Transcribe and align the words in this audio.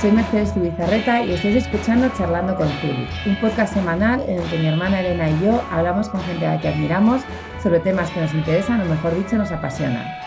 soy 0.00 0.12
Mercedes 0.12 0.54
Tibizarreta 0.54 1.22
y 1.22 1.32
estáis 1.32 1.56
escuchando 1.56 2.10
Charlando 2.16 2.56
con 2.56 2.66
Zuli, 2.80 3.06
un 3.26 3.36
podcast 3.36 3.74
semanal 3.74 4.22
en 4.26 4.38
el 4.40 4.48
que 4.48 4.56
mi 4.56 4.66
hermana 4.66 5.00
Elena 5.00 5.28
y 5.28 5.44
yo 5.44 5.62
hablamos 5.70 6.08
con 6.08 6.22
gente 6.22 6.46
a 6.46 6.54
la 6.54 6.60
que 6.60 6.68
admiramos 6.68 7.20
sobre 7.62 7.80
temas 7.80 8.10
que 8.10 8.20
nos 8.20 8.32
interesan 8.32 8.80
o 8.80 8.86
mejor 8.86 9.14
dicho 9.14 9.36
nos 9.36 9.52
apasionan. 9.52 10.19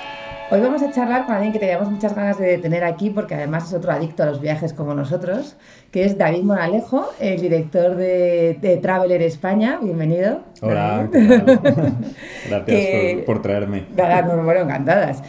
Hoy 0.54 0.62
vamos 0.62 0.84
a 0.84 0.92
charlar 0.92 1.26
con 1.26 1.34
alguien 1.34 1.52
que 1.52 1.58
teníamos 1.58 1.90
muchas 1.90 2.14
ganas 2.14 2.38
de 2.38 2.60
tener 2.60 2.84
aquí 2.84 3.10
porque 3.10 3.34
además 3.34 3.66
es 3.66 3.74
otro 3.74 3.92
adicto 3.92 4.22
a 4.22 4.28
los 4.28 4.40
viajes 4.40 4.72
como 4.72 4.94
nosotros, 4.94 5.56
que 5.90 6.06
es 6.06 6.16
David 6.16 6.44
Moralejo, 6.44 7.10
el 7.20 7.42
director 7.42 7.96
de, 7.96 8.80
Traveler 8.80 9.24
España. 9.24 9.80
Bienvenido. 9.82 10.42
Hola, 10.62 11.10
gracias 12.48 13.24
por, 13.26 13.42
traerme. 13.42 13.88
Nada, 13.98 14.22
bueno, 14.22 14.62
encantadas. 14.62 15.24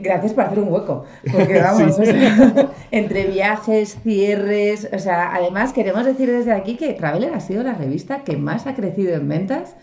gracias 0.00 0.32
por 0.32 0.44
hacer 0.44 0.58
un 0.58 0.72
hueco, 0.72 1.04
porque 1.30 1.60
vamos, 1.62 1.98
entre 2.90 3.26
viajes, 3.26 3.98
cierres, 4.02 4.88
o 4.90 4.98
sea, 4.98 5.34
además 5.34 5.74
queremos 5.74 6.06
decir 6.06 6.30
desde 6.30 6.52
aquí 6.52 6.76
que 6.76 6.94
Traveler 6.94 7.34
ha 7.34 7.40
sido 7.40 7.62
la 7.62 7.74
revista 7.74 8.24
que 8.24 8.38
más 8.38 8.66
ha 8.66 8.72
crecido 8.74 9.12
en 9.12 9.28
ventas 9.28 9.76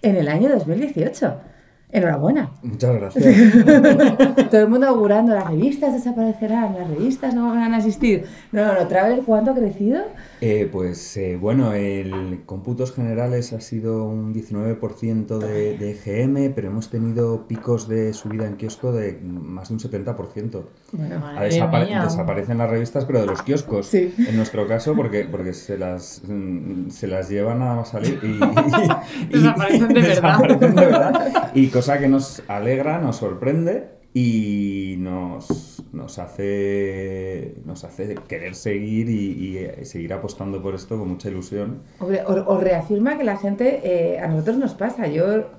en 0.00 0.14
el 0.14 0.28
año 0.28 0.48
2018. 0.48 1.57
Enhorabuena. 1.90 2.50
Muchas 2.62 2.94
gracias. 2.96 3.24
Todo 4.50 4.60
el 4.60 4.68
mundo 4.68 4.88
augurando, 4.88 5.34
las 5.34 5.48
revistas 5.48 5.94
desaparecerán, 5.94 6.74
las 6.78 6.88
revistas 6.88 7.34
no 7.34 7.48
van 7.48 7.72
a 7.72 7.78
existir. 7.78 8.26
No, 8.52 8.66
no, 8.66 8.74
no, 8.74 8.86
Travel, 8.86 9.22
¿cuánto 9.24 9.52
ha 9.52 9.54
crecido? 9.54 10.02
Eh, 10.40 10.68
pues 10.70 11.16
eh, 11.16 11.36
bueno, 11.36 11.72
el 11.72 12.42
cómputos 12.46 12.92
generales 12.92 13.52
ha 13.52 13.60
sido 13.60 14.04
un 14.04 14.32
19% 14.32 15.38
de, 15.38 15.76
de 15.76 15.90
EGM, 15.90 16.54
pero 16.54 16.68
hemos 16.68 16.90
tenido 16.90 17.48
picos 17.48 17.88
de 17.88 18.12
subida 18.12 18.46
en 18.46 18.56
kiosco 18.56 18.92
de 18.92 19.18
más 19.22 19.68
de 19.68 19.74
un 19.74 19.80
70%. 19.80 20.62
Bueno, 20.92 21.22
desaparecen 21.40 22.58
las 22.58 22.70
revistas, 22.70 23.04
pero 23.04 23.20
de 23.20 23.26
los 23.26 23.42
kioscos. 23.42 23.86
Sí. 23.86 24.14
En 24.16 24.36
nuestro 24.36 24.66
caso, 24.66 24.94
porque, 24.94 25.24
porque 25.24 25.52
se, 25.52 25.76
las, 25.76 26.22
mm, 26.26 26.90
se 26.90 27.08
las 27.08 27.28
llevan 27.28 27.58
nada 27.58 27.76
más 27.76 27.88
salir 27.88 28.20
y, 29.30 29.36
desaparecen, 29.36 29.88
de 29.88 30.02
desaparecen 30.02 30.74
de 30.74 30.86
verdad. 30.86 31.50
Y 31.54 31.68
cosa 31.68 31.98
que 31.98 32.08
nos 32.08 32.42
alegra, 32.48 32.98
nos 32.98 33.16
sorprende 33.16 33.97
y 34.14 34.96
nos, 34.98 35.84
nos, 35.92 36.18
hace, 36.18 37.54
nos 37.64 37.84
hace 37.84 38.14
querer 38.26 38.54
seguir 38.54 39.08
y, 39.10 39.58
eh, 39.58 39.84
seguir 39.84 40.12
apostando 40.12 40.62
por 40.62 40.74
esto 40.74 40.98
con 40.98 41.08
mucha 41.08 41.28
ilusión. 41.28 41.82
Hombre, 42.00 42.22
os, 42.26 42.62
reafirma 42.62 43.18
que 43.18 43.24
la 43.24 43.36
gente, 43.36 43.80
eh, 43.84 44.18
a 44.18 44.28
nosotros 44.28 44.56
nos 44.56 44.74
pasa, 44.74 45.06
yo 45.06 45.50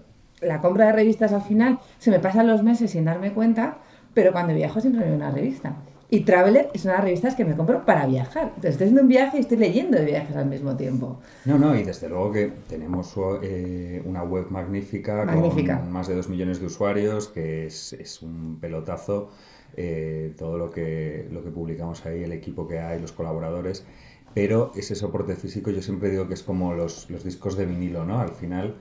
la 0.41 0.61
compra 0.61 0.87
de 0.87 0.93
revistas 0.93 1.33
al 1.33 1.41
final 1.41 1.79
se 1.97 2.11
me 2.11 2.19
pasan 2.19 2.47
los 2.47 2.63
meses 2.63 2.91
sin 2.91 3.05
darme 3.05 3.33
cuenta, 3.33 3.77
pero 4.13 4.31
cuando 4.31 4.53
viajo 4.53 4.81
siempre 4.81 5.05
veo 5.05 5.15
una 5.15 5.31
revista. 5.31 5.75
Y 6.11 6.21
Traveler 6.21 6.69
es 6.73 6.85
una 6.85 6.93
de 6.93 6.97
las 6.97 7.05
revistas 7.05 7.35
que 7.35 7.45
me 7.45 7.55
compro 7.55 7.85
para 7.85 8.07
viajar. 8.07 8.45
Entonces 8.47 8.71
estoy 8.71 8.85
haciendo 8.85 9.03
un 9.03 9.07
viaje 9.07 9.37
y 9.37 9.41
estoy 9.41 9.57
leyendo 9.57 9.97
de 9.97 10.05
viajes 10.05 10.35
al 10.35 10.47
mismo 10.47 10.75
tiempo. 10.75 11.19
No, 11.45 11.59
no, 11.59 11.75
y 11.75 11.83
desde 11.83 12.09
luego 12.09 12.31
que 12.31 12.51
tenemos 12.67 13.13
eh, 13.43 14.01
una 14.05 14.23
web 14.23 14.47
magnífica, 14.49 15.25
con 15.25 15.91
más 15.91 16.07
de 16.07 16.15
dos 16.15 16.27
millones 16.27 16.59
de 16.59 16.65
usuarios, 16.65 17.27
que 17.27 17.67
es, 17.67 17.93
es 17.93 18.23
un 18.23 18.57
pelotazo 18.59 19.29
eh, 19.77 20.33
todo 20.35 20.57
lo 20.57 20.71
que, 20.71 21.27
lo 21.31 21.43
que 21.43 21.51
publicamos 21.51 22.05
ahí, 22.05 22.23
el 22.23 22.31
equipo 22.31 22.67
que 22.67 22.79
hay, 22.79 22.99
los 22.99 23.11
colaboradores. 23.11 23.85
Pero 24.33 24.71
ese 24.75 24.95
soporte 24.95 25.35
físico 25.35 25.69
yo 25.69 25.81
siempre 25.81 26.09
digo 26.09 26.27
que 26.27 26.33
es 26.33 26.43
como 26.43 26.73
los, 26.73 27.09
los 27.09 27.23
discos 27.23 27.55
de 27.55 27.65
vinilo, 27.65 28.03
¿no? 28.03 28.19
Al 28.19 28.29
final 28.29 28.75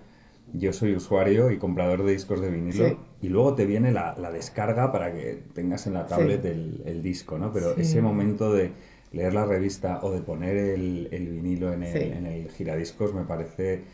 yo 0.53 0.73
soy 0.73 0.95
usuario 0.95 1.51
y 1.51 1.59
comprador 1.59 2.05
de 2.05 2.13
discos 2.13 2.41
de 2.41 2.51
vinilo 2.51 2.99
y 3.21 3.29
luego 3.29 3.55
te 3.55 3.67
viene 3.67 3.93
la, 3.93 4.15
descarga 4.33 4.93
para 4.93 5.13
que 5.13 5.43
tengas 5.55 5.87
en 5.87 5.95
la 5.95 6.07
tablet 6.07 6.45
el, 6.45 7.03
disco, 7.03 7.39
¿no? 7.39 7.53
Pero 7.53 7.77
ese 7.77 8.03
momento 8.03 8.53
de 8.53 8.71
leer 9.13 9.35
la 9.35 9.47
revista 9.47 10.01
o 10.03 10.11
de 10.13 10.21
poner 10.21 10.57
el, 10.57 11.09
vinilo 11.11 11.73
en 11.73 11.83
el, 11.83 12.51
giradiscos 12.51 13.15
me 13.15 13.25
parece 13.25 13.85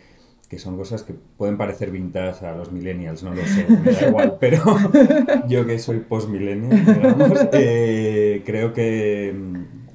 que 0.48 0.58
son 0.58 0.76
cosas 0.76 1.02
que 1.02 1.14
pueden 1.14 1.56
parecer 1.56 1.90
vintage 1.90 2.44
a 2.46 2.54
los 2.54 2.70
millennials, 2.70 3.22
no 3.22 3.34
lo 3.34 3.44
sé, 3.44 3.66
me 3.68 3.92
da 3.92 4.08
igual, 4.08 4.36
pero 4.38 4.62
yo 5.48 5.66
que 5.66 5.78
soy 5.78 6.00
post-millennial, 6.00 7.48
eh, 7.52 8.42
creo 8.44 8.72
que 8.72 9.34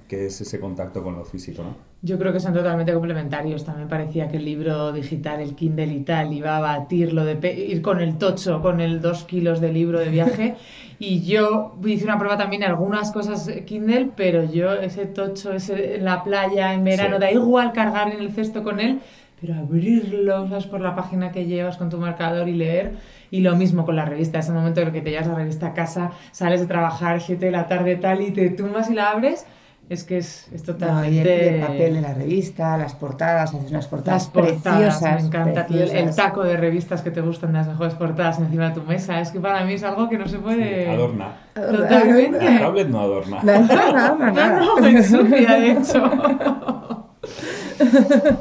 que 0.10 0.26
es 0.26 0.42
ese 0.42 0.60
contacto 0.60 1.04
con 1.04 1.16
lo 1.16 1.24
físico, 1.24 1.62
¿no? 1.62 1.76
Yo 2.02 2.18
creo 2.18 2.34
que 2.34 2.40
son 2.40 2.54
totalmente 2.54 2.92
complementarios. 2.94 3.64
También 3.64 3.88
parecía 3.88 4.28
que 4.28 4.38
el 4.38 4.46
libro 4.46 4.92
digital, 4.92 5.40
el 5.40 5.54
Kindle 5.54 5.94
y 5.94 6.00
tal, 6.00 6.34
iba 6.34 6.58
a 6.58 6.60
batir 6.60 7.14
lo 7.14 7.24
de 7.24 7.54
ir 7.54 7.84
con 7.84 8.02
el 8.02 8.18
tocho, 8.18 8.60
con 8.62 8.82
el 8.82 9.02
dos 9.02 9.24
kilos 9.26 9.62
de 9.62 9.72
libro 9.72 10.00
de 10.00 10.10
viaje. 10.10 10.56
y 11.00 11.22
yo 11.22 11.76
hice 11.86 12.06
una 12.06 12.18
prueba 12.18 12.38
también 12.38 12.64
en 12.64 12.70
algunas 12.70 13.12
cosas 13.12 13.52
Kindle, 13.68 14.10
pero 14.16 14.44
yo 14.44 14.74
ese 14.74 15.06
tocho, 15.06 15.54
ese 15.54 15.98
en 15.98 16.06
la 16.06 16.24
playa, 16.24 16.74
en 16.74 16.84
verano, 16.84 17.20
da 17.20 17.32
igual 17.32 17.72
cargar 17.72 18.12
en 18.12 18.20
el 18.20 18.32
cesto 18.32 18.64
con 18.64 18.80
él, 18.80 19.02
pero 19.40 19.54
abrirlo, 19.54 20.48
¿sabes? 20.50 20.66
Por 20.66 20.82
la 20.82 20.96
página 20.96 21.32
que 21.32 21.46
llevas 21.46 21.78
con 21.78 21.92
tu 21.92 21.98
marcador 21.98 22.50
y 22.50 22.56
leer. 22.56 22.94
Y 23.30 23.42
lo 23.42 23.56
mismo 23.56 23.86
con 23.86 23.96
la 23.96 24.06
revista, 24.06 24.40
ese 24.40 24.54
momento 24.54 24.82
en 24.82 24.88
el 24.88 24.94
que 24.94 25.02
te 25.02 25.12
llevas 25.12 25.28
la 25.28 25.36
revista 25.36 25.68
a 25.68 25.74
casa, 25.76 26.14
sales 26.32 26.62
de 26.62 26.66
trabajar, 26.66 27.22
7 27.22 27.46
de 27.46 27.52
la 27.52 27.68
tarde 27.68 27.96
tal, 27.96 28.22
y 28.22 28.32
te 28.32 28.50
tumbas 28.50 28.90
y 28.90 28.96
la 28.96 29.12
abres 29.12 29.46
es 29.90 30.04
que 30.04 30.20
es, 30.20 30.48
es 30.54 30.62
totalmente... 30.62 31.56
el, 31.56 31.62
papel 31.62 31.96
de 31.96 32.02
la 32.02 32.14
revista, 32.14 32.78
las 32.78 32.94
portadas, 32.94 33.56
haces 33.56 33.72
unas 33.72 33.88
portadas, 33.88 34.28
preciosas. 34.28 35.22
Me 35.22 35.28
encanta 35.28 35.66
El, 35.68 36.16
taco 36.16 36.44
de 36.44 36.58
revistas 36.58 37.02
que 37.02 37.10
te 37.10 37.22
gustan, 37.22 37.54
las 37.54 37.68
mejores 37.68 37.96
portadas 37.96 38.38
encima 38.38 38.70
de 38.70 38.76
tu 38.76 38.84
mesa. 38.84 39.20
Es 39.20 39.32
que 39.32 39.40
para 39.40 39.66
mí 39.66 39.74
es 39.74 39.84
algo 39.84 40.08
que 40.08 40.20
no 40.20 40.28
se 40.28 40.38
puede... 40.38 40.88
adorna. 40.90 41.34
Totalmente. 41.56 42.46
La 42.46 42.60
tablet 42.60 42.88
no 42.88 43.00
adorna. 43.00 43.40
No, 43.42 43.52
adorna. 43.52 44.32
No, 44.32 44.80
no, 44.80 44.82
de 44.82 45.72
hecho. 45.72 46.12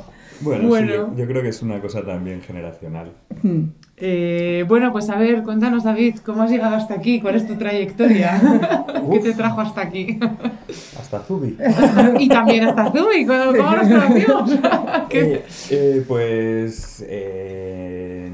Bueno, 0.40 1.16
yo, 1.16 1.26
creo 1.26 1.42
que 1.42 1.48
es 1.48 1.62
una 1.62 1.80
cosa 1.80 2.04
también 2.04 2.40
generacional. 2.42 3.12
Hmm. 3.42 3.64
Eh, 3.96 4.64
bueno, 4.68 4.92
pues 4.92 5.10
a 5.10 5.18
ver, 5.18 5.42
cuéntanos 5.42 5.82
David, 5.82 6.18
¿cómo 6.24 6.42
has 6.42 6.50
llegado 6.50 6.76
hasta 6.76 6.94
aquí? 6.94 7.20
¿Cuál 7.20 7.34
es 7.34 7.46
tu 7.46 7.56
trayectoria? 7.56 8.40
¿Qué 9.12 9.18
te 9.18 9.34
trajo 9.34 9.60
hasta 9.60 9.82
aquí? 9.82 10.18
hasta 10.98 11.20
Zubi. 11.20 11.56
y 12.18 12.28
también 12.28 12.64
hasta 12.64 12.92
Zubi, 12.92 13.26
¿cómo, 13.26 13.52
nos 13.52 13.56
conocimos? 13.88 14.52
Eh, 15.10 15.44
eh, 15.70 16.04
pues 16.06 17.04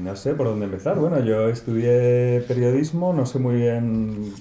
no 0.01 0.15
sé 0.15 0.33
por 0.35 0.47
dónde 0.47 0.65
empezar. 0.65 0.99
Bueno, 0.99 1.19
yo 1.19 1.49
estudié 1.49 2.43
periodismo, 2.47 3.13
no 3.13 3.25
sé 3.25 3.39
muy 3.39 3.55
bien 3.55 4.33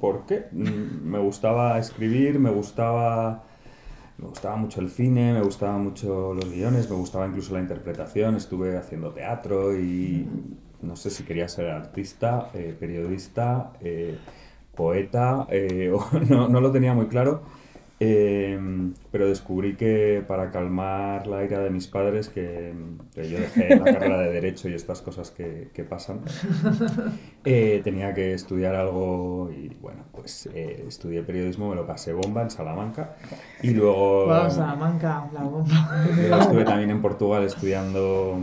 por 0.00 0.26
qué. 0.26 0.46
Mm, 0.52 1.08
me 1.10 1.18
gustaba 1.18 1.78
escribir, 1.78 2.38
me 2.38 2.50
gustaba 2.50 3.44
me 4.18 4.26
gustaba 4.26 4.56
mucho 4.56 4.80
el 4.80 4.90
cine, 4.90 5.32
me 5.32 5.42
gustaban 5.42 5.82
mucho 5.84 6.34
los 6.34 6.50
guiones, 6.50 6.90
me 6.90 6.96
gustaba 6.96 7.26
incluso 7.26 7.54
la 7.54 7.60
interpretación, 7.60 8.34
estuve 8.34 8.76
haciendo 8.76 9.12
teatro 9.12 9.78
y 9.78 10.26
no 10.82 10.96
sé 10.96 11.10
si 11.10 11.22
quería 11.22 11.48
ser 11.48 11.70
artista, 11.70 12.50
eh, 12.52 12.76
periodista, 12.78 13.72
eh, 13.80 14.18
poeta, 14.74 15.46
eh, 15.50 15.92
no, 16.28 16.48
no, 16.48 16.60
lo 16.60 16.72
tenía 16.72 16.94
muy 16.94 17.06
claro. 17.06 17.42
Em, 18.00 18.94
pero 19.10 19.28
descubrí 19.28 19.74
que 19.74 20.22
para 20.26 20.52
calmar 20.52 21.26
la 21.26 21.42
ira 21.44 21.58
de 21.58 21.70
mis 21.70 21.88
padres, 21.88 22.28
que, 22.28 22.72
yo 23.16 23.38
dejé 23.40 23.74
la 23.74 23.92
carrera 23.92 24.20
de 24.20 24.30
Derecho 24.30 24.68
y 24.68 24.74
estas 24.74 25.02
cosas 25.02 25.32
que, 25.32 25.70
que 25.74 25.82
pasan, 25.82 26.20
eh, 27.44 27.80
tenía 27.82 28.14
que 28.14 28.34
estudiar 28.34 28.76
algo 28.76 29.50
y 29.50 29.76
bueno, 29.80 30.04
pues 30.12 30.48
eh, 30.54 30.84
estudié 30.86 31.22
periodismo, 31.22 31.70
me 31.70 31.74
lo 31.74 31.88
pasé 31.88 32.12
bomba 32.12 32.42
en 32.42 32.50
Salamanca 32.50 33.16
y 33.62 33.70
luego... 33.70 34.26
Wow, 34.26 34.48
Salamanca, 34.48 35.28
la 35.34 35.42
bomba. 35.42 36.04
Estuve 36.40 36.64
también 36.64 36.90
en 36.90 37.02
Portugal 37.02 37.42
estudiando 37.42 38.38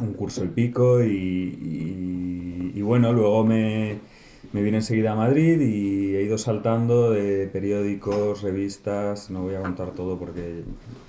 un 0.00 0.12
curso 0.14 0.44
y 0.44 0.48
pico 0.48 1.04
y, 1.04 2.72
y 2.74 2.82
bueno, 2.82 3.12
luego 3.12 3.44
me 3.44 4.15
me 4.52 4.62
vine 4.62 4.78
enseguida 4.78 5.12
a 5.12 5.14
Madrid 5.14 5.60
y 5.60 6.16
he 6.16 6.22
ido 6.22 6.38
saltando 6.38 7.10
de 7.10 7.46
periódicos, 7.48 8.42
revistas, 8.42 9.30
no 9.30 9.42
voy 9.42 9.54
a 9.54 9.60
contar 9.60 9.90
todo 9.92 10.18
porque 10.18 10.62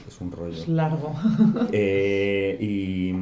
es 0.08 0.22
un 0.22 0.32
rollo. 0.32 0.54
Es 0.54 0.68
largo. 0.68 1.14
Eh, 1.72 2.58
y, 2.60 3.14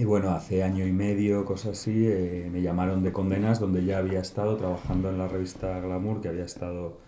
y, 0.00 0.04
bueno, 0.04 0.30
hace 0.30 0.62
año 0.62 0.86
y 0.86 0.92
medio, 0.92 1.44
cosas 1.44 1.78
así, 1.78 2.06
eh, 2.06 2.48
me 2.50 2.62
llamaron 2.62 3.02
de 3.02 3.12
Condenas, 3.12 3.60
donde 3.60 3.84
ya 3.84 3.98
había 3.98 4.20
estado 4.20 4.56
trabajando 4.56 5.10
en 5.10 5.18
la 5.18 5.28
revista 5.28 5.78
Glamour, 5.80 6.20
que 6.20 6.28
había 6.28 6.44
estado 6.44 6.98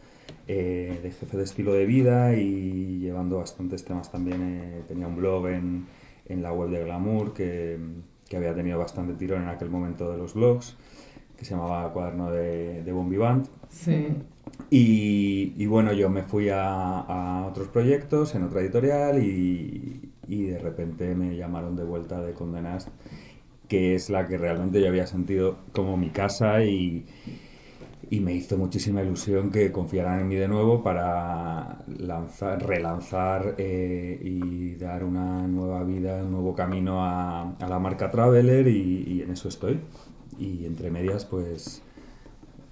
eh, 0.47 1.01
de 1.03 1.11
jefe 1.11 1.37
de 1.37 1.45
estilo 1.45 1.73
de 1.73 1.87
vida 1.87 2.35
y 2.35 2.99
llevando 3.01 3.39
bastantes 3.39 3.85
temas 3.85 4.11
también. 4.11 4.85
tenía 4.87 5.07
un 5.07 5.17
blog 5.17 5.49
en, 5.49 5.87
en, 6.27 6.43
la 6.43 6.53
web 6.53 6.71
de 6.71 6.85
Glamour 6.85 7.33
que, 7.33 7.79
que 8.29 8.37
había 8.37 8.55
tenido 8.55 8.79
bastante 8.79 9.15
tirón 9.15 9.43
en 9.43 9.49
aquel 9.49 9.71
momento 9.71 10.11
de 10.11 10.19
los 10.19 10.35
blogs 10.35 10.77
que 11.39 11.45
se 11.45 11.55
llamaba 11.55 11.93
Cuaderno 11.93 12.31
de, 12.33 12.83
de 12.83 12.93
Bombivant. 12.93 13.47
Sí. 13.71 14.09
Y, 14.71 15.53
y, 15.57 15.67
bueno, 15.67 15.93
yo 15.93 16.11
me 16.11 16.23
fui 16.23 16.49
a, 16.49 17.01
a, 17.01 17.47
otros 17.47 17.69
proyectos 17.69 18.35
en 18.35 18.43
otra 18.43 18.61
editorial 18.61 19.23
y, 19.23 20.11
y, 20.27 20.43
de 20.47 20.59
repente 20.59 21.15
me 21.15 21.37
llamaron 21.37 21.77
de 21.77 21.85
vuelta 21.85 22.21
de 22.21 22.33
Condenast, 22.33 22.89
que 23.69 23.95
es 23.95 24.11
la 24.11 24.27
que 24.27 24.37
realmente 24.37 24.81
yo 24.81 24.89
había 24.89 25.07
sentido 25.07 25.59
como 25.73 25.97
mi 25.97 26.11
casa 26.11 26.65
y, 26.65 27.07
y 28.11 28.21
me 28.21 28.35
hizo 28.35 28.57
muchísima 28.57 29.03
ilusión 29.03 29.51
que 29.51 29.71
confiaran 29.71 30.21
en 30.21 30.29
mí 30.29 30.35
de 30.35 30.49
nuevo 30.49 30.83
para 30.83 31.79
lanzar, 31.99 32.67
relanzar 32.67 33.55
eh, 33.59 34.19
y 34.23 34.75
dar 34.77 35.05
una 35.05 35.47
nueva 35.47 35.85
vida, 35.85 36.23
un 36.23 36.33
nuevo 36.33 36.55
camino 36.55 37.05
a, 37.05 37.55
la 37.61 37.79
marca 37.79 38.11
Traveler 38.11 38.67
y, 38.67 39.05
y 39.07 39.23
en 39.23 39.31
eso 39.31 39.49
estoy. 39.49 39.81
Y 40.39 40.67
entre 40.67 40.91
medias, 40.91 41.25
pues 41.25 41.83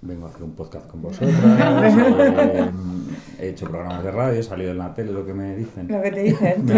vengo 0.02 0.26
a 0.26 0.28
hacer 0.30 0.42
un 0.42 0.52
podcast 0.52 0.86
con 0.88 1.02
vosotras, 1.02 1.34
eh, 2.38 2.70
he 3.40 3.48
hecho 3.48 3.66
programas 3.66 4.04
de 4.04 4.10
radio, 4.10 4.40
he 4.40 4.42
salido 4.42 4.70
en 4.70 4.78
la 4.78 4.94
tele, 4.94 5.12
lo 5.12 5.26
que 5.26 5.32
me 5.32 5.56
dicen. 5.56 5.88
Lo 5.88 6.02
que 6.02 6.10
te 6.10 6.22
dicen. 6.22 6.64
Me 6.66 6.74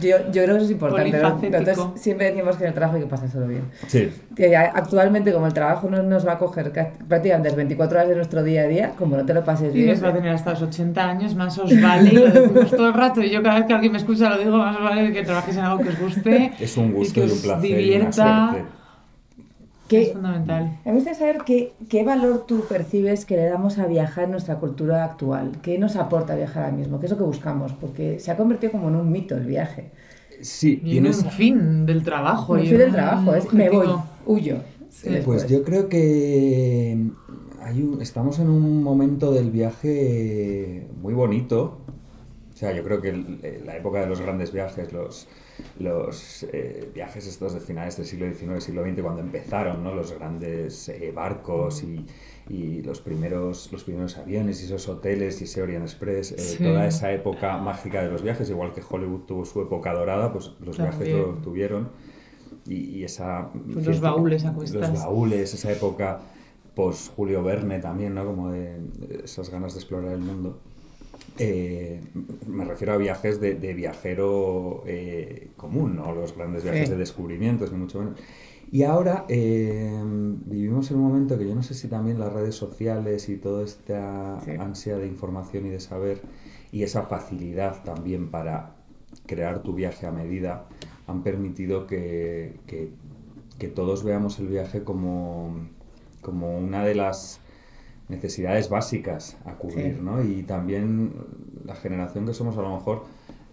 yo, 0.00 0.16
yo 0.30 0.42
creo 0.42 0.46
que 0.46 0.56
eso 0.56 0.64
es 0.64 0.70
importante. 0.70 1.50
Nosotros 1.50 1.92
siempre 1.96 2.30
decimos 2.30 2.56
que 2.56 2.64
en 2.64 2.68
el 2.68 2.74
trabajo 2.74 2.96
hay 2.96 3.02
que 3.02 3.08
pasar 3.08 3.30
solo 3.30 3.48
bien. 3.48 3.62
Sí. 3.86 4.10
Que 4.34 4.56
actualmente, 4.56 5.32
como 5.32 5.46
el 5.46 5.52
trabajo 5.52 5.90
no 5.90 6.02
nos 6.02 6.26
va 6.26 6.32
a 6.32 6.38
coger 6.38 6.72
prácticamente 7.08 7.48
las 7.48 7.56
24 7.56 7.98
horas 7.98 8.08
de 8.08 8.16
nuestro 8.16 8.42
día 8.42 8.62
a 8.62 8.66
día, 8.66 8.92
como 8.98 9.16
no 9.16 9.24
te 9.24 9.34
lo 9.34 9.44
pases 9.44 9.72
bien. 9.72 9.88
Y 9.88 9.90
nos 9.90 10.04
va 10.04 10.08
a 10.08 10.14
tener 10.14 10.30
hasta 10.30 10.50
los 10.50 10.62
80 10.62 11.08
años, 11.08 11.34
más 11.34 11.58
os 11.58 11.80
vale, 11.80 12.10
y 12.10 12.14
lo 12.14 12.30
decimos 12.30 12.70
todo 12.70 12.88
el 12.88 12.94
rato. 12.94 13.22
Y 13.22 13.30
yo 13.30 13.42
cada 13.42 13.56
vez 13.56 13.66
que 13.66 13.74
alguien 13.74 13.92
me 13.92 13.98
escucha 13.98 14.30
lo 14.30 14.38
digo, 14.38 14.56
más 14.56 14.76
os 14.76 14.82
vale 14.82 15.12
que 15.12 15.22
trabajes 15.22 15.56
en 15.56 15.64
algo 15.64 15.82
que 15.82 15.88
os 15.90 15.98
guste. 15.98 16.52
Es 16.58 16.76
un 16.76 16.92
gusto 16.92 17.20
y, 17.20 17.26
que 17.26 17.32
un 17.32 17.40
placer. 17.40 17.62
Divierta. 17.62 18.56
¿Qué, 19.88 20.02
es 20.02 20.12
fundamental. 20.12 20.78
Me 20.84 20.92
gusta 20.92 21.14
saber 21.14 21.38
qué, 21.46 21.72
qué, 21.88 22.02
valor 22.02 22.44
tú 22.46 22.64
percibes 22.68 23.24
que 23.24 23.36
le 23.36 23.44
damos 23.44 23.78
a 23.78 23.86
viajar 23.86 24.24
en 24.24 24.32
nuestra 24.32 24.56
cultura 24.56 25.04
actual. 25.04 25.58
¿Qué 25.62 25.78
nos 25.78 25.96
aporta 25.96 26.34
viajar 26.34 26.64
ahora 26.64 26.76
mismo? 26.76 26.98
¿Qué 26.98 27.06
es 27.06 27.12
lo 27.12 27.18
que 27.18 27.24
buscamos? 27.24 27.72
Porque 27.72 28.18
se 28.18 28.30
ha 28.30 28.36
convertido 28.36 28.72
como 28.72 28.88
en 28.88 28.96
un 28.96 29.12
mito 29.12 29.36
el 29.36 29.46
viaje. 29.46 29.90
Sí, 30.40 30.80
y 30.84 30.98
en 30.98 31.06
un 31.06 31.14
fin 31.14 31.86
del 31.86 32.02
trabajo. 32.02 32.54
Un 32.54 32.62
fin 32.62 32.78
del 32.78 32.92
trabajo, 32.92 33.34
es 33.34 33.52
me 33.52 33.70
voy, 33.70 33.88
huyo. 34.26 34.56
pues 35.24 35.46
yo 35.46 35.62
creo 35.62 35.88
que 35.88 36.98
hay 37.62 37.90
estamos 38.00 38.38
en 38.38 38.48
un 38.48 38.82
momento 38.82 39.32
del 39.32 39.50
viaje 39.50 40.86
muy 41.00 41.14
bonito. 41.14 41.78
O 42.56 42.58
sea, 42.58 42.72
yo 42.72 42.82
creo 42.82 43.02
que 43.02 43.12
la 43.66 43.76
época 43.76 44.00
de 44.00 44.06
los 44.06 44.22
grandes 44.22 44.50
viajes, 44.50 44.90
los 44.90 45.28
los 45.78 46.44
eh, 46.52 46.90
viajes 46.94 47.26
estos 47.26 47.54
de 47.54 47.60
finales 47.60 47.96
del 47.96 48.06
siglo 48.06 48.26
XIX, 48.32 48.64
siglo 48.64 48.82
XX, 48.82 49.02
cuando 49.02 49.20
empezaron 49.20 49.82
¿no? 49.84 49.94
los 49.94 50.12
grandes 50.12 50.88
eh, 50.88 51.12
barcos 51.14 51.82
y, 51.82 52.06
y, 52.48 52.82
los, 52.82 53.00
primeros, 53.00 53.70
los 53.72 53.84
primeros 53.84 54.16
aviones 54.16 54.62
y 54.62 54.66
esos 54.66 54.88
hoteles 54.88 55.40
y 55.40 55.44
ese 55.44 55.62
Orient 55.62 55.84
Express, 55.84 56.32
eh, 56.32 56.62
toda 56.62 56.86
esa 56.86 57.12
época 57.12 57.58
mágica 57.58 58.02
de 58.02 58.10
los 58.10 58.22
viajes, 58.22 58.48
igual 58.50 58.72
que 58.72 58.82
Hollywood 58.88 59.26
tuvo 59.26 59.44
su 59.44 59.60
época 59.62 59.92
dorada, 59.92 60.32
pues 60.32 60.52
los 60.60 60.78
viajes 60.78 61.08
lo 61.08 61.34
tuvieron. 61.34 61.90
Y, 62.66 62.98
y 62.98 63.04
esa... 63.04 63.50
Pues 63.72 63.86
los 63.86 64.00
baúles 64.00 64.44
a 64.44 64.52
cuestas. 64.52 64.90
Los 64.90 65.00
baúles, 65.00 65.54
esa 65.54 65.70
época 65.70 66.20
post 66.74 67.12
Julio 67.14 67.42
Verne 67.42 67.78
también, 67.78 68.14
¿no? 68.14 68.26
Como 68.26 68.50
de 68.50 68.80
esas 69.24 69.50
ganas 69.50 69.74
de 69.74 69.80
explorar 69.80 70.12
el 70.12 70.20
mundo. 70.20 70.60
Eh, 71.38 72.00
me 72.46 72.64
refiero 72.64 72.94
a 72.94 72.96
viajes 72.96 73.40
de, 73.40 73.54
viajero 73.74 74.82
eh, 74.86 75.50
común, 75.56 75.96
no 75.96 76.14
los 76.14 76.34
grandes 76.36 76.64
viajes 76.64 76.90
de 76.90 76.96
descubrimientos, 76.96 77.72
ni 77.72 77.78
mucho 77.78 77.98
menos. 77.98 78.18
Y 78.70 78.82
ahora 78.82 79.24
eh, 79.28 80.02
vivimos 80.46 80.90
en 80.90 80.96
un 80.96 81.04
momento 81.04 81.38
que 81.38 81.46
yo 81.46 81.54
no 81.54 81.62
sé 81.62 81.74
si 81.74 81.88
también 81.88 82.18
las 82.18 82.32
redes 82.32 82.56
sociales 82.56 83.28
y 83.28 83.36
toda 83.36 83.62
esta 83.62 84.38
ansia 84.60 84.96
de 84.96 85.06
información 85.06 85.66
y 85.66 85.70
de 85.70 85.78
saber 85.78 86.20
y 86.72 86.82
esa 86.82 87.02
facilidad 87.02 87.84
también 87.84 88.30
para 88.30 88.74
crear 89.26 89.62
tu 89.62 89.72
viaje 89.72 90.06
a 90.06 90.10
medida 90.10 90.66
han 91.06 91.22
permitido 91.22 91.86
que, 91.86 92.58
que 92.66 93.68
todos 93.68 94.02
veamos 94.02 94.40
el 94.40 94.48
viaje 94.48 94.82
como, 94.82 95.68
como 96.20 96.58
una 96.58 96.84
de 96.84 96.96
las 96.96 97.40
necesidades 98.08 98.68
básicas 98.68 99.36
a 99.44 99.54
cubrir, 99.54 100.00
¿no? 100.00 100.22
Y 100.22 100.42
también 100.42 101.12
la 101.64 101.74
generación 101.74 102.26
que 102.26 102.34
somos, 102.34 102.56
a 102.56 102.62
lo 102.62 102.74
mejor 102.74 103.04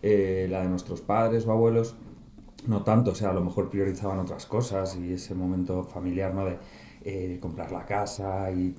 eh, 0.01 0.47
la 0.49 0.61
de 0.61 0.69
nuestros 0.69 1.01
padres 1.01 1.45
o 1.47 1.51
abuelos, 1.51 1.95
no 2.67 2.83
tanto, 2.83 3.11
o 3.11 3.15
sea, 3.15 3.31
a 3.31 3.33
lo 3.33 3.43
mejor 3.43 3.69
priorizaban 3.69 4.19
otras 4.19 4.45
cosas 4.45 4.95
y 4.95 5.13
ese 5.13 5.35
momento 5.35 5.83
familiar, 5.83 6.33
¿no? 6.33 6.45
De 6.45 6.57
eh, 7.05 7.37
comprar 7.41 7.71
la 7.71 7.85
casa 7.85 8.49
y, 8.51 8.75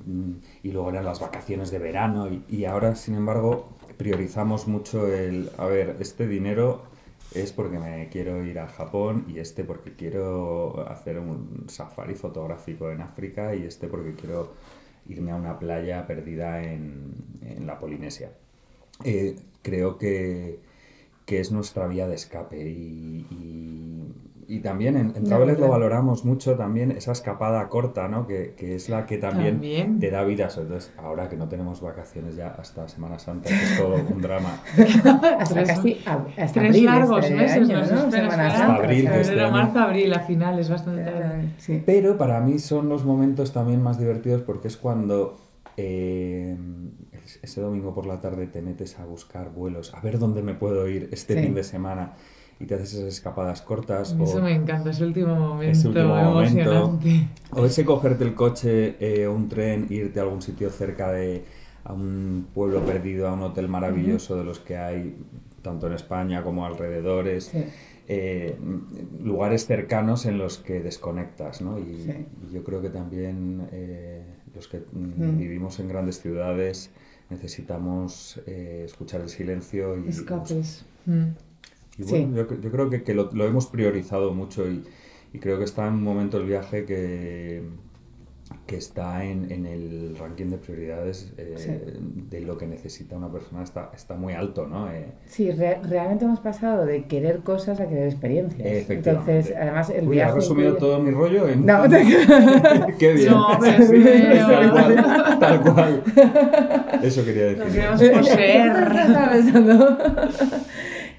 y, 0.63 0.73
luego 0.73 0.89
eran 0.89 1.05
las 1.05 1.21
vacaciones 1.21 1.71
de 1.71 1.79
verano 1.79 2.29
y, 2.29 2.43
y, 2.49 2.65
ahora, 2.65 2.95
sin 2.95 3.17
embargo, 3.17 3.69
priorizamos 3.99 4.67
mucho 4.67 5.13
el, 5.13 5.51
a 5.59 5.67
ver, 5.67 5.97
este 6.01 6.27
dinero 6.27 6.95
es 7.35 7.53
porque 7.53 7.79
me 7.79 8.09
quiero 8.11 8.43
ir 8.45 8.59
a 8.61 8.69
Japón 8.69 9.27
y 9.29 9.41
este 9.41 9.65
porque 9.65 9.95
quiero 9.95 10.89
hacer 10.89 11.19
un 11.19 11.65
safari 11.69 12.15
fotográfico 12.15 12.91
en 12.91 13.03
África 13.03 13.55
y 13.55 13.65
este 13.65 13.89
porque 13.89 14.15
quiero 14.15 14.53
irme 15.07 15.33
a 15.33 15.37
una 15.37 15.59
playa 15.59 16.07
perdida 16.07 16.63
en, 16.63 17.13
la 17.67 17.79
Polinesia. 17.79 18.33
Eh, 19.05 19.37
creo 19.63 19.97
que, 19.97 20.59
que, 21.27 21.41
es 21.41 21.51
nuestra 21.51 21.87
vía 21.87 22.07
de 22.09 22.15
escape 22.15 22.69
y, 22.69 23.27
también 24.61 24.97
en, 24.97 25.13
en 25.17 25.25
Traveler 25.25 25.59
lo 25.59 25.69
valoramos 25.69 26.25
mucho 26.25 26.57
también 26.57 26.93
esa 26.93 27.13
escapada 27.13 27.69
corta, 27.69 28.09
¿no? 28.09 28.27
Que, 28.27 28.55
que 28.57 28.75
es 28.75 28.89
la 28.89 29.07
que 29.07 29.19
también, 29.19 29.99
te 30.01 30.11
da 30.11 30.25
vida. 30.25 30.49
Entonces, 30.57 30.93
ahora 30.99 31.29
que 31.29 31.37
no 31.37 31.49
tenemos 31.49 31.81
vacaciones 31.81 32.37
ya 32.37 32.49
hasta 32.49 32.89
Semana 32.89 33.19
Santa, 33.19 33.49
que 33.49 33.55
es 33.55 33.79
todo 33.79 33.95
un 33.95 34.21
drama. 34.21 34.61
hasta 35.39 35.65
casi 35.65 35.99
hasta 36.37 36.61
tres 36.61 36.71
abril 36.71 36.85
largos 36.85 37.25
este 37.25 37.37
meses, 37.37 37.71
año, 37.71 37.81
¿no? 37.81 38.11
Semana 38.11 38.51
Santa. 38.51 38.75
Abril 38.77 39.05
de 39.05 39.21
este 39.21 39.51
marzo, 39.51 39.79
abril, 39.79 40.11
la 40.11 40.21
final 40.21 40.59
es 40.59 40.69
bastante 40.69 41.05
tarde. 41.05 41.49
Sí. 41.59 41.83
Pero 41.85 42.17
para 42.17 42.41
mí 42.41 42.59
son 42.59 42.89
los 42.89 43.05
momentos 43.05 43.53
también 43.53 43.83
más 43.83 43.99
divertidos 43.99 44.43
porque 44.43 44.69
es 44.69 44.77
cuando 44.77 45.39
eh, 45.77 46.57
ese 47.43 47.61
domingo 47.61 47.95
por 47.95 48.07
la 48.07 48.21
tarde 48.21 48.47
te 48.47 48.63
metes 48.63 48.99
a 48.99 49.05
buscar 49.05 49.51
vuelos, 49.51 49.95
a 49.95 50.01
ver 50.01 50.19
dónde 50.19 50.43
me 50.43 50.55
puedo 50.55 50.89
ir 50.89 51.09
este 51.13 51.41
fin 51.41 51.55
de 51.55 51.65
semana 51.65 52.15
y 52.61 52.67
te 52.67 52.75
haces 52.75 52.95
esas 52.95 53.07
escapadas 53.07 53.63
cortas. 53.63 54.17
Eso 54.21 54.41
me 54.41 54.55
encanta, 54.55 54.91
ese 54.91 55.05
último 55.05 55.35
momento 55.35 55.73
ese 55.73 55.89
último 55.89 56.17
emocionante. 56.17 57.29
o 57.51 57.65
ese 57.65 57.85
cogerte 57.85 58.25
el 58.25 58.35
coche 58.35 58.97
eh, 59.01 59.27
o 59.27 59.35
un 59.35 59.49
tren, 59.49 59.87
irte 59.91 60.21
a 60.21 60.23
algún 60.23 60.43
sitio 60.43 60.71
cerca 60.71 61.11
de 61.13 61.45
a 61.85 61.93
un 61.93 62.47
pueblo 62.55 62.81
perdido, 62.81 63.29
a 63.29 63.35
un 63.35 63.43
hotel 63.43 63.69
maravilloso 63.69 64.37
de 64.37 64.45
los 64.45 64.59
que 64.59 64.77
hay 64.77 65.17
tanto 65.63 65.87
en 65.87 65.95
España 65.95 66.43
como 66.43 66.65
alrededores. 66.65 67.53
Eh, 68.07 68.59
lugares 69.23 69.67
cercanos 69.67 70.27
en 70.27 70.37
los 70.37 70.59
que 70.59 70.81
desconectas, 70.81 71.63
¿no? 71.63 71.79
Y, 71.79 72.27
yo 72.53 72.63
creo 72.63 72.83
que 72.83 72.91
también 72.91 73.67
eh, 73.73 74.23
los 74.55 74.69
que 74.69 74.83
mm, 74.93 75.39
vivimos 75.39 75.81
en 75.81 75.89
grandes 75.89 76.21
ciudades 76.21 76.91
necesitamos 77.31 78.41
eh, 78.47 78.83
escuchar 78.85 79.23
el 79.23 79.31
silencio 79.31 79.99
y... 79.99 80.09
Escapes. 80.09 80.85
Y 81.99 82.03
bueno, 82.05 82.37
yo, 82.37 82.61
yo, 82.61 82.71
creo 82.71 82.91
que, 82.91 83.03
que 83.03 83.15
lo, 83.15 83.31
lo, 83.33 83.47
hemos 83.47 83.67
priorizado 83.67 84.33
mucho 84.35 84.69
y, 84.69 84.83
y, 85.33 85.39
creo 85.39 85.59
que 85.59 85.65
está 85.65 85.87
en 85.87 85.95
un 85.95 86.03
momento 86.03 86.39
el 86.39 86.47
viaje 86.47 86.85
que, 86.85 87.63
que 88.67 88.77
está 88.77 89.25
en, 89.25 89.51
en, 89.51 89.65
el 89.67 90.17
ranking 90.19 90.47
de 90.47 90.59
prioridades 90.59 91.33
eh, 91.39 91.55
sí. 91.57 91.71
de 92.31 92.41
lo 92.41 92.59
que 92.59 92.67
necesita 92.67 93.17
una 93.17 93.31
persona 93.31 93.63
está, 93.63 93.91
está 93.95 94.15
muy 94.17 94.33
alto, 94.33 94.67
¿no? 94.67 94.91
Eh, 94.91 95.13
sí, 95.27 95.51
re 95.51 95.81
realmente 95.83 96.25
hemos 96.25 96.41
pasado 96.41 96.85
de 96.85 97.05
querer 97.05 97.41
cosas 97.41 97.81
a 97.81 97.89
querer 97.89 98.09
experiencias. 98.09 98.91
Entonces, 98.91 99.55
además, 99.57 99.91
el 99.91 100.09
Uy, 100.09 100.17
viaje... 100.17 100.31
¿Has 100.31 100.37
resumido 100.37 100.71
incluye... 100.71 100.93
todo 100.93 101.03
mi 101.03 101.11
rollo 101.11 101.49
en... 101.49 101.65
No, 101.65 101.83
te... 101.89 102.05
¡Qué 102.99 103.13
bien! 103.13 103.31
No, 103.31 103.59
pero 103.61 103.87
sí, 103.87 104.03
tal 104.03 104.73
cual, 104.73 105.39
tal 105.41 105.61
cual. 105.63 106.03
Eso 107.03 107.25
quería 107.25 107.45
decir. 107.45 107.59
Lo 107.59 107.73
queremos 107.73 108.03
poseer. 108.03 108.75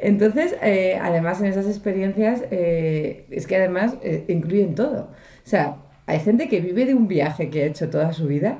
Entonces, 0.05 0.55
eh, 0.61 0.99
además, 1.01 1.41
en 1.41 1.47
esas 1.47 1.65
experiencias, 1.65 2.43
eh, 2.51 3.25
es 3.31 3.47
que 3.47 3.55
además 3.55 3.95
eh, 4.03 4.23
incluyen 4.27 4.75
todo. 4.75 5.09
O 5.09 5.49
sea, 5.49 5.77
hay 6.05 6.19
gente 6.19 6.47
que 6.47 6.61
vive 6.61 6.85
de 6.85 6.93
un 6.93 7.07
viaje 7.07 7.49
que 7.49 7.63
ha 7.63 7.65
hecho 7.65 7.89
toda 7.89 8.13
su 8.13 8.27
vida, 8.27 8.59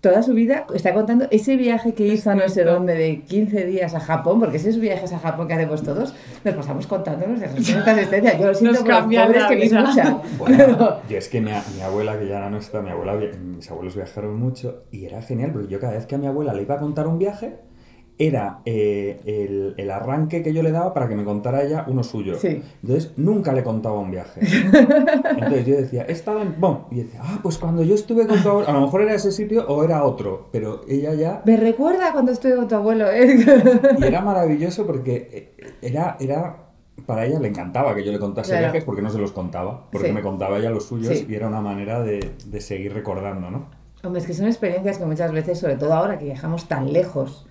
toda 0.00 0.22
su 0.22 0.32
vida 0.32 0.66
está 0.74 0.94
contando 0.94 1.26
ese 1.30 1.56
viaje 1.56 1.92
que 1.92 2.06
hizo 2.06 2.30
a 2.30 2.34
no 2.34 2.48
sé 2.48 2.64
dónde 2.64 2.94
de 2.94 3.20
15 3.20 3.66
días 3.66 3.94
a 3.94 4.00
Japón, 4.00 4.40
porque 4.40 4.56
esos 4.56 4.80
viajes 4.80 5.12
a 5.12 5.18
Japón 5.18 5.48
que 5.48 5.52
hacemos 5.52 5.82
todos, 5.82 6.14
nos 6.44 6.54
pasamos 6.54 6.86
contándonos 6.86 7.40
de 7.40 7.48
nuestra 7.48 7.92
existencia. 7.92 8.38
Yo 8.38 8.46
lo 8.46 8.54
siento 8.54 8.80
por 8.80 8.88
los 8.88 9.02
pobres 9.02 9.44
que 9.44 9.56
me 9.56 9.64
escuchan. 9.64 10.22
Bueno, 10.38 11.00
y 11.10 11.14
es 11.14 11.28
que 11.28 11.42
mi, 11.42 11.50
mi, 11.74 11.82
abuela, 11.82 12.18
que 12.18 12.26
ya 12.26 12.48
no 12.48 12.56
está, 12.56 12.80
mi 12.80 12.88
abuela, 12.88 13.18
mis 13.38 13.70
abuelos 13.70 13.96
viajaron 13.96 14.34
mucho 14.38 14.84
y 14.90 15.04
era 15.04 15.20
genial, 15.20 15.50
porque 15.52 15.68
yo 15.68 15.78
cada 15.78 15.92
vez 15.92 16.06
que 16.06 16.14
a 16.14 16.18
mi 16.18 16.26
abuela 16.26 16.54
le 16.54 16.62
iba 16.62 16.76
a 16.76 16.78
contar 16.78 17.06
un 17.06 17.18
viaje, 17.18 17.58
era 18.18 18.60
eh, 18.64 19.20
el, 19.26 19.74
el, 19.76 19.90
arranque 19.90 20.42
que 20.42 20.52
yo 20.54 20.62
le 20.62 20.70
daba 20.72 20.94
para 20.94 21.06
que 21.08 21.14
me 21.14 21.24
contara 21.24 21.62
ella 21.62 21.84
uno 21.86 22.02
suyo. 22.02 22.38
Sí. 22.38 22.62
Entonces, 22.82 23.12
nunca 23.16 23.52
le 23.52 23.62
contaba 23.62 23.98
un 24.00 24.10
viaje. 24.10 24.40
Entonces 25.30 25.66
yo 25.66 25.76
decía, 25.76 26.06
he 26.08 26.12
estado 26.12 26.40
en... 26.40 26.58
Bon. 26.58 26.84
Y 26.90 27.02
decía, 27.02 27.20
ah, 27.22 27.38
pues 27.42 27.58
cuando 27.58 27.82
yo 27.82 27.94
estuve 27.94 28.26
con 28.26 28.42
tu 28.42 28.48
abuelo, 28.48 28.68
a 28.68 28.72
lo 28.72 28.80
mejor 28.82 29.02
era 29.02 29.14
ese 29.14 29.32
sitio 29.32 29.66
o 29.68 29.84
era 29.84 30.04
otro, 30.04 30.48
pero 30.50 30.80
ella 30.88 31.12
ya... 31.14 31.42
Me 31.44 31.56
recuerda 31.56 32.12
cuando 32.12 32.32
estuve 32.32 32.56
con 32.56 32.68
tu 32.68 32.74
abuelo, 32.74 33.10
¿eh? 33.10 33.36
Y 33.98 34.04
era 34.04 34.22
maravilloso 34.22 34.86
porque 34.86 35.54
eh, 35.58 35.74
era... 35.82 36.16
era 36.20 36.62
para 37.04 37.26
ella 37.26 37.38
le 37.38 37.48
encantaba 37.48 37.94
que 37.94 38.02
yo 38.02 38.10
le 38.10 38.18
contase 38.18 38.52
claro. 38.52 38.64
viajes 38.66 38.84
porque 38.84 39.02
no 39.02 39.10
se 39.10 39.18
los 39.18 39.30
contaba, 39.30 39.88
porque 39.92 40.08
Sí. 40.08 40.12
me 40.14 40.22
contaba 40.22 40.58
ella 40.58 40.70
los 40.70 40.86
suyos 40.86 41.14
Sí. 41.16 41.26
y 41.28 41.34
era 41.34 41.46
una 41.46 41.60
manera 41.60 42.00
de, 42.02 42.32
de 42.46 42.60
seguir 42.62 42.94
recordando, 42.94 43.50
¿no? 43.50 43.66
Hombre, 44.02 44.20
es 44.22 44.26
que 44.26 44.32
son 44.32 44.46
experiencias 44.46 44.98
que 44.98 45.04
muchas 45.04 45.30
veces, 45.30 45.58
sobre 45.58 45.76
todo 45.76 45.92
ahora 45.92 46.18
que 46.18 46.24
viajamos 46.24 46.66
tan 46.68 46.92
lejos, 46.92 47.45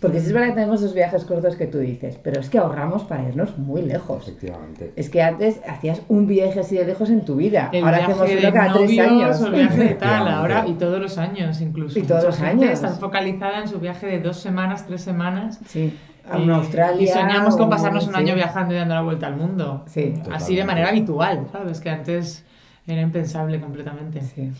porque 0.00 0.20
sí 0.20 0.26
es 0.28 0.32
verdad 0.32 0.48
que 0.48 0.54
tenemos 0.54 0.80
esos 0.80 0.94
viajes 0.94 1.24
cortos 1.24 1.56
que 1.56 1.66
tú 1.66 1.78
dices, 1.78 2.18
pero 2.22 2.40
es 2.40 2.48
que 2.50 2.58
ahorramos 2.58 3.04
para 3.04 3.28
irnos 3.28 3.58
muy 3.58 3.82
lejos. 3.82 4.26
Efectivamente. 4.26 4.92
Es 4.96 5.10
que 5.10 5.22
antes 5.22 5.60
hacías 5.68 6.02
un 6.08 6.26
viaje 6.26 6.60
así 6.60 6.76
de 6.76 6.84
lejos 6.86 7.10
en 7.10 7.24
tu 7.24 7.36
vida. 7.36 7.68
El 7.72 7.84
ahora 7.84 7.98
viaje 7.98 8.12
hacemos 8.12 8.28
de 8.30 8.38
uno 8.48 8.52
cada 8.54 8.72
tres 8.72 8.90
novios 8.90 9.06
años. 9.10 9.40
o 9.42 9.46
el 9.46 9.52
viaje 9.52 9.84
de 9.84 9.94
tal, 9.94 10.28
ahora 10.28 10.64
y 10.66 10.72
todos 10.74 11.00
los 11.00 11.18
años 11.18 11.60
incluso. 11.60 11.98
Y 11.98 12.02
todos 12.02 12.24
Mucha 12.24 12.36
los 12.38 12.40
años. 12.40 12.70
Está 12.72 12.88
focalizada 12.90 13.60
en 13.60 13.68
su 13.68 13.78
viaje 13.78 14.06
de 14.06 14.20
dos 14.20 14.38
semanas, 14.38 14.86
tres 14.86 15.02
semanas. 15.02 15.60
Sí, 15.66 15.94
a 16.30 16.38
y- 16.38 16.42
una 16.44 16.56
Australia. 16.56 17.02
Y 17.02 17.06
soñamos 17.06 17.56
con 17.56 17.68
pasarnos 17.68 18.06
un 18.06 18.16
año 18.16 18.34
viajando 18.34 18.74
y 18.74 18.78
dando 18.78 18.94
la 18.94 19.02
vuelta 19.02 19.26
al 19.26 19.36
mundo. 19.36 19.84
Sí. 19.86 20.14
Así 20.32 20.56
de 20.56 20.64
manera 20.64 20.88
habitual, 20.88 21.46
¿sabes? 21.52 21.80
Que 21.80 21.90
antes 21.90 22.44
era 22.86 23.02
impensable 23.02 23.60
completamente. 23.60 24.20
Sí. 24.22 24.50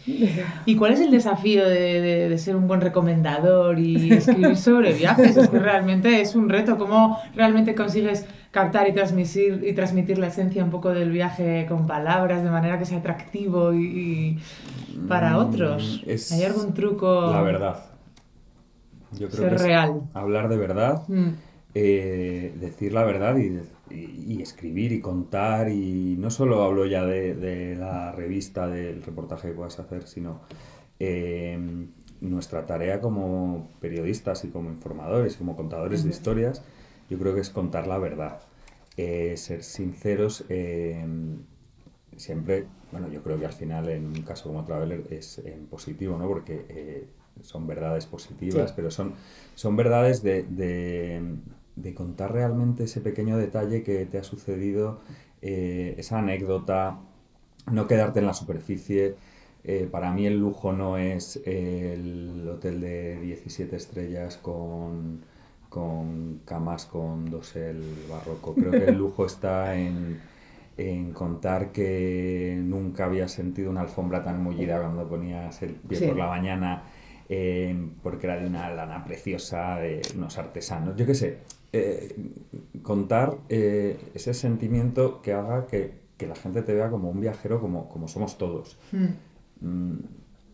¿Y 0.65 0.77
cuál 0.77 0.93
es 0.93 1.01
el 1.01 1.11
desafío 1.11 1.69
de, 1.69 2.01
de- 2.01 2.29
de 2.29 2.39
ser 2.39 2.55
un 2.57 2.67
buen 2.69 2.81
recomendador 2.81 3.79
y 3.79 4.15
escribir 4.17 4.57
sobre 4.57 4.93
viajes? 4.95 5.37
Es 5.37 5.49
que 5.49 5.59
realmente 5.59 6.21
es 6.21 6.35
un 6.35 6.49
reto. 6.49 6.79
¿Cómo 6.79 7.19
realmente 7.35 7.75
consigues 7.75 8.27
captar 8.53 8.89
y 8.89 8.93
transmitir, 8.93 9.63
y 9.67 9.73
transmitir 9.75 10.19
la 10.19 10.29
esencia 10.29 10.63
un 10.65 10.71
poco 10.71 10.91
del 10.91 11.11
viaje 11.11 11.67
con 11.69 11.87
palabras 11.87 12.43
de 12.45 12.51
manera 12.51 12.79
que 12.79 12.85
sea 12.85 12.99
atractivo 12.99 13.73
y, 13.73 13.85
y 13.85 14.39
para 15.09 15.37
Mm, 15.37 15.41
otros? 15.49 16.03
es 16.07 16.31
¿Hay 16.33 16.43
algún 16.45 16.75
truco? 16.75 17.31
La 17.33 17.43
verdad. 17.43 17.85
Yo 19.13 19.29
creo 19.29 19.41
Ser 19.41 19.49
que 19.51 19.55
es 19.57 19.63
real. 19.63 20.03
hablar 20.15 20.49
de 20.49 20.57
verdad, 20.57 21.03
Mm, 21.09 21.31
eh, 21.75 22.55
decir 22.61 22.93
la 22.93 23.05
verdad 23.05 23.37
y, 23.37 23.61
y- 23.91 24.35
y 24.39 24.43
escribir 24.43 24.93
y 24.93 25.01
contar. 25.01 25.69
Y 25.71 26.17
no 26.19 26.31
solo 26.31 26.63
hablo 26.63 26.87
ya 26.87 27.05
de, 27.05 27.35
de 27.35 27.77
la 27.77 28.13
revista, 28.13 28.67
del 28.69 29.03
reportaje 29.03 29.49
que 29.49 29.55
puedas 29.55 29.79
hacer, 29.79 30.07
sino 30.07 30.41
eh, 30.99 31.59
nuestra 32.21 32.67
tarea 32.67 33.01
como 33.01 33.69
periodistas 33.81 34.45
y 34.45 34.49
como 34.49 34.71
informadores, 34.71 35.37
como 35.37 35.57
contadores 35.57 36.05
de 36.05 36.11
historias, 36.11 36.63
yo 37.09 37.19
creo 37.19 37.35
que 37.35 37.41
es 37.41 37.51
contar 37.51 37.87
la 37.87 37.99
verdad. 37.99 38.41
Eh, 38.97 39.37
ser 39.39 39.63
sinceros, 39.63 40.45
eh, 40.51 41.05
siempre, 42.17 42.67
bueno, 42.93 43.09
yo 43.09 43.23
creo 43.23 43.39
que 43.39 43.47
al 43.47 43.53
final 43.53 43.89
en 43.89 44.07
un 44.07 44.23
caso 44.23 44.49
como 44.49 44.65
Traveler 44.65 45.05
es 45.11 45.39
en 45.39 45.67
positivo, 45.67 46.19
¿no? 46.19 46.27
Porque 46.29 46.67
eh, 46.69 47.07
son 47.43 47.67
verdades 47.67 48.07
positivas, 48.07 48.71
Sí. 48.71 48.75
pero 48.77 48.91
son, 48.91 49.15
son 49.55 49.77
verdades 49.77 50.23
de, 50.23 50.43
de, 50.43 51.23
de 51.83 51.95
contar 51.95 52.33
realmente 52.33 52.85
ese 52.85 53.01
pequeño 53.01 53.37
detalle 53.39 53.83
que 53.83 54.07
te 54.07 54.19
ha 54.19 54.25
sucedido, 54.25 55.01
eh, 55.43 55.95
esa 55.99 56.19
anécdota, 56.19 57.01
no 57.71 57.87
quedarte 57.87 58.21
en 58.21 58.27
la 58.27 58.35
superficie. 58.35 59.17
Eh, 59.65 59.89
para 59.91 60.13
mí 60.13 60.27
el 60.27 60.39
lujo 60.39 60.73
no 60.73 60.97
es 60.99 61.41
el 61.45 62.47
hotel 62.49 62.81
de 62.81 63.21
17 63.21 63.77
estrellas 63.77 64.39
con, 64.39 65.21
con 65.69 66.41
camas 66.45 66.87
con 66.87 67.31
dosel 67.31 68.07
barroco. 68.09 68.55
Creo 68.57 68.75
que 68.75 68.85
el 68.87 68.97
lujo 68.99 69.27
está 69.27 69.77
en, 69.77 70.19
en 70.77 71.13
contar 71.13 71.73
que 71.73 72.59
nunca 72.63 73.05
había 73.07 73.29
sentido 73.29 73.71
una 73.71 73.83
alfombra 73.83 74.25
tan 74.25 74.43
mullida 74.43 74.81
cuando 74.81 75.09
ponías 75.09 75.63
el 75.63 75.75
pie 75.75 75.99
Sí. 75.99 76.07
por 76.07 76.17
la 76.17 76.29
mañana, 76.29 76.85
eh, 77.29 77.77
porque 78.03 78.27
era 78.27 78.37
de 78.41 78.47
una 78.47 78.71
lana 78.71 79.05
preciosa, 79.05 79.77
de 79.77 80.01
unos 80.17 80.39
artesanos. 80.39 80.97
Yo 80.97 81.07
qué 81.07 81.15
sé, 81.15 81.39
eh, 81.73 82.17
contar 82.83 83.37
eh, 83.49 83.99
ese 84.15 84.35
sentimiento 84.35 85.21
que 85.23 85.33
haga 85.33 85.67
que, 85.67 85.95
que 86.17 86.27
la 86.27 86.35
gente 86.35 86.63
te 86.63 86.75
vea 86.75 86.91
como 86.91 87.11
un 87.11 87.21
viajero, 87.21 87.61
como, 87.61 87.89
como 87.89 88.09
somos 88.09 88.39
todos. 88.39 88.79
mm. 88.93 89.07
Mm, 89.67 89.99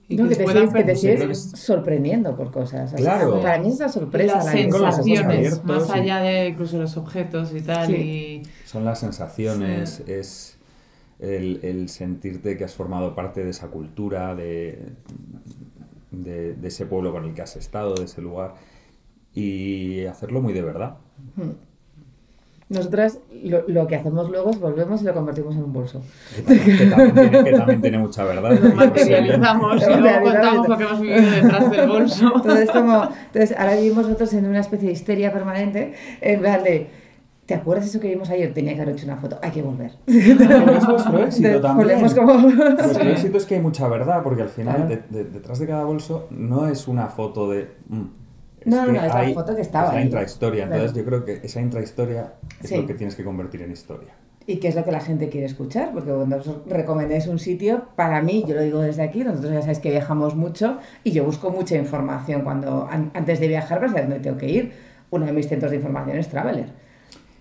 Y 0.08 0.16
No, 0.16 0.28
que, 0.28 0.37
te 0.37 0.46
sigues, 0.46 0.70
que 0.73 0.78
te 0.78 0.85
percibir 0.85 0.96
sigues 0.96 1.16
creo 1.16 1.26
que 1.28 1.32
es- 1.32 1.50
sorprendiendo 1.61 2.37
por 2.37 2.50
cosas. 2.52 2.92
O 2.92 2.96
sea, 2.96 3.04
Claro. 3.18 3.40
Para 3.42 3.58
mí 3.58 3.68
es 3.68 3.75
esa 3.75 3.88
sorpresa. 3.88 4.37
las 4.37 4.44
la 4.46 4.52
sensaciones, 4.52 5.64
más 5.64 5.88
y- 5.88 5.92
allá 5.92 6.18
de 6.20 6.49
incluso 6.49 6.78
los 6.78 6.96
objetos 6.96 7.52
y 7.54 7.61
tal. 7.62 7.87
Sí. 7.88 7.94
Y... 7.94 8.42
Son 8.66 8.85
las 8.85 9.00
sensaciones, 9.00 10.02
Sí. 10.06 10.12
es 10.12 10.58
el, 11.18 11.61
el 11.62 11.88
sentirte 11.88 12.56
que 12.56 12.64
has 12.64 12.75
formado 12.75 13.14
parte 13.16 13.42
de 13.42 13.50
esa 13.50 13.68
cultura, 13.68 14.35
de, 14.37 14.90
de, 16.12 16.54
de 16.54 16.68
ese 16.68 16.87
pueblo 16.87 17.11
con 17.12 17.25
el 17.25 17.35
que 17.35 17.42
has 17.42 17.56
estado, 17.56 17.94
de 17.94 18.04
ese 18.04 18.20
lugar, 18.23 18.54
y 19.35 20.04
hacerlo 20.06 20.40
muy 20.40 20.52
de 20.52 20.62
verdad. 20.62 20.99
Nosotras 22.68 23.20
lo, 23.44 23.62
lo 23.68 23.87
que 23.87 23.94
hacemos 23.94 24.28
luego 24.28 24.50
es 24.50 24.58
volvemos 24.58 25.00
y 25.00 25.04
lo 25.04 25.14
convertimos 25.14 25.54
en 25.54 25.62
un 25.62 25.73
bolso. 25.73 26.02
Que 26.35 26.42
también, 26.42 26.76
que 26.76 26.87
también 26.87 27.14
tiene, 27.30 27.44
que 27.44 27.52
también 27.56 27.80
tiene 27.80 27.99
mucha 27.99 28.25
verdad. 28.25 28.58
Lo 28.58 28.75
materializamos 28.75 29.82
y 29.82 29.90
Lo 29.90 30.00
luego 30.00 30.25
contamos 30.25 30.68
lo 30.68 30.76
que 30.76 30.82
hemos 30.82 31.00
vivido 31.00 31.30
detrás 31.30 31.70
del 31.70 31.88
bolso. 31.88 32.32
Entonces, 32.37 32.70
como, 32.73 33.08
entonces, 33.26 33.56
ahora 33.56 33.76
vivimos 33.76 34.04
nosotros 34.06 34.35
en 34.35 34.46
una 34.46 34.58
especie 34.61 34.88
de 34.88 34.92
histeria 34.94 35.32
permanente, 35.32 35.94
en 36.20 36.40
plan 36.40 36.64
de, 36.64 36.88
¿te 37.46 37.54
acuerdas 37.54 37.87
eso 37.87 38.00
que 38.00 38.08
vimos 38.08 38.30
ayer? 38.30 38.52
Tenía 38.52 38.75
que 38.75 38.80
haber 38.82 38.96
hecho 38.96 39.06
una 39.06 39.16
foto, 39.18 39.38
hay 39.40 39.52
que 39.52 39.62
volver. 39.62 39.92
Pero 40.06 40.70
es 40.73 40.87
vuestro 40.88 41.18
éxito 41.25 41.61
también. 41.61 42.00
como... 42.16 42.32
Vuestro 42.40 43.00
Sí. 43.00 43.08
éxito 43.11 43.38
es 43.38 43.46
que 43.46 43.54
hay 43.54 43.61
mucha 43.61 43.87
verdad, 43.87 44.25
porque 44.25 44.42
al 44.42 44.49
final 44.49 44.75
Claro. 44.75 44.88
de- 44.88 45.23
de- 45.23 45.30
detrás 45.30 45.61
de 45.61 45.68
cada 45.68 45.85
bolso 45.85 46.26
no 46.30 46.66
es 46.66 46.88
una 46.88 47.06
foto 47.06 47.49
de... 47.49 47.68
mm, 47.90 48.02
No, 48.66 48.85
no, 48.87 48.92
no, 48.92 49.02
es 49.04 49.14
la 49.14 49.28
foto 49.35 49.54
que 49.56 49.62
estaba 49.62 49.87
es 49.88 49.92
la 49.94 49.99
ahí. 50.00 50.04
intrahistoria. 50.04 50.64
Entonces 50.64 50.92
Claro. 50.92 51.04
yo 51.04 51.06
creo 51.06 51.25
que 51.25 51.46
esa 51.46 51.61
intrahistoria 51.61 52.32
es 52.62 52.68
Sí. 52.68 52.76
lo 52.76 52.87
que 52.87 52.94
tienes 52.94 53.14
que 53.14 53.25
convertir 53.25 53.62
en 53.62 53.73
historia. 53.73 54.11
¿Y 54.49 54.56
qué 54.58 54.68
es 54.68 54.76
lo 54.76 54.85
que 54.85 54.92
la 54.92 55.00
gente 55.00 55.28
quiere 55.28 55.46
escuchar? 55.46 55.90
Porque 55.92 56.11
cuando 56.12 56.37
os 56.37 56.50
recomendáis 56.68 57.26
un 57.26 57.38
sitio, 57.40 57.87
para 57.96 58.23
mí, 58.23 58.44
yo 58.46 58.54
lo 58.54 58.61
digo 58.62 58.80
desde 58.80 59.02
aquí, 59.02 59.25
nosotros 59.25 59.52
ya 59.52 59.61
sabéis 59.61 59.80
que 59.80 59.90
viajamos 59.90 60.37
mucho 60.37 60.78
y 61.02 61.11
yo 61.11 61.25
busco 61.25 61.50
mucha 61.50 61.76
información 61.76 62.42
cuando 62.42 62.87
an- 62.90 63.11
antes 63.14 63.40
de 63.40 63.49
viajar 63.49 63.78
para 63.78 63.88
saber 63.88 64.04
dónde 64.08 64.20
tengo 64.20 64.37
que 64.38 64.49
ir. 64.49 64.73
Uno 65.11 65.26
de 65.26 65.32
mis 65.32 65.49
centros 65.49 65.70
de 65.73 65.78
información 65.78 66.16
es 66.18 66.28
Traveler. 66.28 66.66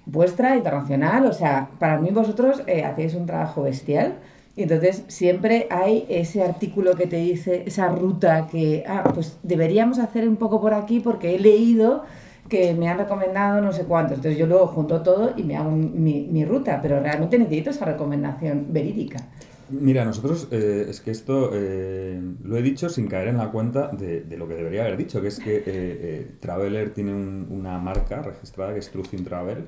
Vuestra, 0.08 0.56
internacional, 0.56 1.26
o 1.26 1.34
sea, 1.34 1.70
para 1.80 1.98
mí 2.00 2.10
vosotros 2.12 2.62
eh, 2.68 2.84
hacéis 2.84 3.16
un 3.16 3.26
trabajo 3.26 3.64
bestial 3.64 4.16
y 4.56 4.64
entonces 4.64 5.04
siempre 5.08 5.68
hay 5.70 6.06
ese 6.10 6.44
artículo 6.44 6.96
que 6.96 7.08
te 7.08 7.18
dice, 7.18 7.64
esa 7.66 7.90
ruta 7.90 8.48
que, 8.52 8.84
ah, 8.88 9.04
pues 9.14 9.38
deberíamos 9.44 10.00
hacer 10.00 10.28
un 10.28 10.38
poco 10.38 10.62
por 10.62 10.74
aquí 10.74 11.00
porque 11.02 11.36
he 11.36 11.40
leído 11.40 12.04
que 12.50 12.74
me 12.74 12.88
han 12.88 12.98
recomendado 13.00 13.60
no 13.62 13.74
sé 13.74 13.84
cuánto. 13.86 14.14
Entonces 14.14 14.38
yo 14.38 14.46
luego 14.48 14.68
junto 14.68 15.02
todo 15.02 15.34
y 15.36 15.44
me 15.44 15.58
hago 15.58 15.72
mi, 15.72 16.28
mi 16.32 16.46
ruta, 16.46 16.80
pero 16.82 17.00
realmente 17.00 17.38
necesito 17.40 17.72
esa 17.72 17.86
recomendación 17.86 18.68
verídica. 18.70 19.20
Mira, 19.68 20.06
nosotros 20.06 20.48
eh, 20.52 20.86
es 20.88 21.02
que 21.02 21.10
esto 21.10 21.50
eh, 21.54 22.22
lo 22.44 22.56
he 22.56 22.62
dicho 22.62 22.88
sin 22.88 23.08
caer 23.08 23.30
en 23.30 23.38
la 23.38 23.50
cuenta 23.50 23.88
de, 23.88 24.22
de 24.22 24.38
lo 24.38 24.48
que 24.48 24.54
debería 24.54 24.82
haber 24.84 24.96
dicho, 24.96 25.22
que 25.24 25.28
es 25.30 25.40
que 25.40 25.56
eh, 25.58 25.64
eh, 25.66 26.28
Traveler 26.40 26.92
tiene 26.94 27.14
un- 27.14 27.48
una 27.50 27.80
marca 27.80 28.22
registrada 28.22 28.74
que 28.74 28.80
es 28.80 28.92
Truth 28.92 29.10
Travel, 29.24 29.66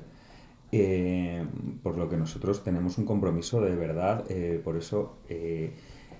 eh, 0.72 1.44
por 1.82 1.96
lo 1.96 2.08
que 2.08 2.16
nosotros 2.16 2.62
tenemos 2.62 2.98
un 2.98 3.04
compromiso 3.04 3.60
de 3.60 3.74
verdad, 3.74 4.24
eh, 4.28 4.60
por 4.62 4.76
eso 4.76 5.18
eh, 5.28 5.72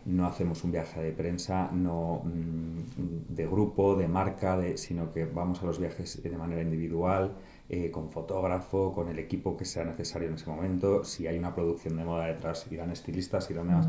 no 0.09 0.27
hacemos 0.27 0.65
un 0.65 0.73
viaje 0.73 1.03
de 1.03 1.13
prensa, 1.13 1.71
no 1.73 2.23
mm, 2.25 3.35
de 3.35 3.47
grupo, 3.47 3.95
de 3.95 4.09
marca, 4.09 4.57
de, 4.57 4.77
sino 4.79 5.13
que 5.13 5.27
vamos 5.27 5.63
a 5.63 5.67
los 5.67 5.79
viajes 5.79 6.23
de 6.23 6.37
manera 6.37 6.63
individual, 6.63 7.35
eh, 7.69 7.91
con 7.91 8.11
fotógrafo, 8.11 8.95
con 8.95 9.09
el 9.09 9.19
equipo 9.19 9.57
que 9.57 9.67
sea 9.67 9.85
necesario 9.85 10.29
en 10.29 10.35
ese 10.35 10.49
momento. 10.49 11.05
Si 11.05 11.27
hay 11.27 11.39
una 11.39 11.55
producción 11.55 11.97
de 11.97 12.05
moda 12.05 12.27
detrás, 12.27 12.67
irán 12.71 12.91
estilistas, 12.91 13.51
irán 13.51 13.69
demás, 13.69 13.89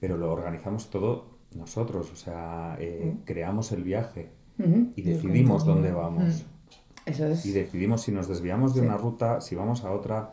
pero 0.00 0.16
lo 0.16 0.32
organizamos 0.32 0.88
todo 0.88 1.38
nosotros, 1.54 2.10
o 2.12 2.16
sea, 2.16 2.76
eh, 2.80 3.14
creamos 3.24 3.72
el 3.72 3.82
viaje 3.82 4.30
y 4.96 5.02
decidimos 5.02 5.64
dónde 5.64 5.92
vamos. 5.92 6.46
Eso 7.08 7.26
es... 7.26 7.44
Y 7.46 7.52
decidimos 7.52 8.02
si 8.02 8.12
nos 8.12 8.28
desviamos 8.28 8.74
de 8.74 8.80
Sí. 8.82 8.86
una 8.86 8.96
ruta, 8.96 9.40
si 9.40 9.54
vamos 9.54 9.84
a 9.84 9.90
otra, 9.92 10.30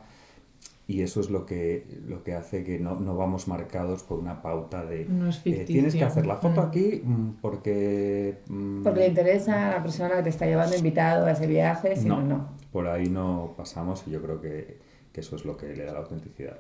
y 0.88 1.02
eso 1.02 1.20
es 1.20 1.30
lo 1.32 1.46
que, 1.48 1.84
lo 2.08 2.24
que 2.24 2.34
hace 2.36 2.64
que 2.64 2.78
no, 2.80 3.00
no 3.00 3.16
vamos 3.16 3.48
marcados 3.48 4.04
por 4.04 4.20
una 4.20 4.42
pauta 4.44 4.86
de 4.86 5.06
No 5.06 5.30
es 5.30 5.42
eh, 5.46 5.64
tienes 5.66 5.96
que 5.96 6.04
hacer 6.04 6.28
la 6.28 6.36
foto 6.36 6.62
Mm. 6.62 6.66
aquí 6.68 7.02
mm, 7.04 7.30
porque... 7.42 8.38
mm, 8.48 8.84
Porque 8.84 9.00
le 9.00 9.08
interesa 9.08 9.70
a 9.70 9.72
la 9.78 9.82
persona 9.82 10.18
que 10.18 10.24
te 10.24 10.30
está 10.30 10.46
llevando 10.46 10.76
invitado 10.76 11.26
a 11.26 11.32
ese 11.32 11.48
viaje, 11.48 11.96
si 11.96 12.08
no, 12.08 12.22
no, 12.22 12.50
por 12.72 12.88
ahí 12.88 13.10
no 13.10 13.54
pasamos 13.58 14.04
y 14.06 14.12
yo 14.12 14.22
creo 14.22 14.40
que, 14.42 14.78
que 15.12 15.22
eso 15.22 15.36
es 15.36 15.46
lo 15.46 15.58
que 15.58 15.76
le 15.76 15.86
da 15.86 15.94
la 15.94 16.00
autenticidad. 16.00 16.60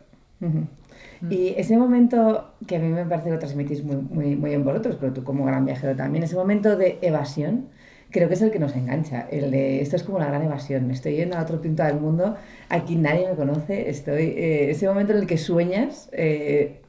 Y 1.30 1.50
ese 1.58 1.78
momento 1.78 2.52
que 2.68 2.76
a 2.76 2.80
mí 2.80 2.88
me 2.90 3.06
parece 3.06 3.26
que 3.26 3.34
lo 3.34 3.40
transmitís 3.40 3.84
muy, 3.84 3.96
muy, 3.96 4.36
muy 4.36 4.50
bien 4.50 4.64
vosotros, 4.64 4.98
pero 5.00 5.14
tú 5.14 5.24
como 5.24 5.46
gran 5.46 5.66
viajero 5.66 5.96
también, 5.96 6.24
ese 6.24 6.36
momento 6.36 6.76
de 6.78 7.00
evasión, 7.02 7.68
creo 8.12 8.28
que 8.28 8.34
es 8.36 8.42
el 8.42 8.52
que 8.52 8.60
nos 8.60 8.76
engancha. 8.76 9.28
El 9.32 9.52
de 9.52 9.82
esto 9.82 9.96
es 9.96 10.04
como 10.04 10.20
la 10.20 10.26
gran 10.28 10.42
evasión. 10.44 10.90
Estoy 10.92 11.16
yendo 11.18 11.38
a 11.38 11.42
otro 11.42 11.62
punto 11.62 11.84
del 11.84 12.00
mundo, 12.00 12.36
aquí 12.70 12.96
nadie 12.96 13.28
me 13.30 13.36
conoce, 13.36 13.90
estoy. 13.90 14.34
eh, 14.38 14.72
ese 14.72 14.88
momento 14.88 15.14
en 15.14 15.20
el 15.20 15.28
que 15.28 15.38
sueñas. 15.38 16.10
eh, 16.14 16.82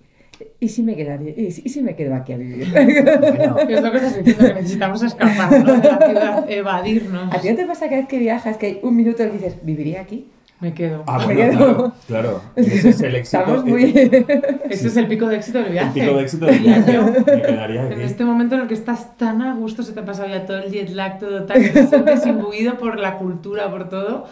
¿Y 0.60 0.68
si 0.68 0.82
me 0.82 0.94
quedaría? 0.96 1.30
¿Y 1.34 1.50
si, 1.50 1.62
y 1.64 1.68
si 1.70 1.82
me 1.82 1.96
quedo 1.96 2.14
aquí 2.14 2.34
a 2.34 2.36
vivir? 2.36 2.66
Es 2.76 3.80
lo 3.82 3.90
que 3.90 3.96
estás 3.96 4.16
diciendo, 4.18 4.44
que 4.46 4.54
necesitamos 4.54 5.02
escapar 5.02 5.64
¿no? 5.64 5.80
de 5.80 5.88
la 5.88 5.98
ciudad, 6.06 6.50
evadirnos. 6.50 7.34
¿A 7.34 7.40
ti 7.40 7.48
no 7.48 7.56
te 7.56 7.64
pasa 7.64 7.86
cada 7.86 7.98
vez 8.02 8.08
que 8.08 8.18
viajas 8.18 8.58
que 8.58 8.66
hay 8.66 8.80
un 8.82 8.96
minuto 8.96 9.22
en 9.22 9.30
el 9.30 9.38
que 9.38 9.44
dices, 9.46 9.64
¿viviría 9.64 10.02
aquí? 10.02 10.28
Me 10.58 10.72
quedo. 10.72 11.04
Ah, 11.06 11.20
bueno, 11.22 11.50
claro, 11.58 11.92
claro. 12.06 12.40
Ese 12.56 12.88
es 12.88 13.00
el 13.02 13.14
éxito. 13.16 13.38
Estamos 13.40 13.64
muy... 13.66 13.84
Ese 14.70 14.88
es 14.88 14.96
el 14.96 15.06
pico 15.06 15.26
de 15.28 15.36
éxito 15.36 15.58
del 15.58 15.72
viaje. 15.72 16.00
El 16.00 16.06
pico 16.06 16.16
de 16.16 16.22
éxito 16.24 16.46
del 16.46 16.58
viaje. 16.60 16.98
Me 17.26 17.42
quedaría 17.42 17.84
aquí. 17.84 17.92
En 17.94 18.00
este 18.00 18.24
momento 18.24 18.54
en 18.54 18.62
el 18.62 18.66
que 18.68 18.72
estás 18.74 19.16
tan 19.18 19.42
a 19.42 19.54
gusto, 19.54 19.82
se 19.82 19.92
te 19.92 20.00
ha 20.00 20.04
pasado 20.06 20.28
ya 20.28 20.46
todo 20.46 20.56
el 20.58 20.70
jet 20.72 20.88
lag, 20.90 21.18
todo 21.18 21.44
tan 21.44 21.60
te 21.60 21.86
sientes 21.86 22.26
imbuido 22.26 22.78
por 22.78 22.98
la 22.98 23.18
cultura, 23.18 23.70
por 23.70 23.90
todo. 23.90 24.24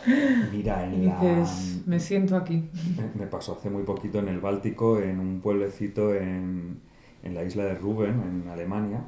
Mira, 0.51 0.87
en 0.87 1.03
Y 1.03 1.07
la... 1.07 1.21
dices, 1.21 1.83
me 1.87 2.01
siento 2.01 2.37
aquí. 2.37 2.71
Me- 2.97 3.25
Me 3.25 3.27
pasó 3.27 3.57
hace 3.59 3.69
muy 3.69 3.83
poquito 3.83 4.19
en 4.19 4.29
el 4.29 4.41
Báltico, 4.41 5.01
en 5.01 5.21
un 5.21 5.41
pueblecito 5.43 6.15
en, 6.15 6.81
en 7.23 7.35
la 7.35 7.45
isla 7.45 7.65
de 7.65 7.75
Rügen, 7.75 8.43
en 8.45 8.49
Alemania, 8.51 9.03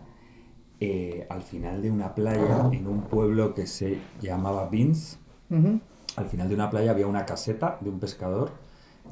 eh, 0.80 1.26
al 1.30 1.40
final 1.40 1.80
de 1.80 1.90
una 1.90 2.14
playa, 2.14 2.68
en 2.72 2.86
un 2.86 3.02
pueblo 3.04 3.54
que 3.54 3.66
se 3.66 3.96
llamaba 4.20 4.68
Binz, 4.68 5.18
Ujú. 5.48 5.80
Al 6.16 6.28
final 6.28 6.48
de 6.48 6.54
una 6.54 6.70
playa 6.70 6.90
había 6.90 7.06
una 7.06 7.24
caseta 7.26 7.78
de 7.80 7.90
un 7.90 8.00
pescador 8.00 8.50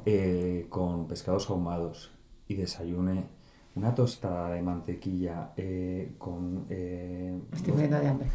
eh, 0.05 0.65
con 0.69 1.07
pescados 1.07 1.49
ahumados 1.49 2.11
y 2.47 2.55
desayuné 2.55 3.25
una 3.75 3.93
tostada 3.93 4.51
de 4.51 4.61
mantequilla 4.61 5.51
eh, 5.57 6.13
con, 6.17 6.65
eh, 6.69 7.37
Estoy 7.51 7.73
muriendo 7.73 7.99
de 7.99 8.07
hambre. 8.07 8.27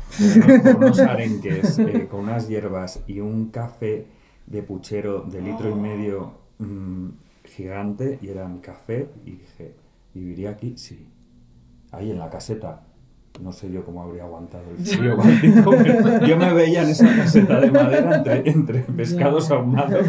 con 0.62 0.76
unos 0.76 1.00
arenques, 1.00 1.78
eh, 1.78 2.08
con 2.08 2.20
unas 2.20 2.46
hierbas 2.46 3.02
y 3.06 3.20
un 3.20 3.50
café 3.50 4.06
de 4.46 4.62
puchero 4.62 5.22
de 5.22 5.40
litro 5.40 5.70
y 5.70 5.74
medio 5.74 6.32
mm, 6.58 7.08
gigante 7.44 8.18
y 8.20 8.28
era 8.28 8.46
mi 8.48 8.60
café 8.60 9.10
y 9.24 9.32
dije, 9.32 9.74
¿viviría 10.14 10.50
aquí? 10.50 10.76
Sí. 10.76 11.08
Ahí 11.90 12.10
en 12.10 12.18
la 12.18 12.28
caseta. 12.28 12.82
No 13.42 13.52
sé 13.52 13.70
yo 13.70 13.84
cómo 13.84 14.02
habría 14.02 14.24
aguantado 14.24 14.64
el 14.78 14.84
frío 14.84 15.16
báltico, 15.16 15.72
Yo 16.26 16.36
me 16.36 16.52
veía 16.52 16.82
en 16.82 16.90
esa 16.90 17.06
caseta 17.16 17.60
de 17.60 17.70
madera 17.70 18.16
entre, 18.16 18.50
entre 18.50 18.80
pescados 18.80 19.50
ahumados 19.50 20.06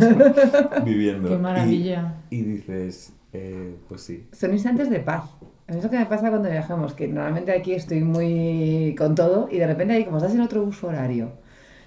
viviendo. 0.83 1.29
Qué 1.29 1.35
Y- 1.35 1.37
maravilla. 1.37 2.15
Y, 2.29 2.41
dices, 2.41 3.13
eh, 3.33 3.75
pues 3.87 4.01
sí. 4.01 4.27
Son 4.33 4.51
instantes 4.51 4.89
de 4.89 4.99
paz. 4.99 5.23
A 5.67 5.71
mí 5.71 5.77
Es 5.77 5.83
lo 5.83 5.89
que 5.89 5.97
me 5.97 6.05
pasa 6.05 6.29
cuando 6.29 6.49
viajamos, 6.49 6.93
que 6.93 7.07
normalmente 7.07 7.51
aquí 7.53 7.73
estoy 7.73 8.01
muy 8.03 8.93
con 8.97 9.15
todo 9.15 9.47
y 9.49 9.57
de 9.57 9.67
repente 9.67 9.93
ahí, 9.93 10.03
como 10.03 10.17
estás 10.17 10.33
en 10.33 10.41
otro 10.41 10.63
uso 10.63 10.87
horario, 10.87 11.31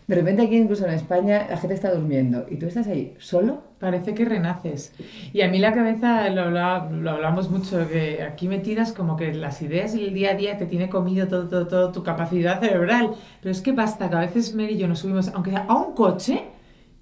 de 0.07 0.15
repente 0.15 0.43
aquí 0.43 0.57
incluso 0.57 0.85
en 0.87 0.93
España 0.95 1.47
la 1.49 1.57
gente 1.57 1.75
está 1.75 1.93
durmiendo 1.93 2.45
y 2.51 2.57
tú 2.57 2.67
estás 2.67 2.87
ahí 2.87 3.15
solo. 3.19 3.63
Parece 3.79 4.15
que 4.15 4.25
renaces. 4.25 4.93
Y 5.33 5.43
a 5.43 5.49
mí 5.49 5.59
la 5.59 5.73
cabeza, 5.73 6.29
lo, 6.31 6.43
hablaba- 6.43 6.91
lo 6.91 7.11
hablamos 7.11 7.51
mucho, 7.51 7.87
que 7.89 8.23
aquí 8.23 8.49
metidas 8.49 8.93
como 8.93 9.17
que 9.17 9.35
las 9.35 9.61
ideas 9.61 9.95
y 9.95 10.05
el 10.05 10.15
día 10.15 10.31
a 10.31 10.35
día 10.35 10.57
te 10.57 10.65
tiene 10.67 10.89
comido 10.89 11.29
todo, 11.29 11.49
todo, 11.49 11.67
todo 11.67 11.93
tu 11.93 12.03
capacidad 12.03 12.61
cerebral. 12.61 13.11
Pero 13.43 13.53
es 13.53 13.61
que 13.61 13.73
basta, 13.73 14.09
que 14.09 14.17
a 14.17 14.21
veces 14.21 14.55
Mary 14.55 14.75
y 14.75 14.79
yo 14.79 14.89
nos 14.89 15.01
subimos, 15.01 15.29
aunque 15.35 15.51
sea 15.51 15.67
a 15.69 15.75
un 15.75 15.93
coche, 15.95 16.45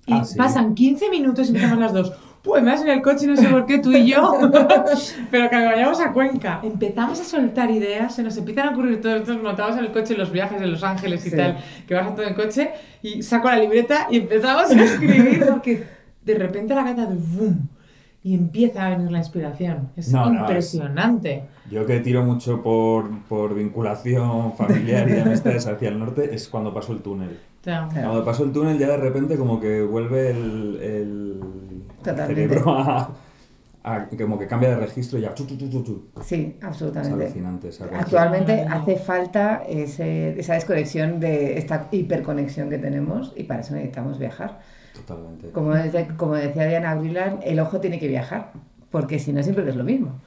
y 0.06 0.12
Ah, 0.14 0.24
sí. 0.24 0.36
pasan 0.36 0.74
15 0.74 1.08
minutos 1.10 1.46
y 1.46 1.50
empezamos 1.50 1.78
las 1.78 1.92
dos. 1.92 2.12
Pues 2.42 2.60
más 2.62 2.82
en 2.82 2.88
el 2.88 3.02
coche, 3.02 3.26
no 3.28 3.36
sé 3.36 3.46
por 3.48 3.66
qué, 3.66 3.78
tú 3.78 3.92
y 3.92 4.06
yo. 4.08 4.36
Pero 5.30 5.48
cuando 5.48 5.70
vayamos 5.70 6.00
a 6.00 6.12
Cuenca, 6.12 6.58
empezamos 6.62 7.20
a 7.20 7.24
soltar 7.24 7.70
ideas, 7.70 8.14
se 8.16 8.22
nos 8.24 8.36
empiezan 8.36 8.68
a 8.68 8.70
ocurrir 8.72 9.00
todos 9.00 9.20
estos 9.20 9.40
montamos 9.40 9.76
en 9.78 9.84
el 9.84 9.92
coche, 9.92 10.14
en 10.14 10.18
los 10.20 10.32
viajes 10.32 10.60
en 10.60 10.70
Los 10.72 10.82
Ángeles 10.82 11.24
y 11.26 11.30
Sí. 11.30 11.36
tal, 11.36 11.58
que 11.86 11.94
vas 11.94 12.06
a 12.10 12.14
todo 12.16 12.26
en 12.26 12.34
coche, 12.34 12.70
y 13.00 13.22
saco 13.22 13.48
la 13.48 13.58
libreta 13.58 14.08
y 14.10 14.16
empezamos 14.18 14.70
a 14.72 14.82
escribir, 14.84 15.46
porque 15.50 15.84
de 16.24 16.34
repente 16.34 16.74
la 16.74 16.82
cabeza 16.84 17.06
de 17.06 17.14
boom, 17.16 17.68
y 18.24 18.34
empieza 18.34 18.86
a 18.86 18.90
venir 18.90 19.10
la 19.12 19.18
inspiración. 19.18 19.90
Es 19.96 20.12
No, 20.12 20.26
no, 20.26 20.32
es- 20.34 20.40
impresionante. 20.40 21.44
Yo 21.70 21.86
que 21.86 22.00
tiro 22.00 22.24
mucho 22.24 22.60
por, 22.60 23.08
por 23.28 23.54
vinculación 23.54 24.52
familiar 24.54 25.08
y 25.08 25.12
de 25.12 25.22
amistades 25.22 25.66
hacia 25.68 25.88
el 25.90 25.98
norte 25.98 26.34
es 26.34 26.48
cuando 26.48 26.74
paso 26.74 26.92
el 26.92 26.98
túnel. 27.02 27.38
Claro. 27.62 27.88
Cuando 27.92 28.24
paso 28.24 28.42
el 28.44 28.50
túnel 28.52 28.78
ya 28.78 28.88
de 28.88 28.96
repente 28.96 29.36
como 29.36 29.60
que 29.60 29.80
vuelve 29.82 30.30
el, 30.30 30.78
el 30.82 31.40
Totalmente. 32.02 32.48
cerebro 32.48 32.72
a, 32.78 33.10
a- 33.84 34.06
como 34.18 34.38
que 34.38 34.46
cambia 34.46 34.70
de 34.70 34.76
registro 34.76 35.18
y 35.18 35.22
ya 35.22 35.34
chu, 35.34 35.44
chu, 35.46 35.56
chu. 35.56 36.08
Sí, 36.22 36.56
es 36.58 36.64
absolutamente. 36.64 37.24
alucinante 37.24 37.68
esa. 37.68 37.84
Actualmente 37.86 38.64
hace 38.68 38.96
falta 38.96 39.62
ese- 39.68 40.38
esa 40.38 40.54
desconexión 40.54 41.18
de 41.20 41.58
esta 41.58 41.88
hiperconexión 41.90 42.70
que 42.70 42.78
tenemos 42.78 43.32
y 43.36 43.44
para 43.44 43.60
eso 43.60 43.74
necesitamos 43.74 44.18
viajar. 44.18 44.60
Totalmente. 44.94 45.50
Como, 45.50 45.74
dice- 45.74 46.08
como 46.16 46.34
decía 46.34 46.66
Diana 46.66 46.94
Brilan, 46.94 47.40
el 47.42 47.58
ojo 47.60 47.80
tiene 47.80 47.98
que 47.98 48.08
viajar, 48.08 48.52
porque 48.90 49.18
si 49.18 49.32
no 49.32 49.42
siempre 49.42 49.68
es 49.68 49.74
lo 49.76 49.84
mismo. 49.84 50.20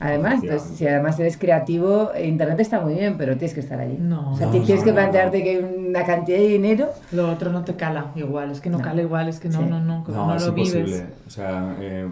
Además, 0.00 0.40
pues, 0.46 0.62
si 0.62 0.86
además 0.86 1.18
eres 1.20 1.36
creativo, 1.36 2.10
Internet 2.20 2.58
está 2.60 2.80
muy 2.80 2.94
bien, 2.94 3.16
pero 3.18 3.34
tienes 3.36 3.52
que 3.54 3.60
estar 3.60 3.78
allí. 3.78 3.98
No. 4.00 4.32
O 4.32 4.36
sea, 4.36 4.46
No, 4.46 4.52
ti- 4.52 4.60
no, 4.60 4.64
tienes 4.64 4.82
que 4.84 4.92
plantearte 4.92 5.38
no. 5.38 5.44
que 5.44 5.50
hay 5.50 5.56
una 5.88 6.04
cantidad 6.06 6.38
de 6.38 6.48
dinero. 6.48 6.88
lo 7.12 7.30
otro 7.30 7.52
no 7.52 7.64
te 7.64 7.74
cala 7.76 8.10
igual, 8.16 8.50
es 8.50 8.60
que 8.60 8.70
no, 8.70 8.78
No. 8.78 8.84
cala 8.84 9.02
igual, 9.02 9.28
es 9.28 9.38
que 9.40 9.48
no, 9.50 9.58
Sí. 9.60 9.64
no, 9.68 9.78
no, 9.80 10.02
como 10.04 10.16
No, 10.16 10.26
no, 10.28 10.34
es 10.36 10.42
lo 10.42 10.48
imposible. 10.48 10.82
vives. 10.84 11.04
O 11.26 11.30
sea, 11.30 11.76
eh, 11.80 12.08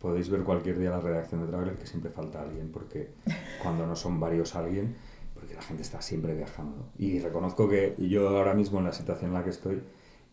podéis 0.00 0.28
ver 0.28 0.42
cualquier 0.42 0.78
día 0.78 0.90
la 0.90 1.00
redacción 1.00 1.42
de 1.42 1.46
Traveler 1.46 1.74
que 1.76 1.86
siempre 1.86 2.10
falta 2.10 2.42
alguien, 2.42 2.70
porque 2.72 3.10
cuando 3.62 3.86
no 3.86 3.94
son 3.94 4.18
varios 4.18 4.56
alguien, 4.56 4.96
porque 5.34 5.54
la 5.54 5.62
gente 5.62 5.82
está 5.82 6.02
siempre 6.02 6.34
viajando. 6.34 6.88
Y 6.98 7.20
reconozco 7.20 7.68
que 7.68 7.94
yo 7.98 8.28
ahora 8.30 8.54
mismo 8.54 8.78
en 8.80 8.86
la 8.86 8.92
situación 8.92 9.30
en 9.30 9.34
la 9.34 9.44
que 9.44 9.50
estoy, 9.50 9.80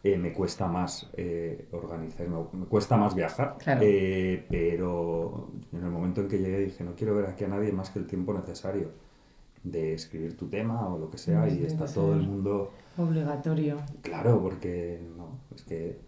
eh, 0.04 0.18
me 0.18 0.32
cuesta 0.34 0.68
más 0.68 1.10
eh, 1.18 1.68
organizar, 1.72 2.28
me, 2.28 2.38
me 2.60 2.66
cuesta 2.66 2.98
más 2.98 3.16
viajar, 3.16 3.58
Claro. 3.58 3.82
eh, 3.84 4.46
pero 4.50 5.50
en 5.74 5.84
el 5.84 5.90
momento 5.90 6.22
en 6.22 6.28
que 6.28 6.38
llegué 6.40 6.60
dije, 6.60 6.84
no 6.84 6.94
quiero 6.96 7.16
ver 7.16 7.26
aquí 7.26 7.44
a 7.44 7.48
nadie 7.48 7.72
más 7.72 7.90
que 7.90 8.00
el 8.00 8.08
tiempo 8.08 8.34
necesario 8.34 8.92
de 9.64 9.94
escribir 9.96 10.38
tu 10.38 10.48
tema 10.48 10.88
o 10.88 10.98
lo 10.98 11.10
que 11.10 11.18
sea, 11.18 11.50
y 11.50 11.64
está 11.66 11.86
todo 11.86 12.14
el 12.14 12.22
mundo, 12.22 12.72
Obligatorio. 12.98 13.78
claro, 14.02 14.42
porque 14.42 15.02
no, 15.18 15.40
es 15.56 15.62
que... 15.64 16.00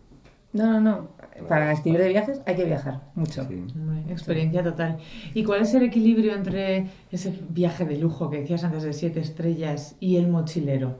No, 0.53 0.65
no, 0.65 0.81
no. 0.81 1.07
Para 1.47 1.71
escribir 1.71 1.99
de 1.99 2.09
viajes 2.09 2.41
hay 2.47 2.55
que 2.55 2.65
viajar 2.65 3.01
mucho. 3.13 3.45
sí. 3.47 3.63
Experiencia 4.09 4.63
total. 4.63 4.97
¿Y 5.35 5.43
cuál 5.43 5.61
es 5.61 5.73
el 5.75 5.83
equilibrio 5.83 6.33
entre 6.33 6.87
ese 7.11 7.37
viaje 7.49 7.85
de 7.85 7.97
lujo 7.99 8.31
que 8.31 8.39
decías 8.41 8.63
antes 8.63 8.81
de 8.81 8.93
siete 8.93 9.19
estrellas 9.19 9.95
y 9.99 10.15
el 10.17 10.27
mochilero? 10.27 10.95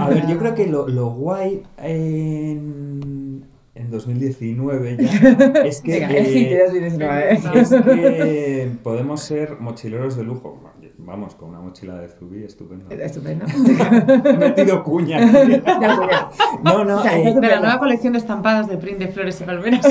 A 0.00 0.08
ver, 0.08 0.26
yo 0.26 0.38
creo 0.38 0.54
que 0.54 0.66
lo, 0.66 0.88
lo 0.88 1.10
guay 1.10 1.62
en, 1.78 3.44
en 3.74 3.90
2019 3.90 4.96
ya 4.98 5.62
es 5.64 5.80
que, 5.80 5.92
Venga, 5.92 6.10
eh, 6.10 6.18
el 6.18 6.26
hit 6.26 6.48
de 6.48 6.64
2019. 6.64 7.32
es 7.60 7.68
que 7.70 8.70
podemos 8.82 9.20
ser 9.22 9.58
mochileros 9.60 10.16
de 10.16 10.24
lujo. 10.24 10.60
Vamos, 10.96 11.34
con 11.34 11.50
una 11.50 11.60
mochila 11.60 11.98
de 11.98 12.08
Zubi, 12.08 12.44
estupendo. 12.44 12.88
Estupendo. 12.88 13.44
He 14.24 14.32
metido 14.38 14.82
cuña. 14.82 15.18
aquí. 15.18 15.60
No, 16.62 16.82
no, 16.84 17.04
eh, 17.04 17.34
De 17.38 17.46
la 17.46 17.60
nueva 17.60 17.78
colección 17.78 18.14
de 18.14 18.20
estampadas 18.20 18.68
de 18.68 18.78
print 18.78 18.98
de 19.00 19.08
flores 19.08 19.38
y 19.40 19.44
palmeras. 19.44 19.86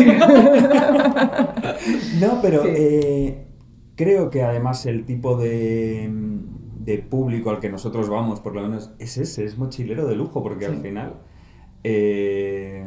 No, 2.20 2.40
pero 2.42 2.64
Sí. 2.64 2.70
eh, 2.74 3.46
creo 3.96 4.30
que 4.30 4.42
además 4.44 4.86
el 4.86 5.06
tipo 5.06 5.38
de, 5.38 6.10
de 6.84 6.98
público 7.00 7.50
al 7.50 7.60
que 7.60 7.70
nosotros 7.70 8.10
vamos, 8.10 8.40
por 8.40 8.54
lo 8.56 8.62
menos, 8.62 8.92
es 9.00 9.18
ese, 9.18 9.46
es 9.46 9.58
mochilero 9.58 10.06
de 10.08 10.16
lujo, 10.16 10.42
porque 10.44 10.66
al 10.66 10.82
final 10.82 11.14
eh, 11.84 12.84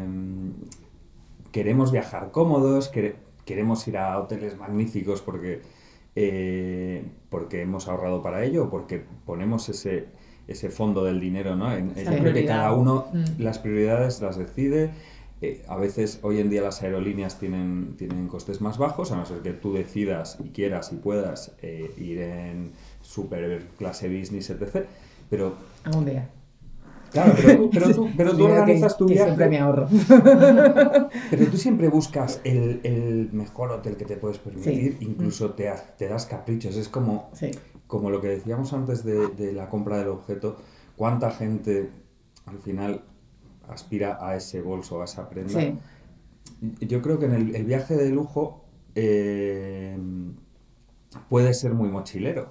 queremos 1.52 1.92
viajar 1.92 2.30
cómodos, 2.30 2.90
quere- 2.92 3.16
queremos 3.44 3.86
ir 3.88 3.96
a 3.98 4.18
hoteles 4.18 4.56
magníficos 4.58 5.22
porque, 5.22 5.62
eh, 6.14 7.04
porque 7.30 7.62
hemos 7.62 7.88
ahorrado 7.88 8.22
para 8.22 8.44
ello, 8.44 8.68
porque 8.70 9.02
ponemos 9.24 9.68
ese, 9.68 10.06
ese 10.48 10.70
fondo 10.70 11.04
del 11.04 11.20
dinero, 11.20 11.56
¿no? 11.56 11.72
En- 11.74 11.94
yo 11.94 12.18
creo 12.18 12.32
que 12.34 12.44
cada 12.44 12.72
uno 12.72 13.06
Mm. 13.12 13.42
las 13.42 13.58
prioridades 13.58 14.20
las 14.20 14.36
decide. 14.36 14.90
Eh, 15.42 15.62
a 15.68 15.76
veces 15.76 16.18
hoy 16.22 16.40
en 16.40 16.48
día 16.48 16.62
las 16.62 16.82
aerolíneas 16.82 17.38
tienen, 17.38 17.94
tienen 17.98 18.26
costes 18.26 18.60
más 18.62 18.78
bajos, 18.78 19.12
a 19.12 19.16
no 19.16 19.26
ser 19.26 19.40
que 19.40 19.52
tú 19.52 19.74
decidas 19.74 20.38
y 20.42 20.48
quieras 20.50 20.92
y 20.92 20.96
puedas 20.96 21.54
eh, 21.62 21.90
ir 21.98 22.20
en 22.20 22.72
super 23.06 23.66
clase 23.78 24.08
business, 24.08 24.50
etc. 24.50 24.84
Pero, 25.30 25.54
Algún 25.84 26.04
día. 26.04 26.28
claro, 27.12 27.32
pero 27.36 27.56
tú, 27.56 27.70
pero 27.72 27.86
tú, 27.94 28.08
pero 28.16 28.30
tú 28.32 28.36
Dinero 28.38 28.54
que- 28.54 28.60
organizas 28.60 28.96
tu 28.98 29.06
que 29.06 29.14
viaje. 29.14 29.28
siempre 29.28 29.48
me 29.48 29.58
ahorro. 29.58 29.88
Pero 31.30 31.46
tú 31.50 31.56
siempre 31.56 31.88
buscas 31.88 32.40
el, 32.44 32.80
el 32.84 33.30
mejor 33.32 33.70
hotel 33.72 33.96
que 33.96 34.04
te 34.04 34.16
puedes 34.16 34.38
permitir, 34.38 34.96
Sí. 34.98 35.04
incluso 35.06 35.50
te, 35.50 35.70
te 35.98 36.08
das 36.08 36.26
caprichos. 36.26 36.76
Es 36.76 36.88
como, 36.88 37.30
Sí. 37.32 37.50
como 37.86 38.10
lo 38.10 38.20
que 38.20 38.28
decíamos 38.28 38.72
antes 38.72 39.04
de, 39.04 39.28
de 39.28 39.52
la 39.52 39.68
compra 39.68 39.98
del 39.98 40.08
objeto, 40.08 40.56
cuánta 40.96 41.30
gente 41.30 41.90
al 42.46 42.58
final 42.58 43.02
aspira 43.68 44.18
a 44.20 44.36
ese 44.36 44.60
bolso, 44.62 45.00
a 45.02 45.04
esa 45.06 45.28
prenda. 45.28 45.60
Sí. 45.60 45.78
Yo 46.86 47.02
creo 47.02 47.18
que 47.18 47.26
en 47.26 47.34
el, 47.34 47.56
el 47.56 47.64
viaje 47.64 47.96
de 47.96 48.08
lujo 48.10 48.64
eh, 48.94 49.96
puede 51.28 51.52
ser 51.54 51.74
muy 51.74 51.88
mochilero. 51.88 52.48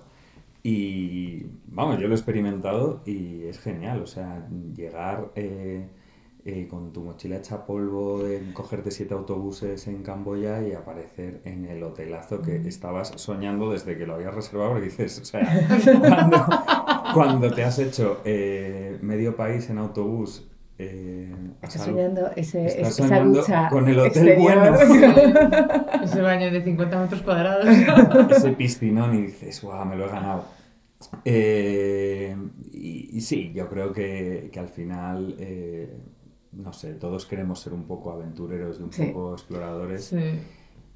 Y 0.68 1.46
vamos, 1.68 2.00
yo 2.00 2.08
lo 2.08 2.16
he 2.16 2.18
experimentado 2.18 3.04
y 3.06 3.44
es 3.44 3.60
genial. 3.60 4.02
O 4.02 4.08
sea, 4.08 4.48
llegar 4.76 5.32
eh, 5.36 5.88
eh, 6.44 6.68
con 6.68 6.92
tu 6.92 7.04
mochila 7.04 7.38
hecha 7.38 7.68
polvo, 7.68 8.26
en 8.26 8.52
cogerte 8.52 8.90
siete 8.90 9.14
autobuses 9.14 9.86
en 9.88 10.02
Camboya 10.02 10.68
y 10.68 10.74
aparecer 10.74 11.42
en 11.46 11.66
el 11.66 11.84
hotelazo 11.84 12.42
que 12.42 12.56
estabas 12.68 13.10
soñando 13.18 13.70
desde 13.72 13.96
que 13.96 14.08
lo 14.08 14.16
habías 14.16 14.34
reservado. 14.34 14.72
Porque 14.72 14.86
dices, 14.86 15.20
o 15.20 15.26
sea, 15.26 15.68
cuando, 16.00 16.46
cuando 17.14 17.54
te 17.54 17.64
has 17.64 17.78
hecho 17.78 18.22
eh, 18.26 18.98
medio 19.02 19.36
país 19.36 19.70
en 19.70 19.78
autobús 19.78 20.50
Eh, 20.78 21.15
Estás 21.68 21.86
soñando 21.86 22.30
ese, 22.36 22.82
esa 22.82 23.20
ducha 23.20 23.70
con 23.70 23.88
el 23.88 24.00
hotel 24.00 24.38
bueno. 24.40 24.76
ese 26.04 26.22
baño 26.22 26.52
de 26.52 26.64
50 26.64 27.02
metros 27.02 27.22
cuadrados. 27.22 27.68
ese 28.32 28.52
piscinón 28.52 29.16
y 29.16 29.22
dices, 29.24 29.62
guau, 29.62 29.86
me 29.86 29.96
lo 29.96 30.06
he 30.06 30.10
ganado. 30.10 30.46
Eh, 31.24 32.36
y, 32.72 33.22
sí, 33.22 33.52
yo 33.54 33.68
creo 33.70 33.92
que, 33.92 34.50
que 34.52 34.60
al 34.60 34.70
final, 34.70 35.36
eh, 35.40 35.98
no 36.54 36.74
sé, 36.74 36.94
todos 36.94 37.26
queremos 37.26 37.60
ser 37.60 37.74
un 37.74 37.86
poco 37.86 38.12
aventureros 38.12 38.80
y 38.80 38.84
un 38.84 38.90
poco 38.90 39.34
exploradores. 39.34 40.06
Sí. 40.06 40.40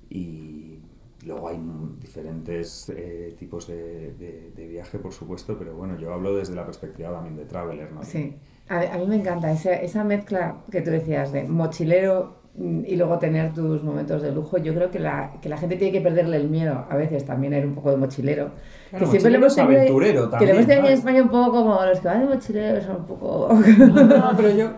Y 0.09 0.79
luego 1.25 1.49
hay 1.49 1.59
diferentes 1.99 2.89
eh, 2.89 3.35
tipos 3.37 3.67
de, 3.67 4.13
de, 4.55 4.67
viaje, 4.67 4.99
por 4.99 5.11
supuesto, 5.11 5.57
pero 5.57 5.75
bueno, 5.75 5.97
yo 5.97 6.13
hablo 6.13 6.35
desde 6.35 6.55
la 6.55 6.65
perspectiva 6.65 7.11
también 7.11 7.35
de 7.35 7.45
traveler, 7.45 7.91
¿no? 7.91 8.03
Sí. 8.03 8.35
A, 8.69 8.93
a 8.93 8.97
mí 8.97 9.05
me 9.07 9.15
encanta 9.15 9.51
esa, 9.51 9.73
esa 9.73 10.03
mezcla 10.03 10.55
que 10.71 10.81
tú 10.81 10.91
decías 10.91 11.31
de 11.31 11.43
mochilero 11.43 12.39
y 12.85 12.95
luego 12.95 13.17
tener 13.19 13.53
tus 13.53 13.83
momentos 13.83 14.21
de 14.21 14.31
lujo, 14.31 14.57
yo 14.57 14.73
creo 14.73 14.91
que 14.91 14.99
la, 14.99 15.31
que 15.41 15.47
la 15.47 15.57
gente 15.57 15.77
tiene 15.77 15.93
que 15.93 16.01
perderle 16.01 16.37
el 16.37 16.49
miedo 16.49 16.85
a 16.89 16.95
veces 16.95 17.25
también 17.25 17.53
a 17.53 17.57
ir 17.57 17.65
un 17.65 17.73
poco 17.73 17.91
de 17.91 17.97
mochilero. 17.97 18.51
que 18.97 19.05
siempre 19.05 19.31
le 19.31 19.37
hemos 19.37 19.55
tenido, 19.55 19.79
aventurero 19.79 20.29
que 20.31 20.45
le 20.45 20.51
hemos 20.51 20.65
tenido 20.65 20.87
en 20.87 20.93
España 20.93 21.21
un 21.21 21.29
poco 21.29 21.51
como 21.51 21.85
los 21.85 21.99
que 21.99 22.07
van 22.07 22.19
de 22.21 22.35
mochilero 22.35 22.81
son 22.81 22.97
un 22.97 23.05
poco... 23.05 23.49
No, 23.53 24.31
pero 24.35 24.49
yo... 24.49 24.71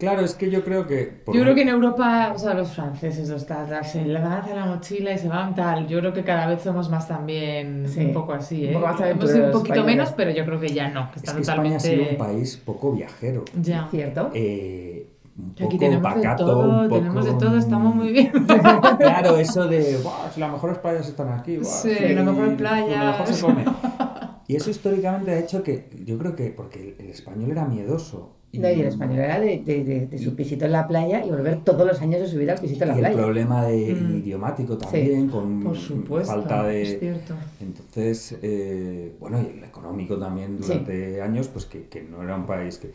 Claro, 0.00 0.22
es 0.22 0.34
que 0.34 0.50
yo 0.50 0.64
creo 0.64 0.86
que... 0.86 1.20
Yo 1.26 1.42
creo 1.42 1.54
que 1.54 1.60
en 1.60 1.68
Europa, 1.68 2.32
o 2.34 2.38
sea, 2.38 2.54
los 2.54 2.72
franceses, 2.72 3.28
los 3.28 3.46
tal, 3.46 3.84
se 3.84 4.02
levantan 4.02 4.56
la 4.56 4.64
mochila 4.64 5.12
y 5.12 5.18
se 5.18 5.28
van 5.28 5.54
tal. 5.54 5.86
Yo 5.86 5.98
creo 5.98 6.14
que 6.14 6.24
cada 6.24 6.46
vez 6.46 6.62
somos 6.62 6.88
más 6.88 7.06
también 7.06 7.84
un 7.84 8.12
poco 8.14 8.32
así, 8.32 8.64
¿eh? 8.64 8.68
Un, 8.68 8.80
poco 8.80 8.86
más 8.86 9.34
un 9.34 9.52
poquito 9.52 9.84
menos, 9.84 10.12
pero 10.12 10.30
yo 10.30 10.46
creo 10.46 10.58
que 10.58 10.70
ya 10.70 10.88
no. 10.88 11.10
Que 11.10 11.18
está 11.18 11.32
es 11.32 11.36
que 11.36 11.42
totalmente... 11.42 11.76
España 11.76 12.02
ha 12.02 12.04
sido 12.04 12.12
un 12.12 12.16
país 12.16 12.56
poco 12.64 12.92
viajero. 12.92 13.44
Ya. 13.60 13.88
¿Cierto? 13.90 14.30
Eh, 14.32 15.06
Aquí 15.62 15.78
tenemos 15.78 16.14
de 16.14 16.28
todo, 16.36 16.88
tenemos 16.88 17.24
de 17.24 17.32
todo, 17.34 17.56
estamos 17.56 17.94
muy 17.94 18.12
bien. 18.12 18.30
claro, 18.98 19.36
eso 19.36 19.66
de, 19.66 19.98
si 20.34 20.40
las 20.40 20.50
mejores 20.50 20.78
playas 20.78 21.08
están 21.08 21.32
aquí, 21.32 21.58
sí, 21.62 21.94
las 22.14 22.24
mejores 22.24 22.54
playas. 22.54 23.18
Mejor 23.18 23.26
se 23.26 23.40
come. 23.42 23.64
Y 24.50 24.56
eso 24.56 24.68
históricamente 24.68 25.30
ha 25.30 25.38
hecho 25.38 25.62
que, 25.62 25.88
yo 26.04 26.18
creo 26.18 26.34
que, 26.34 26.50
porque 26.50 26.96
el, 26.98 27.08
español 27.08 27.52
era 27.52 27.66
miedoso. 27.66 28.32
Y, 28.50 28.58
no, 28.58 28.68
y 28.68 28.80
el 28.80 28.88
español 28.88 29.20
era 29.20 29.38
de, 29.38 29.62
de, 29.64 30.08
de, 30.08 30.18
su 30.18 30.34
pisito 30.34 30.64
en 30.64 30.72
la 30.72 30.88
playa 30.88 31.24
y 31.24 31.30
volver 31.30 31.62
todos 31.62 31.86
los 31.86 32.00
años 32.00 32.20
de 32.20 32.26
su 32.26 32.36
vida 32.36 32.54
al 32.54 32.60
pisito 32.60 32.82
en 32.82 32.88
la 32.88 32.96
y 32.96 32.98
playa. 32.98 33.14
el 33.14 33.22
problema 33.22 33.64
de 33.66 33.94
mm. 33.94 34.16
idiomático 34.16 34.76
también, 34.76 35.28
con 35.28 35.62
Por 35.62 35.76
supuesto, 35.76 36.32
falta 36.32 36.64
de... 36.64 36.82
Es 36.82 36.98
cierto. 36.98 37.34
Entonces, 37.60 38.38
eh, 38.42 39.14
bueno, 39.20 39.40
y 39.40 39.56
el 39.56 39.62
económico 39.62 40.18
también 40.18 40.60
durante 40.60 41.22
años, 41.22 41.46
pues 41.46 41.66
que, 41.66 41.84
que 41.84 42.02
no 42.02 42.20
era 42.20 42.34
un 42.34 42.46
país 42.46 42.78
que... 42.78 42.90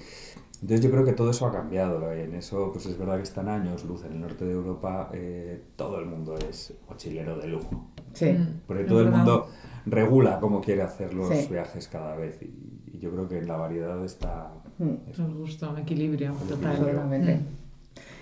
Entonces 0.61 0.81
yo 0.85 0.91
creo 0.91 1.05
que 1.05 1.13
todo 1.13 1.29
eso 1.29 1.47
ha 1.47 1.53
cambiado. 1.53 2.11
En 2.11 2.35
eso, 2.35 2.71
pues 2.73 2.85
es 2.85 2.97
verdad 2.97 3.15
que 3.15 3.23
están 3.23 3.47
años 3.47 3.85
luz. 3.85 4.03
En 4.03 4.11
el 4.11 4.19
norte 4.19 4.43
de 4.43 4.51
Europa 4.51 5.09
eh, 5.13 5.61
todo 5.77 5.99
el 5.99 6.05
mundo 6.05 6.35
es 6.49 6.73
mochilero 6.89 7.37
de 7.37 7.47
lujo. 7.47 7.87
Sí. 8.11 8.31
Mm, 8.33 8.61
Porque 8.67 8.83
todo 8.83 9.01
el 9.01 9.11
mundo 9.11 9.47
regula 9.86 10.39
cómo 10.39 10.62
quiere 10.62 10.82
hacer 10.82 11.13
los 11.13 11.50
viajes 11.50 11.88
cada 11.88 12.15
vez. 12.15 12.41
Y, 12.41 13.00
yo 13.00 13.12
creo 13.12 13.28
que 13.28 13.38
en 13.38 13.48
la 13.48 13.58
variedad 13.58 14.04
está... 14.04 14.52
Mm. 14.80 15.17
Nos 15.17 15.34
gusta 15.36 15.69
un 15.69 15.80
equilibrio 15.80 16.34
total. 16.48 16.78
Totalmente. 16.78 17.39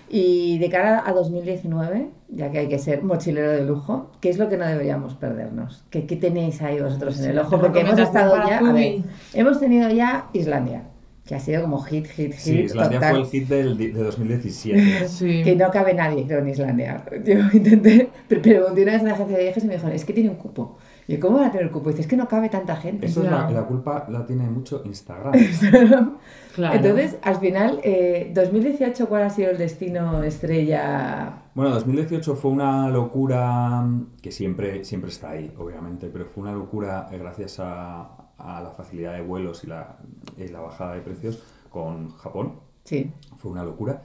Y 0.08 0.58
de 0.58 0.68
cara 0.68 1.02
a 1.06 1.12
2019, 1.12 2.08
ya 2.28 2.50
que 2.50 2.58
hay 2.58 2.68
que 2.68 2.78
ser 2.78 3.02
mochilero 3.02 3.50
de 3.50 3.64
lujo, 3.64 4.10
¿qué 4.20 4.28
es 4.28 4.38
lo 4.38 4.48
que 4.48 4.56
no 4.56 4.66
deberíamos 4.66 5.14
perdernos? 5.14 5.84
¿Qué, 5.90 6.06
qué 6.06 6.16
tenéis 6.16 6.60
ahí 6.60 6.80
vosotros 6.80 7.18
en 7.20 7.30
el 7.30 7.38
ojo? 7.38 7.58
Porque 7.58 7.80
hemos 7.80 7.98
estado 7.98 8.36
ya, 8.48 8.58
a 8.58 8.72
ver, 8.72 9.00
hemos 9.32 9.58
tenido 9.58 9.88
ya 9.90 10.28
Islandia, 10.34 10.84
que 11.26 11.34
ha 11.34 11.40
sido 11.40 11.62
como 11.62 11.80
hit, 11.80 12.06
hit, 12.06 12.32
hit. 12.32 12.34
Sí, 12.34 12.58
Islandia 12.60 12.98
total. 12.98 13.14
fue 13.14 13.20
el 13.20 13.26
hit 13.26 13.48
del, 13.48 13.78
de 13.78 13.92
2017. 13.92 15.08
Sí. 15.08 15.42
Que 15.42 15.56
no 15.56 15.70
cabe 15.70 15.94
nadie, 15.94 16.26
creo, 16.26 16.40
en 16.40 16.48
Islandia. 16.48 17.02
Yo 17.24 17.38
intenté, 17.52 18.10
pero 18.28 18.42
pregunté 18.42 18.82
una 18.82 18.92
vez 18.92 19.00
en 19.00 19.08
la 19.08 19.14
agencia 19.14 19.36
de 19.36 19.42
viajes 19.42 19.64
y 19.64 19.66
me 19.66 19.74
dijeron, 19.74 19.96
es 19.96 20.04
que 20.04 20.12
tiene 20.12 20.28
un 20.28 20.36
cupo. 20.36 20.76
Y 21.06 21.18
¿cómo 21.18 21.36
van 21.38 21.48
a 21.48 21.52
tener 21.52 21.70
cupo? 21.70 21.90
Y 21.90 21.92
dices, 21.92 22.06
es 22.06 22.10
que 22.10 22.16
no 22.16 22.26
cabe 22.28 22.48
tanta 22.48 22.76
gente. 22.76 23.06
Eso 23.06 23.22
es 23.22 23.30
la, 23.30 23.50
la, 23.50 23.66
culpa 23.66 24.06
la 24.08 24.24
tiene 24.24 24.48
mucho 24.48 24.82
Instagram. 24.84 25.34
claro. 26.54 26.76
Entonces, 26.76 27.18
al 27.22 27.36
final, 27.36 27.80
eh, 27.82 28.30
2018, 28.34 29.06
¿cuál 29.08 29.24
ha 29.24 29.30
sido 29.30 29.50
el 29.50 29.58
destino 29.58 30.22
estrella? 30.22 31.42
Bueno, 31.54 31.72
2018 31.72 32.36
fue 32.36 32.50
una 32.50 32.88
locura 32.88 33.84
que 34.22 34.32
siempre, 34.32 34.84
siempre 34.84 35.10
está 35.10 35.30
ahí, 35.30 35.52
obviamente, 35.58 36.08
pero 36.08 36.24
fue 36.26 36.42
una 36.42 36.52
locura 36.52 37.08
eh, 37.12 37.18
gracias 37.18 37.60
a, 37.60 38.24
a 38.38 38.62
la 38.62 38.70
facilidad 38.70 39.12
de 39.12 39.22
vuelos 39.22 39.62
y 39.64 39.66
la, 39.66 39.98
y 40.38 40.48
la, 40.48 40.60
bajada 40.60 40.94
de 40.94 41.00
precios 41.02 41.42
con 41.70 42.10
Japón. 42.16 42.60
Sí. 42.84 43.12
Fue 43.36 43.50
una 43.50 43.64
locura. 43.64 44.02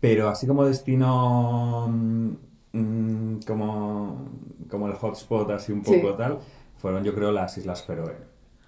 Pero 0.00 0.28
así 0.28 0.46
como 0.46 0.64
destino 0.64 1.88
mmm, 2.72 3.36
como, 3.46 4.28
como 4.70 4.86
el 4.88 4.94
hotspot, 4.94 5.50
así 5.50 5.72
un 5.72 5.82
poco 5.82 6.10
Sí. 6.10 6.14
tal, 6.18 6.38
fueron 6.76 7.04
yo 7.04 7.14
creo 7.14 7.32
las 7.32 7.56
Islas 7.58 7.82
Feroe. 7.84 8.14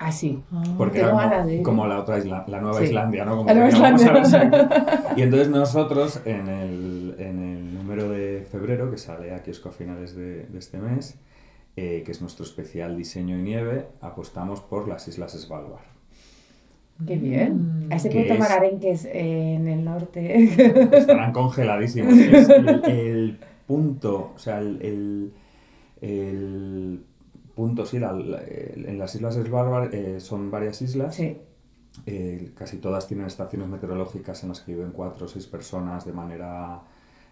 Ah, 0.02 0.10
sí. 0.12 0.42
Porque 0.78 1.00
era 1.00 1.08
ir. 1.46 1.62
como, 1.62 1.62
como 1.82 1.86
la 1.86 2.00
otra 2.00 2.16
isla, 2.18 2.44
la 2.48 2.58
nueva 2.60 2.78
Sí. 2.78 2.84
Islandia, 2.84 3.24
¿no? 3.26 3.36
Como 3.36 3.48
La 3.48 3.54
nueva 3.54 3.68
Islandia. 3.68 4.12
aquí. 4.14 5.16
Y 5.20 5.22
entonces 5.22 5.50
nosotros 5.50 6.22
en 6.24 6.48
el, 6.48 7.16
en 7.18 7.42
el 7.42 7.74
número 7.74 8.08
de 8.08 8.46
febrero, 8.50 8.90
que 8.90 8.96
sale 8.96 9.34
a 9.34 9.42
kiosco 9.42 9.68
a 9.68 9.72
finales 9.72 10.14
de, 10.16 10.46
de 10.46 10.58
este 10.58 10.78
mes, 10.78 11.18
eh, 11.76 12.02
que 12.06 12.12
es 12.12 12.22
nuestro 12.22 12.46
especial 12.46 12.96
diseño 12.96 13.38
y 13.38 13.42
nieve, 13.42 13.88
apostamos 14.00 14.60
por 14.62 14.88
las 14.88 15.06
Islas 15.06 15.32
Svalbard. 15.32 15.84
Qué 17.06 17.16
bien. 17.16 17.86
A 17.90 17.96
ese 17.96 18.10
punto 18.10 18.34
es- 18.34 18.50
Arenques 18.50 19.04
en 19.10 19.68
el 19.68 19.84
norte. 19.84 20.44
Estarán 20.96 21.32
congeladísimos. 21.34 22.14
Es 22.14 22.48
el, 22.48 22.68
el 22.86 23.38
punto, 23.70 24.33
o 24.35 24.38
sea, 24.38 24.59
el, 24.59 24.83
el, 24.83 25.33
el 26.00 27.04
punto, 27.54 27.87
sí, 27.87 27.98
la- 27.98 28.11
en 28.90 28.98
las 28.98 29.14
Islas 29.14 29.35
Svalbard 29.35 29.94
eh, 29.94 30.18
son 30.20 30.50
varias 30.50 30.83
islas. 30.83 31.14
sí. 31.14 31.37
Eh, 32.06 32.52
casi 32.54 32.76
todas 32.78 33.06
tienen 33.09 33.26
estaciones 33.26 33.68
meteorológicas 33.68 34.42
en 34.44 34.50
las 34.50 34.61
que 34.61 34.72
viven 34.74 34.92
cuatro 34.92 35.26
o 35.26 35.28
seis 35.28 35.46
personas 35.48 36.04
de 36.04 36.12
manera 36.12 36.83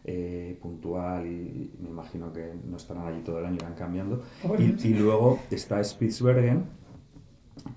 eh, 0.05 0.59
puntual 0.61 1.27
y 1.27 1.71
me 1.81 1.89
imagino 1.91 2.33
que 2.33 2.55
no 2.71 2.77
estarán 2.77 3.07
allí 3.07 3.21
todo 3.23 3.39
el 3.39 3.47
año, 3.47 3.57
irán 3.61 3.75
cambiando. 3.75 4.23
Y, 4.59 4.89
y 4.89 4.95
luego 4.95 5.39
está 5.51 5.83
Spitsbergen, 5.83 6.65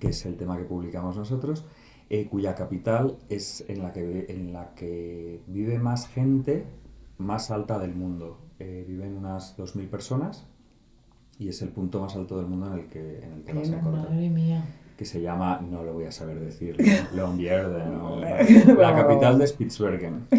que 0.00 0.08
es 0.08 0.26
el 0.26 0.36
tema 0.36 0.56
que 0.58 0.64
publicamos 0.64 1.16
nosotros, 1.16 1.64
eh, 2.10 2.26
cuya 2.28 2.54
capital 2.56 3.16
es 3.28 3.64
en 3.68 3.78
la, 3.82 3.92
que, 3.92 4.26
en 4.28 4.52
la 4.52 4.74
que 4.74 5.40
vive 5.46 5.78
más 5.78 6.08
gente 6.08 6.64
más 7.24 7.50
alta 7.50 7.78
del 7.78 7.94
mundo. 7.94 8.38
Eh, 8.58 8.84
viven 8.86 9.16
unas 9.16 9.56
2.000 9.58 9.88
personas 9.88 10.46
y 11.38 11.48
es 11.48 11.62
el 11.62 11.70
punto 11.70 12.00
más 12.00 12.14
alto 12.16 12.36
del 12.36 12.46
mundo 12.46 12.66
en 12.68 12.80
el 12.80 12.86
que, 12.88 13.18
en 13.22 13.32
el 13.32 13.42
que 13.42 13.52
vas 13.52 13.70
a 13.70 13.78
encontrar 13.78 14.10
Madre 14.10 14.28
mía. 14.30 14.64
que 14.96 15.04
se 15.04 15.20
llama, 15.20 15.60
no 15.68 15.82
lo 15.82 15.94
voy 15.94 16.04
a 16.04 16.12
saber 16.12 16.38
decir, 16.38 16.76
Longyearbyen, 17.14 17.96
o 18.00 18.20
la 18.20 18.94
capital 18.94 19.38
de 19.38 19.46
Spitsbergen. 19.46 20.26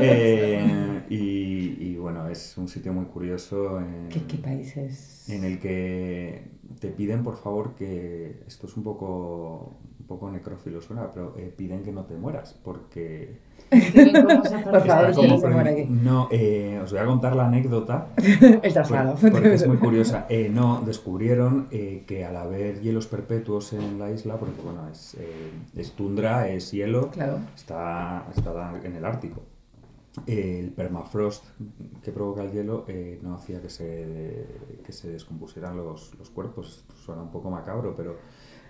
Eh, 0.00 1.02
y, 1.10 1.76
y 1.90 1.96
bueno, 1.96 2.28
es 2.28 2.56
un 2.56 2.68
sitio 2.68 2.92
muy 2.92 3.06
curioso 3.06 3.78
en, 3.80 4.08
¿Qué, 4.08 4.22
qué 4.26 4.36
países? 4.38 5.28
en 5.28 5.44
el 5.44 5.58
que 5.58 6.50
te 6.80 6.88
piden, 6.88 7.22
por 7.22 7.36
favor, 7.36 7.74
que 7.74 8.42
esto 8.46 8.66
es 8.66 8.76
un 8.76 8.82
poco, 8.82 9.74
un 10.00 10.06
poco 10.06 10.30
necrófilo 10.30 10.80
suena, 10.80 11.10
pero 11.10 11.34
eh, 11.36 11.52
piden 11.56 11.82
que 11.82 11.92
no 11.92 12.04
te 12.04 12.14
mueras, 12.16 12.54
porque 12.62 13.38
Por 13.70 14.86
favor, 14.86 15.08
no 15.28 15.38
se 15.38 15.46
aquí. 15.46 15.84
No, 15.90 16.28
eh, 16.30 16.80
os 16.82 16.90
voy 16.90 17.00
a 17.00 17.06
contar 17.06 17.34
la 17.36 17.46
anécdota. 17.46 18.08
el 18.62 18.72
traslado. 18.72 19.14
Por- 19.16 19.32
porque 19.32 19.54
es 19.54 19.66
muy 19.66 19.76
curiosa. 19.78 20.26
Eh, 20.28 20.48
no, 20.52 20.82
descubrieron 20.84 21.68
eh, 21.70 22.04
que 22.06 22.24
al 22.24 22.36
haber 22.36 22.80
hielos 22.80 23.06
perpetuos 23.06 23.72
en 23.72 23.98
la 23.98 24.10
isla, 24.10 24.36
porque 24.36 24.60
bueno, 24.62 24.88
es, 24.90 25.14
eh, 25.18 25.50
es 25.76 25.92
tundra, 25.92 26.48
es 26.48 26.70
hielo, 26.72 27.10
Claro. 27.10 27.38
está, 27.54 28.26
está 28.36 28.72
en 28.82 28.96
el 28.96 29.04
Ártico. 29.04 29.42
Eh, 30.28 30.60
el 30.60 30.70
permafrost 30.70 31.44
que 32.04 32.12
provoca 32.12 32.42
el 32.44 32.52
hielo 32.52 32.84
eh, 32.86 33.18
no 33.22 33.34
hacía 33.34 33.60
que 33.60 33.68
se, 33.68 34.46
que 34.86 34.92
se 34.92 35.10
descompusieran 35.10 35.76
los, 35.76 36.14
los 36.16 36.30
cuerpos. 36.30 36.84
Esto 36.88 36.94
suena 37.04 37.22
un 37.22 37.30
poco 37.32 37.50
macabro, 37.50 37.94
pero 37.96 38.16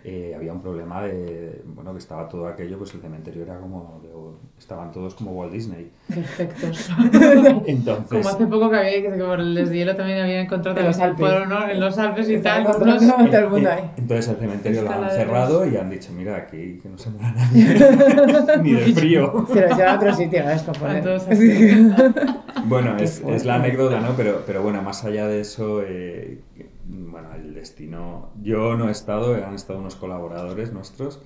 eh, 0.06 0.34
había 0.36 0.52
un 0.52 0.60
problema 0.60 1.02
de, 1.02 1.62
bueno, 1.64 1.92
que 1.92 1.98
estaba 1.98 2.28
todo 2.28 2.46
aquello, 2.46 2.76
pues 2.76 2.92
el 2.94 3.00
cementerio 3.00 3.42
era 3.42 3.56
como, 3.58 4.00
de- 4.02 4.10
estaban 4.58 4.92
todos 4.92 5.14
como 5.14 5.32
Walt 5.32 5.50
Disney. 5.52 5.90
Perfectos. 6.06 6.90
Entonces, 7.66 8.08
Como 8.18 8.28
hace 8.28 8.46
poco 8.46 8.68
que 8.70 8.76
había 8.76 9.02
que 9.02 9.10
por 9.24 9.40
el 9.40 9.54
deshielo 9.54 9.96
también 9.96 10.20
había 10.20 10.42
encontrado 10.42 10.78
En 10.78 10.86
los 10.86 10.98
Alpes. 10.98 11.20
pueblo, 11.20 11.46
¿no? 11.46 11.68
en 11.68 11.80
los 11.80 11.96
Alpes 11.96 12.28
y 12.28 12.38
tal. 12.38 12.66
El 12.66 13.48
mundo 13.48 13.68
Eh, 13.68 13.72
ahí. 13.72 13.90
Entonces 13.96 14.28
el 14.28 14.36
cementerio 14.36 14.82
lo 14.82 14.90
han 14.90 15.10
cerrado 15.10 15.66
y 15.66 15.76
han 15.78 15.88
dicho, 15.88 16.12
mira, 16.12 16.36
aquí 16.36 16.78
que 16.82 16.88
no 16.90 16.98
se 16.98 17.08
muera 17.10 17.32
nadie, 17.32 18.58
ni 18.62 18.72
de 18.72 18.92
frío. 18.94 19.46
Se 19.52 19.60
los 19.68 19.76
lleva 19.78 19.92
a 19.92 19.96
otro 19.96 20.14
sitio 20.14 20.46
a 20.46 20.50
descomponer. 20.50 21.02
Bueno, 22.66 22.96
es, 22.98 23.22
es 23.26 23.44
la 23.44 23.56
anécdota, 23.56 24.00
¿no? 24.00 24.10
Pero, 24.16 24.42
pero 24.46 24.62
bueno, 24.62 24.82
más 24.82 25.04
allá 25.04 25.26
de 25.26 25.40
eso, 25.40 25.82
eh, 25.82 26.40
bueno, 26.87 27.35
el 27.35 27.55
destino... 27.55 28.33
Yo 28.42 28.77
no 28.77 28.88
he 28.88 28.92
estado, 28.92 29.35
han 29.35 29.55
estado 29.55 29.79
unos 29.79 29.97
colaboradores 29.97 30.73
nuestros 30.73 31.20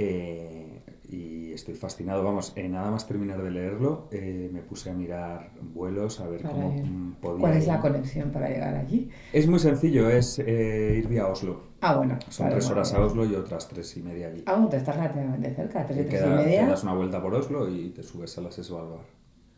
Eh, 0.00 0.82
y 1.10 1.52
estoy 1.52 1.74
fascinado, 1.74 2.22
vamos, 2.22 2.52
eh, 2.54 2.68
nada 2.68 2.90
más 2.90 3.08
terminar 3.08 3.42
de 3.42 3.50
leerlo, 3.50 4.08
eh, 4.12 4.48
me 4.52 4.60
puse 4.60 4.90
a 4.90 4.94
mirar 4.94 5.50
vuelos, 5.60 6.20
a 6.20 6.28
ver 6.28 6.42
cómo 6.42 6.70
mm, 6.70 7.14
podía... 7.20 7.40
¿Cuál 7.40 7.56
es 7.56 7.66
la 7.66 7.80
conexión 7.80 8.30
para 8.30 8.48
llegar 8.48 8.76
allí? 8.76 9.10
Es 9.32 9.48
muy 9.48 9.58
sencillo, 9.58 10.08
es 10.08 10.38
ir 10.38 11.08
vía 11.08 11.26
Oslo. 11.26 11.62
Ah, 11.80 11.96
bueno. 11.96 12.16
Son 12.28 12.48
tres 12.48 12.70
horas 12.70 12.92
a 12.92 13.00
Oslo 13.00 13.24
y 13.24 13.34
otras 13.34 13.66
tres 13.66 13.96
y 13.96 14.02
media 14.02 14.28
allí. 14.28 14.44
Ah, 14.46 14.52
bueno, 14.52 14.68
te 14.68 14.76
estás 14.76 14.94
relativamente 14.94 15.54
cerca, 15.54 15.84
tres, 15.84 16.06
y 16.06 16.08
tres 16.08 16.22
y 16.24 16.28
media. 16.28 16.64
Te 16.64 16.70
das 16.70 16.82
una 16.84 16.94
vuelta 16.94 17.20
por 17.20 17.34
Oslo 17.34 17.68
y 17.68 17.88
te 17.88 18.04
subes 18.04 18.38
a 18.38 18.42
las 18.42 18.54
Svalbard. 18.54 19.00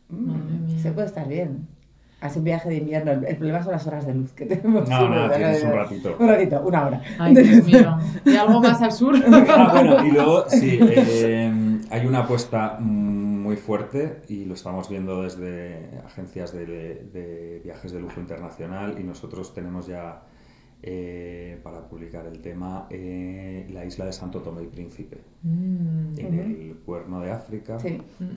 Mm, 0.09 0.77
se 0.79 0.91
puede 0.91 1.07
estar 1.07 1.27
bien. 1.27 1.67
Hace 2.21 2.37
un 2.37 2.45
viaje 2.45 2.69
de 2.69 2.77
invierno. 2.77 3.11
El 3.11 3.35
problema 3.35 3.63
son 3.63 3.71
las 3.71 3.87
horas 3.87 4.05
de 4.05 4.13
luz 4.13 4.31
que 4.33 4.45
tenemos. 4.45 4.87
No, 4.87 5.09
no, 5.27 5.29
tienes 5.31 5.63
un 5.63 5.71
ratito. 5.71 6.15
Un 6.19 6.27
ratito, 6.27 6.61
una 6.63 6.85
hora. 6.85 7.01
Ay, 7.17 7.33
Dios 7.33 7.65
mío. 7.65 7.97
¿Y 8.25 8.35
algo 8.35 8.61
más 8.61 8.79
al 8.79 8.91
sur? 8.91 9.15
ah, 9.49 9.69
bueno, 9.71 10.05
y 10.05 10.11
luego, 10.11 10.45
sí, 10.47 10.79
eh, 10.81 11.51
hay 11.89 12.05
una 12.05 12.19
apuesta 12.19 12.77
muy 12.79 13.55
fuerte 13.55 14.21
y 14.29 14.45
lo 14.45 14.53
estamos 14.53 14.87
viendo 14.87 15.23
desde 15.23 15.99
agencias 16.05 16.53
de, 16.53 16.65
de 16.65 17.61
viajes 17.63 17.91
de 17.91 17.99
lujo 17.99 18.19
internacional 18.19 18.99
y 18.99 19.03
nosotros 19.03 19.55
tenemos 19.55 19.87
ya 19.87 20.21
eh, 20.83 21.59
para 21.63 21.87
publicar 21.87 22.25
el 22.27 22.39
tema 22.39 22.87
eh, 22.89 23.67
la 23.71 23.85
isla 23.85 24.05
de 24.05 24.13
Santo 24.13 24.41
Tomé 24.41 24.63
y 24.63 24.67
Príncipe, 24.67 25.17
mm, 25.43 26.19
en 26.19 26.39
el 26.39 26.75
cuerno 26.85 27.19
de 27.19 27.31
África. 27.31 27.77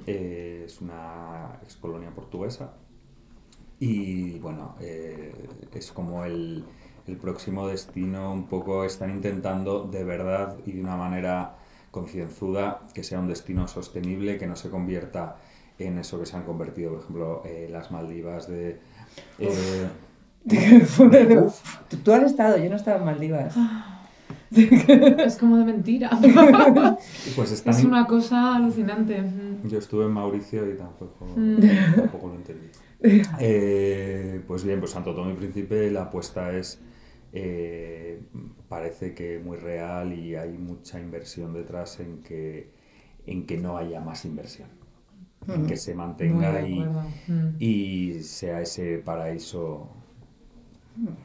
es 0.07 0.81
una 0.81 1.59
ex 1.63 1.77
colonia 1.77 2.11
portuguesa 2.11 2.73
y 3.85 4.39
bueno, 4.39 4.77
eh, 4.81 5.35
es 5.75 5.93
como 5.93 6.25
el, 6.25 6.65
el, 7.07 7.17
próximo 7.19 7.69
destino, 7.69 8.33
un 8.33 8.47
poco 8.47 8.85
están 8.85 9.11
intentando 9.11 9.83
de 9.85 10.05
verdad 10.05 10.57
y 10.65 10.73
de 10.73 10.81
una 10.81 10.97
manera 10.97 11.57
concienzuda 11.91 12.81
que 12.95 13.03
sea 13.03 13.21
un 13.21 13.29
destino 13.29 13.69
sostenible, 13.69 14.39
que 14.39 14.47
no 14.47 14.57
se 14.57 14.71
convierta 14.71 15.37
en 15.79 15.99
eso 15.99 16.19
que 16.19 16.25
se 16.25 16.35
han 16.35 16.45
convertido, 16.45 16.93
por 16.93 17.01
ejemplo, 17.01 17.43
eh, 17.45 17.69
las 17.71 17.91
Maldivas 17.91 18.49
de... 18.49 18.81
Eh, 19.39 19.89
Tú 22.05 22.13
has 22.13 22.23
estado, 22.23 22.57
yo 22.57 22.71
no 22.71 22.77
estaba 22.77 22.99
en 22.99 23.05
Maldivas. 23.05 23.55
es 24.51 25.37
como 25.37 25.59
de 25.59 25.65
mentira. 25.65 26.11
Pues 27.37 27.53
es 27.53 27.85
una 27.85 28.07
cosa 28.07 28.57
alucinante. 28.57 29.23
Yo 29.65 29.79
estuve 29.79 30.05
en 30.05 30.13
Mauricio 30.13 30.71
y 30.71 30.77
tampoco, 30.77 31.27
mm. 31.37 31.57
tampoco 31.97 32.29
lo 32.29 32.35
entendí. 32.37 32.69
Eh, 33.39 34.41
pues 34.47 34.65
bien, 34.65 34.81
pues 34.81 34.93
Santo 34.93 35.15
Tomé 35.15 35.33
y 35.33 35.37
Príncipe 35.37 35.91
la 35.91 36.05
apuesta 36.05 36.57
es, 36.57 36.81
eh, 37.33 38.23
parece 38.69 39.15
que 39.15 39.39
muy 39.39 39.59
real 39.59 40.13
y 40.13 40.35
hay 40.37 40.57
mucha 40.57 40.99
inversión 40.99 41.53
detrás 41.53 42.01
en 42.01 42.23
que, 42.23 42.71
en 43.27 43.45
que 43.45 43.59
no 43.59 43.77
haya 43.77 44.01
más 44.01 44.25
inversión, 44.25 44.69
en 45.47 45.67
que 45.67 45.77
se 45.77 45.95
mantenga 45.95 46.67
y, 46.67 46.81
mm. 46.81 47.57
y, 47.59 48.23
sea 48.23 48.63
ese 48.63 48.99
paraíso 48.99 49.91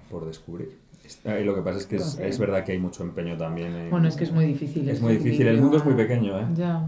por 0.10 0.26
descubrir. 0.26 0.78
Eh, 1.24 1.44
lo 1.44 1.56
que 1.56 1.62
pasa 1.62 1.80
es 1.80 1.86
que 1.88 1.96
es, 1.96 2.38
verdad 2.38 2.66
que 2.66 2.74
hay 2.74 2.80
mucho 2.80 3.04
empeño 3.04 3.38
también. 3.38 3.90
bueno, 3.90 4.08
es 4.10 4.16
que 4.16 4.26
es 4.26 4.32
muy 4.32 4.46
difícil. 4.46 4.88
Es 4.90 5.02
muy 5.02 5.16
difícil. 5.16 5.48
El 5.48 5.62
mundo 5.62 5.78
es 5.78 5.86
muy 5.86 5.94
pequeño, 5.94 6.40
¿eh? 6.40 6.46
Ya. 6.56 6.86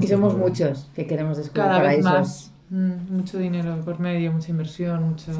Y 0.00 0.06
somos 0.06 0.36
muchos 0.36 0.90
que 0.94 1.06
queremos 1.06 1.36
descubrir 1.36 1.64
Cada 1.64 1.82
vez 1.82 2.02
más. 2.02 2.53
Mm, 2.70 3.14
mucho 3.14 3.38
dinero 3.38 3.78
por 3.84 4.00
medio, 4.00 4.32
mucha 4.32 4.50
inversión, 4.50 5.10
muchos 5.10 5.36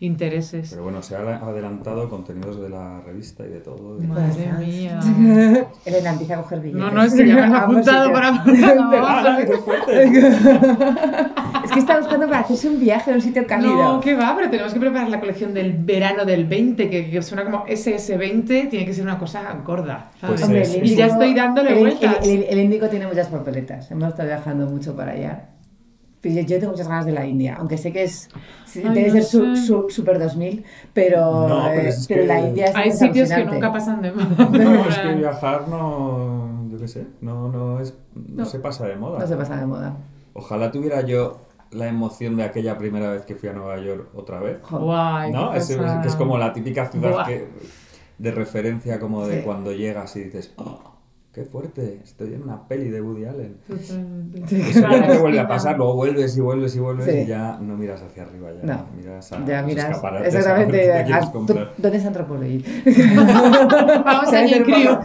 intereses. 0.00 0.70
Pero 0.70 0.84
bueno, 0.84 1.02
se 1.02 1.16
ha 1.16 1.18
adelantado 1.18 2.08
contenidos 2.08 2.60
de 2.60 2.68
la 2.68 3.00
revista 3.00 3.44
y 3.44 3.48
de 3.48 3.60
todo. 3.60 3.98
Madre 4.00 4.52
mía. 4.58 5.00
Elena 5.84 6.10
empieza 6.10 6.34
a 6.34 6.42
coger 6.42 6.60
billetes. 6.60 6.80
No, 6.80 6.90
no, 6.90 7.02
es 7.02 7.14
que 7.14 7.26
ya 7.26 7.34
me 7.34 7.56
he 7.56 7.58
apuntado 7.60 8.12
para... 8.12 8.28
ah, 11.36 11.62
es 11.64 11.70
que 11.72 11.78
está 11.78 11.98
buscando 11.98 12.26
para 12.26 12.40
hacerse 12.40 12.68
un 12.68 12.80
viaje 12.80 13.12
a 13.12 13.14
un 13.14 13.20
sitio 13.20 13.46
cálido. 13.46 13.74
No, 13.74 14.00
¿qué 14.00 14.14
va? 14.14 14.34
Pero 14.36 14.50
tenemos 14.50 14.72
que 14.72 14.80
preparar 14.80 15.08
la 15.08 15.20
colección 15.20 15.54
del 15.54 15.72
verano 15.72 16.24
del 16.24 16.44
20, 16.46 16.90
que, 16.90 17.22
suena 17.22 17.44
como 17.44 17.64
SS20, 17.66 18.68
tiene 18.70 18.84
que 18.84 18.92
ser 18.94 19.04
una 19.04 19.18
cosa 19.18 19.42
gorda. 19.64 20.10
Pues 20.20 20.46
y 20.82 20.94
ya 20.94 21.06
estoy 21.06 21.34
dándole 21.34 21.74
vueltas. 21.74 22.18
El, 22.22 22.44
el, 22.44 22.72
el, 22.72 22.90
tiene 22.90 23.06
muchas 23.06 23.28
papeletas. 23.28 23.90
Hemos 23.90 24.08
estado 24.10 24.28
viajando 24.28 24.66
mucho 24.66 24.94
para 24.94 25.12
allá. 25.12 25.53
Yo 26.24 26.58
tengo 26.58 26.72
muchas 26.72 26.88
ganas 26.88 27.06
de 27.06 27.12
la 27.12 27.26
India, 27.26 27.56
aunque 27.58 27.76
sé 27.76 27.92
que 27.92 28.04
es 28.04 28.28
debe 28.74 29.10
ser 29.10 29.24
su, 29.24 29.56
su, 29.56 29.90
super 29.90 30.18
2000, 30.18 30.64
pero, 30.92 31.46
pero, 32.08 32.22
eh, 32.22 32.26
la 32.26 32.40
India 32.40 32.66
es 32.66 32.76
Hay 32.76 32.90
sitios 32.90 33.30
que 33.30 33.44
nunca 33.44 33.72
pasan 33.72 34.02
de 34.02 34.12
moda. 34.12 34.48
No, 34.50 34.88
es 34.88 34.98
que 34.98 35.14
viajar 35.16 35.68
no, 35.68 36.68
yo 36.70 36.78
qué 36.78 36.88
sé, 36.88 37.06
no, 37.20 37.48
no, 37.48 37.80
es, 37.80 37.94
no, 38.14 38.44
se 38.44 38.58
pasa 38.58 38.86
de 38.86 38.96
moda. 38.96 39.18
No 39.18 39.26
se 39.26 39.36
pasa 39.36 39.56
de 39.56 39.66
moda. 39.66 39.96
Ojalá 40.32 40.72
tuviera 40.72 41.02
yo 41.02 41.40
la 41.70 41.88
emoción 41.88 42.36
de 42.36 42.44
aquella 42.44 42.78
primera 42.78 43.10
vez 43.10 43.24
que 43.24 43.34
fui 43.34 43.48
a 43.48 43.52
Nueva 43.52 43.78
York 43.78 44.08
otra 44.14 44.40
vez. 44.40 44.58
Guay, 44.68 45.32
¿No? 45.32 45.54
Es, 45.54 45.70
es, 45.70 46.16
como 46.16 46.38
la 46.38 46.52
típica 46.52 46.86
ciudad 46.86 47.26
que, 47.26 47.48
de 48.18 48.30
referencia 48.30 48.98
como 48.98 49.26
de 49.26 49.42
cuando 49.42 49.72
llegas 49.72 50.16
y 50.16 50.24
dices... 50.24 50.52
Oh, 50.56 50.93
qué 51.34 51.44
fuerte, 51.44 52.00
estoy 52.04 52.34
en 52.34 52.44
una 52.44 52.68
peli 52.68 52.90
de 52.90 53.02
Woody 53.02 53.24
Allen. 53.24 53.56
Eso 53.68 54.00
ya 54.80 54.88
no 54.88 55.06
te 55.06 55.18
vuelve 55.18 55.40
a 55.40 55.48
pasar, 55.48 55.76
luego 55.76 55.94
vuelves 55.96 56.36
y 56.36 56.40
vuelves 56.40 56.76
y 56.76 56.78
vuelves 56.78 57.12
y 57.12 57.26
ya 57.26 57.58
no 57.60 57.76
miras 57.76 58.02
hacia 58.02 58.22
arriba, 58.22 58.50
ya 58.52 58.62
no. 58.62 58.86
miras 58.96 59.32
a 59.32 59.44
ya 59.44 59.62
miras, 59.62 60.00
exactamente, 60.24 60.92
a, 60.92 61.20
¿dónde 61.76 61.98
es 61.98 62.06
Antropología? 62.06 62.60
Vamos 64.04 64.32
a 64.32 64.46
ir 64.46 64.62
Crew. 64.62 64.96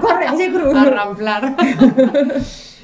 corre, 0.00 0.26
ese 0.34 0.50
Crew. 0.50 0.76
A 0.76 0.84
ramplar. 0.84 1.56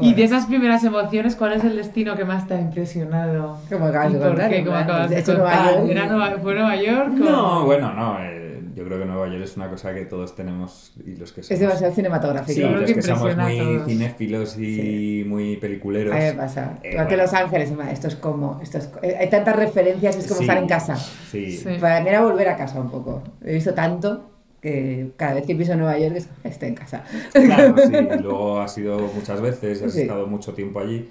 Y 0.00 0.14
de 0.14 0.22
esas 0.22 0.46
primeras 0.46 0.84
emociones, 0.84 1.34
¿cuál 1.34 1.54
es 1.54 1.64
el 1.64 1.74
destino 1.74 2.14
que 2.14 2.24
más 2.24 2.46
te 2.46 2.54
ha 2.54 2.60
impresionado? 2.60 3.58
Como 3.68 3.86
acabas 3.86 4.12
de 4.12 4.18
contar. 4.20 4.64
¿Cómo 4.64 4.76
acabas 4.76 5.10
de 5.10 5.24
contar? 5.24 6.40
¿Fue 6.40 6.54
Nueva 6.54 6.76
York? 6.76 7.08
No, 7.14 7.64
bueno, 7.64 7.92
no. 7.92 8.16
Eh, 8.20 8.49
yo 8.80 8.86
creo 8.86 8.98
que 8.98 9.04
Nueva 9.04 9.28
York 9.28 9.42
es 9.44 9.58
una 9.58 9.68
cosa 9.68 9.92
que 9.92 10.06
todos 10.06 10.34
tenemos 10.34 10.94
y 11.04 11.14
los 11.16 11.32
que 11.34 11.42
somos... 11.42 11.50
Es 11.50 11.60
demasiado 11.60 11.94
cinematográfico. 11.94 12.54
Sí, 12.54 12.62
los 12.62 12.90
que, 12.90 13.02
somos 13.02 13.36
muy 13.36 13.82
cinéfilos 13.84 14.56
y 14.56 15.22
muy 15.26 15.58
peliculeros. 15.58 16.14
A 16.14 16.18
mí 16.18 16.24
me 16.24 16.32
pasa. 16.32 16.78
Eh, 16.82 16.92
Igual 16.92 17.06
que 17.06 17.16
Los 17.18 17.34
Ángeles, 17.34 17.70
esto 17.92 18.08
es 18.08 18.16
como... 18.16 18.58
Esto 18.62 18.78
es, 18.78 18.90
eh, 19.02 19.18
hay 19.20 19.28
tantas 19.28 19.54
referencias, 19.54 20.16
es 20.16 20.26
como 20.26 20.40
estar 20.40 20.56
en 20.56 20.66
casa. 20.66 20.96
Sí. 20.96 21.62
Para 21.78 22.00
mí 22.00 22.08
era 22.08 22.22
volver 22.22 22.48
a 22.48 22.56
casa 22.56 22.80
un 22.80 22.90
poco. 22.90 23.22
He 23.44 23.52
visto 23.52 23.74
tanto 23.74 24.30
que 24.62 25.12
cada 25.18 25.34
vez 25.34 25.44
que 25.44 25.54
piso 25.54 25.72
en 25.72 25.80
Nueva 25.80 25.98
York 25.98 26.16
es 26.16 26.30
estoy 26.42 26.70
en 26.70 26.74
casa. 26.74 27.04
Claro, 27.34 27.74
sí. 27.86 27.92
Luego 28.22 28.60
has 28.60 28.78
ido 28.78 28.98
muchas 29.14 29.42
veces, 29.42 29.82
has 29.82 29.94
estado 29.94 30.26
mucho 30.26 30.54
tiempo 30.54 30.80
allí 30.80 31.06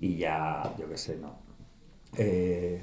y 0.00 0.16
ya, 0.16 0.74
yo 0.76 0.88
qué 0.88 0.96
sé, 0.96 1.18
¿no? 1.22 1.36
Eh, 2.16 2.80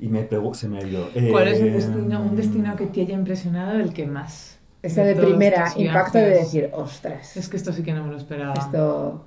y 0.00 0.08
me 0.08 0.22
pegó, 0.22 0.54
se 0.54 0.68
me 0.68 0.78
ha 0.78 0.86
ido. 0.86 1.08
¿Cuál 1.30 1.48
es 1.48 1.60
el 1.60 1.72
destino, 1.72 2.22
un 2.22 2.36
destino 2.36 2.76
que 2.76 2.86
te 2.86 3.02
haya 3.02 3.14
impresionado, 3.14 3.78
el 3.78 3.92
que 3.92 4.06
más? 4.06 4.58
Ese 4.82 5.02
de, 5.02 5.16
primera 5.16 5.72
impacto 5.76 6.18
de 6.18 6.30
decir, 6.30 6.70
ostras. 6.72 7.36
Es 7.36 7.48
que 7.48 7.56
esto 7.56 7.72
sí 7.72 7.82
que 7.82 7.92
no 7.92 8.04
me 8.04 8.10
lo 8.10 8.16
esperaba. 8.16 8.54
Esto. 8.54 9.24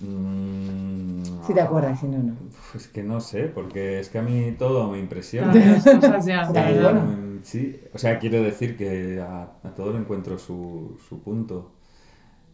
Mm, 0.00 1.22
si 1.46 1.54
te 1.54 1.60
acuerdas, 1.60 2.00
si 2.00 2.06
no, 2.06 2.18
no. 2.18 2.34
Es 2.74 2.88
que 2.88 3.02
no 3.02 3.20
sé, 3.20 3.44
porque 3.44 4.00
es 4.00 4.08
que 4.08 4.18
a 4.18 4.22
mí 4.22 4.54
todo 4.58 4.90
me 4.90 4.98
impresiona. 4.98 5.54
Las 5.54 5.84
cosas 5.84 6.26
ya. 6.26 6.50
sí, 7.42 7.80
o 7.94 7.98
sea, 7.98 8.18
quiero 8.18 8.42
decir 8.42 8.76
que 8.76 9.20
a, 9.20 9.52
a 9.62 9.74
todo 9.74 9.92
le 9.92 9.98
encuentro 9.98 10.38
su, 10.38 10.98
su 11.08 11.22
punto. 11.22 11.72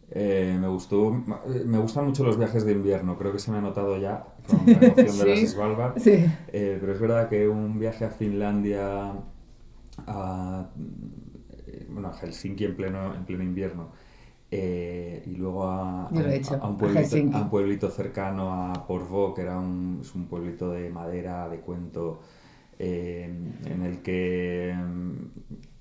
Eh, 0.09 0.57
me 0.59 0.69
gustó, 0.69 1.11
me 1.65 1.77
gustan 1.79 2.05
mucho 2.05 2.23
los 2.23 2.37
viajes 2.37 2.65
de 2.65 2.71
invierno, 2.71 3.17
creo 3.17 3.33
que 3.33 3.39
se 3.39 3.51
me 3.51 3.57
ha 3.57 3.61
notado 3.61 3.97
ya 3.97 4.25
con 4.47 4.59
la 4.65 4.79
noción 4.87 5.17
de 5.19 5.35
las 5.41 5.49
Svalbard. 5.49 5.97
Eh, 6.07 6.77
pero 6.79 6.93
es 6.93 6.99
verdad 6.99 7.27
que 7.27 7.47
un 7.47 7.77
viaje 7.77 8.05
a 8.05 8.09
Finlandia, 8.09 9.11
a, 10.07 10.69
eh, 11.67 11.87
bueno, 11.89 12.07
a 12.07 12.13
Helsinki 12.13 12.63
en 12.63 12.75
pleno, 12.75 13.13
en 13.13 13.25
pleno 13.25 13.43
invierno, 13.43 13.91
y 14.49 15.35
luego 15.35 15.65
a, 15.65 16.07
un 16.07 16.13
pueblito, 16.13 16.55
a, 17.33 17.41
un 17.41 17.49
pueblito, 17.49 17.89
cercano 17.89 18.53
a 18.53 18.87
Porvoo, 18.87 19.33
que 19.33 19.41
era 19.41 19.59
un, 19.59 19.99
es 20.01 20.15
un 20.15 20.27
pueblito 20.27 20.71
de 20.71 20.89
madera, 20.89 21.49
de 21.49 21.59
cuento, 21.59 22.21
en 22.79 23.81
el 23.83 24.01
que 24.01 24.73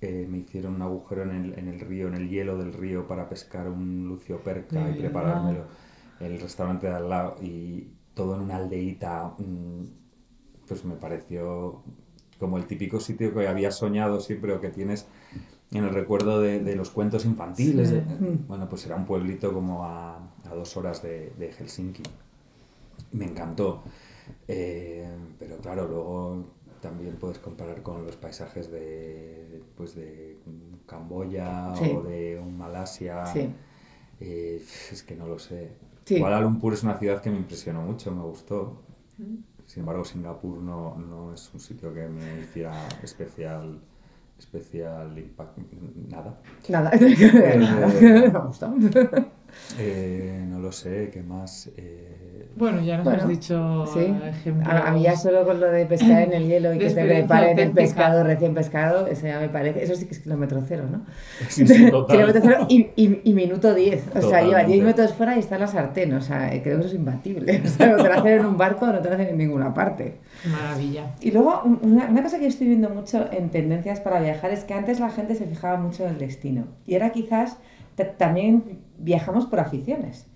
eh, 0.00 0.26
me 0.28 0.38
hicieron 0.38 0.76
un 0.76 0.82
agujero 0.82 1.22
en 1.22 1.30
el, 1.30 1.58
en 1.58 1.68
el, 1.68 1.80
río, 1.80 2.08
en 2.08 2.14
el 2.14 2.28
hielo 2.28 2.58
del 2.58 2.72
río 2.72 3.06
para 3.06 3.28
pescar 3.28 3.68
un 3.68 4.06
lucio 4.06 4.38
perca 4.40 4.90
y 4.90 4.98
preparármelo 4.98 5.64
el 6.20 6.40
restaurante 6.40 6.86
de 6.86 6.94
al 6.94 7.08
lado 7.08 7.36
y 7.42 7.88
todo 8.14 8.36
en 8.36 8.42
una 8.42 8.56
aldeíta, 8.56 9.34
mm, 9.38 9.84
pues 10.68 10.84
me 10.84 10.94
pareció 10.94 11.82
como 12.38 12.58
el 12.58 12.66
típico 12.66 13.00
sitio 13.00 13.34
que 13.34 13.48
había 13.48 13.70
soñado 13.70 14.20
siempre 14.20 14.52
o 14.52 14.60
que 14.60 14.68
tienes 14.68 15.06
en 15.72 15.84
el 15.84 15.90
recuerdo 15.90 16.40
de, 16.40 16.60
de 16.60 16.76
los 16.76 16.90
cuentos 16.90 17.24
infantiles. 17.24 17.94
bueno, 18.46 18.68
pues 18.68 18.86
era 18.86 18.96
un 18.96 19.06
pueblito 19.06 19.52
como 19.52 19.84
a, 19.84 20.16
a 20.16 20.54
dos 20.54 20.76
horas 20.76 21.02
de, 21.02 21.32
de, 21.38 21.52
Helsinki. 21.52 22.02
Me 23.12 23.24
encantó. 23.24 23.82
Eh, 24.48 25.08
pero 25.38 25.58
claro, 25.58 25.86
luego 25.88 26.44
también 26.86 27.16
puedes 27.16 27.38
comparar 27.38 27.82
con 27.82 28.04
los 28.04 28.16
paisajes 28.16 28.70
de, 28.70 29.60
pues 29.76 29.96
de 29.96 30.38
Camboya 30.86 31.72
o 31.72 32.02
de 32.02 32.38
un 32.38 32.56
Malasia. 32.56 33.24
Eh, 34.20 34.62
es 34.92 35.02
que 35.02 35.16
no 35.16 35.26
lo 35.26 35.38
sé. 35.38 35.72
Kuala 36.18 36.40
Lumpur 36.40 36.74
es 36.74 36.84
una 36.84 36.96
ciudad 36.96 37.20
que 37.20 37.30
me 37.30 37.38
impresionó 37.38 37.82
mucho, 37.82 38.12
me 38.12 38.22
gustó. 38.22 38.82
Sin 39.66 39.80
embargo, 39.80 40.04
Singapur 40.04 40.58
no, 40.58 40.96
no 40.96 41.34
es 41.34 41.52
un 41.52 41.58
sitio 41.58 41.92
que 41.92 42.06
me 42.06 42.40
hiciera 42.40 42.72
especial 43.02 43.80
especial 44.38 45.18
impacto. 45.18 45.62
Nada. 46.08 46.40
Nada. 46.68 46.90
me 47.00 48.28
gusta. 48.28 48.72
Eh, 49.78 50.46
no 50.48 50.60
lo 50.60 50.70
sé, 50.70 51.10
¿qué 51.12 51.22
más? 51.22 51.70
Eh, 51.76 52.25
bueno, 52.56 52.80
ya 52.82 52.98
nos 52.98 53.06
has 53.06 53.28
dicho 53.28 53.84
ejemplos. 54.24 54.68
A, 54.68 54.90
mí 54.92 55.02
ya 55.02 55.16
solo 55.16 55.44
con 55.44 55.60
lo 55.60 55.70
de 55.70 55.84
pescar 55.84 56.22
en 56.22 56.32
el 56.32 56.48
hielo 56.48 56.72
y 56.72 56.78
que 56.78 56.90
te 56.90 57.04
preparen 57.04 57.58
el 57.58 57.72
pescado 57.72 58.24
recién 58.24 58.54
pescado, 58.54 59.06
eso 59.06 59.26
ya 59.26 59.40
me 59.40 59.48
parece. 59.48 59.82
Eso 59.82 59.94
sí 59.94 60.06
que 60.06 60.14
es 60.14 60.20
kilómetro 60.20 60.62
cero, 60.66 60.84
¿no? 60.90 61.02
Sí, 61.48 61.66
sí, 61.66 61.90
total. 61.90 62.16
kilómetro 62.16 62.42
cero 62.44 62.66
y, 62.68 62.90
y, 62.96 63.32
minuto 63.34 63.74
10. 63.74 64.16
O 64.16 64.22
sea, 64.22 64.42
lleva 64.42 64.64
10 64.64 64.80
minutos 64.80 65.12
fuera 65.12 65.36
y 65.36 65.40
está 65.40 65.58
la 65.58 65.66
sartén. 65.66 66.14
O 66.14 66.20
sea, 66.20 66.48
creo 66.62 66.62
que 66.62 66.86
eso 66.86 66.88
es 66.88 66.94
imbatible. 66.94 67.62
O 67.66 67.68
sea, 67.68 67.88
no 67.88 67.96
te 67.96 68.08
lo 68.08 68.14
hacen 68.14 68.32
en 68.40 68.46
un 68.46 68.56
barco, 68.56 68.86
no 68.86 69.00
te 69.00 69.08
lo 69.08 69.14
hacen 69.14 69.28
en 69.28 69.38
ninguna 69.38 69.74
parte. 69.74 70.18
Maravilla. 70.50 71.10
Y 71.20 71.30
luego, 71.30 71.62
una, 71.82 72.06
una 72.06 72.22
cosa 72.22 72.38
que 72.38 72.44
yo 72.44 72.48
estoy 72.48 72.68
viendo 72.68 72.88
mucho 72.88 73.28
en 73.32 73.50
tendencias 73.50 74.00
para 74.00 74.20
viajar 74.20 74.50
es 74.50 74.64
que 74.64 74.72
antes 74.72 75.00
la 75.00 75.10
gente 75.10 75.34
se 75.34 75.44
fijaba 75.46 75.76
mucho 75.76 76.04
en 76.04 76.10
el 76.10 76.18
destino. 76.18 76.64
Y 76.86 76.94
ahora 76.94 77.10
quizás 77.10 77.58
también 78.18 78.80
viajamos 78.98 79.46
por 79.46 79.60
aficiones. 79.60 80.26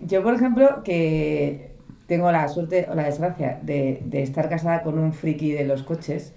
Yo, 0.00 0.22
por 0.22 0.34
ejemplo, 0.34 0.82
que 0.84 1.70
tengo 2.06 2.30
la 2.30 2.48
suerte 2.48 2.86
o 2.90 2.94
la 2.94 3.04
desgracia 3.04 3.58
de, 3.62 4.02
de 4.04 4.22
estar 4.22 4.48
casada 4.48 4.82
con 4.82 4.98
un 4.98 5.12
friki 5.12 5.52
de 5.52 5.64
los 5.64 5.82
coches, 5.82 6.32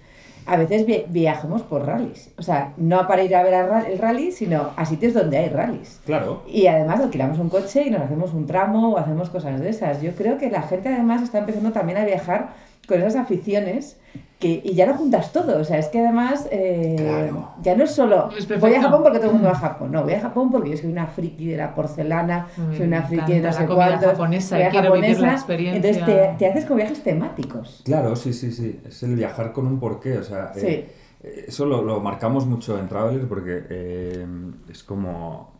a 0.46 0.56
veces 0.56 0.84
viajamos 1.08 1.62
por 1.62 1.86
rallies. 1.86 2.30
O 2.38 2.42
sea, 2.42 2.72
no 2.76 3.06
para 3.06 3.22
ir 3.22 3.34
a 3.36 3.42
ver 3.42 3.54
el 3.90 3.98
rally, 3.98 4.32
sino 4.32 4.70
a 4.76 4.84
sitios 4.84 5.14
donde 5.14 5.38
hay 5.38 5.48
rallies. 5.48 6.00
Claro. 6.04 6.42
Y 6.48 6.66
además 6.66 7.00
alquilamos 7.00 7.38
un 7.38 7.48
coche 7.48 7.84
y 7.86 7.90
nos 7.90 8.02
hacemos 8.02 8.32
un 8.32 8.46
tramo 8.46 8.90
o 8.90 8.98
hacemos 8.98 9.30
cosas 9.30 9.60
de 9.60 9.68
esas. 9.68 10.02
Yo 10.02 10.12
creo 10.12 10.38
que 10.38 10.50
la 10.50 10.62
gente 10.62 10.88
además 10.88 11.22
está 11.22 11.38
empezando 11.38 11.72
también 11.72 11.98
a 11.98 12.04
viajar 12.04 12.48
con 12.88 13.00
esas 13.00 13.16
aficiones 13.16 13.98
que, 14.40 14.62
y 14.64 14.72
ya 14.72 14.86
lo 14.86 14.94
juntas 14.94 15.32
todo, 15.32 15.60
o 15.60 15.64
sea, 15.64 15.78
es 15.78 15.88
que 15.88 16.00
además 16.00 16.48
eh, 16.50 17.30
ya 17.62 17.76
no 17.76 17.84
es 17.84 17.90
solo 17.90 18.30
voy 18.58 18.74
a 18.74 18.82
Japón 18.82 19.02
porque 19.02 19.18
todo 19.18 19.28
el 19.28 19.34
mundo 19.34 19.48
va 19.48 19.54
a 19.54 19.58
Japón, 19.58 19.92
no, 19.92 20.02
voy 20.02 20.14
a 20.14 20.20
Japón 20.20 20.50
porque 20.50 20.70
yo 20.70 20.76
soy 20.78 20.90
una 20.90 21.06
friki 21.06 21.46
de 21.46 21.58
la 21.58 21.74
porcelana, 21.74 22.48
soy 22.56 22.86
una 22.86 23.02
friki 23.02 23.34
de 23.34 23.40
no 23.40 23.52
sé 23.52 23.66
japonesa, 23.66 24.56
soy 24.56 24.62
japonesa, 24.72 25.26
la 25.26 25.32
experiencia. 25.34 25.76
entonces 25.76 26.06
te, 26.06 26.36
te, 26.38 26.50
haces 26.50 26.64
con 26.64 26.78
viajes 26.78 27.02
temáticos. 27.02 27.82
Claro, 27.84 28.16
sí, 28.16 28.32
sí, 28.32 28.50
sí, 28.50 28.80
es 28.82 29.02
el 29.02 29.14
viajar 29.14 29.52
con 29.52 29.66
un 29.66 29.78
porqué, 29.78 30.16
o 30.16 30.24
sea, 30.24 30.52
eh, 30.56 30.90
eso 31.46 31.66
lo, 31.66 31.82
lo, 31.82 32.00
marcamos 32.00 32.46
mucho 32.46 32.78
en 32.78 32.88
Traveler 32.88 33.28
porque 33.28 33.62
eh, 33.68 34.26
es 34.70 34.82
como 34.82 35.52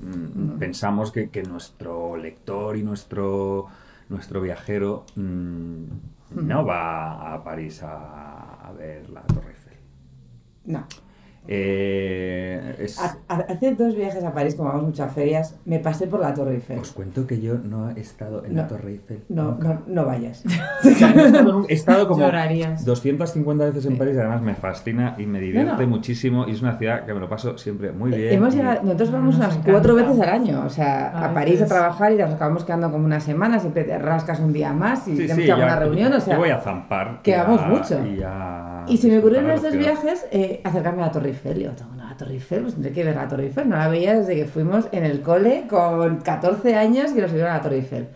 mm, 0.00 0.58
pensamos 0.58 1.12
que, 1.12 1.28
que, 1.28 1.42
nuestro 1.42 2.16
lector 2.16 2.74
y 2.78 2.82
nuestro, 2.82 3.66
nuestro 4.08 4.40
viajero... 4.40 5.04
No 6.30 6.64
va 6.64 7.32
a 7.34 7.42
París 7.44 7.82
a, 7.82 8.68
a 8.68 8.72
ver 8.72 9.08
la 9.10 9.22
Torre 9.22 9.50
Eiffel. 9.50 9.78
No. 10.64 10.84
Eh, 11.48 12.86
Hace 13.28 13.74
dos 13.74 13.94
viajes 13.94 14.24
a 14.24 14.32
París, 14.32 14.54
como 14.54 14.68
vamos 14.68 14.84
muchas 14.84 15.12
ferias, 15.12 15.56
me 15.64 15.78
pasé 15.78 16.06
por 16.06 16.20
la 16.20 16.34
Torre 16.34 16.54
Eiffel. 16.54 16.78
Os 16.78 16.92
cuento 16.92 17.26
que 17.26 17.40
yo 17.40 17.54
no 17.54 17.90
he 17.90 18.00
estado 18.00 18.44
en 18.44 18.56
la 18.56 18.66
Torre 18.66 18.92
Eiffel. 18.92 19.22
No, 19.28 19.56
no, 19.56 19.82
no, 19.86 20.04
vayas. 20.04 20.44
he, 21.68 21.72
estado 21.72 22.08
como 22.08 22.26
250 22.84 23.64
veces 23.64 23.86
en 23.86 23.98
París 23.98 24.16
y 24.16 24.18
además 24.18 24.42
me 24.42 24.54
fascina 24.54 25.14
y 25.18 25.26
me 25.26 25.40
divierte 25.40 25.86
muchísimo 25.86 26.46
y 26.46 26.52
es 26.52 26.62
una 26.62 26.76
ciudad 26.78 27.04
que 27.04 27.14
me 27.14 27.20
lo 27.20 27.28
paso 27.28 27.58
siempre 27.58 27.92
muy 27.92 28.10
bien. 28.10 28.34
Hemos 28.34 28.54
nosotros 28.56 29.10
vamos 29.12 29.36
unas 29.36 29.56
cuatro 29.58 29.94
veces 29.94 30.20
al 30.20 30.28
año, 30.28 30.62
o 30.64 30.70
sea, 30.70 31.26
a 31.26 31.34
París 31.34 31.62
a 31.62 31.66
trabajar 31.66 32.12
y 32.12 32.16
nos 32.16 32.32
acabamos 32.32 32.64
quedando 32.64 32.90
como 32.90 33.04
una 33.04 33.20
semana, 33.20 33.58
siempre 33.58 33.84
te 33.84 33.98
rascas 33.98 34.40
un 34.40 34.52
día 34.52 34.72
más 34.72 35.06
y 35.08 35.16
tenemos 35.16 35.44
que 35.44 35.52
una 35.52 35.76
reunión, 35.76 36.12
o 36.12 36.20
sea... 36.20 36.34
Yo 36.34 36.40
voy 36.40 36.50
a 36.50 36.60
zampar. 36.60 37.20
Que 37.22 37.36
vamos 37.36 37.66
mucho. 37.66 38.04
Y, 38.06 38.22
y 38.88 38.96
se 38.96 39.08
me 39.08 39.18
ocurrió 39.18 39.40
en 39.40 39.50
estos 39.50 39.76
viajes 39.76 40.26
eh, 40.30 40.60
acercarme 40.64 41.02
a 41.02 41.06
la 41.06 41.12
Torre 41.12 41.28
Eiffel. 41.28 41.58
Yo 41.60 41.70
tengo 41.72 41.94
la 41.96 42.16
Torre 42.16 42.34
Eiffel, 42.34 42.62
pues 42.62 42.74
tendré 42.74 42.92
que 42.92 43.04
ver 43.04 43.16
la 43.16 43.28
Torre 43.28 43.44
Eiffel. 43.44 43.68
No 43.68 43.76
la 43.76 43.88
veía 43.88 44.18
desde 44.18 44.36
que 44.36 44.46
fuimos 44.46 44.86
en 44.92 45.04
el 45.04 45.22
cole 45.22 45.64
con 45.68 46.18
14 46.18 46.74
años 46.74 47.12
que 47.12 47.20
nos 47.20 47.30
subieron 47.30 47.52
a 47.52 47.56
la 47.56 47.62
Torre 47.62 47.76
Eiffel. 47.76 48.08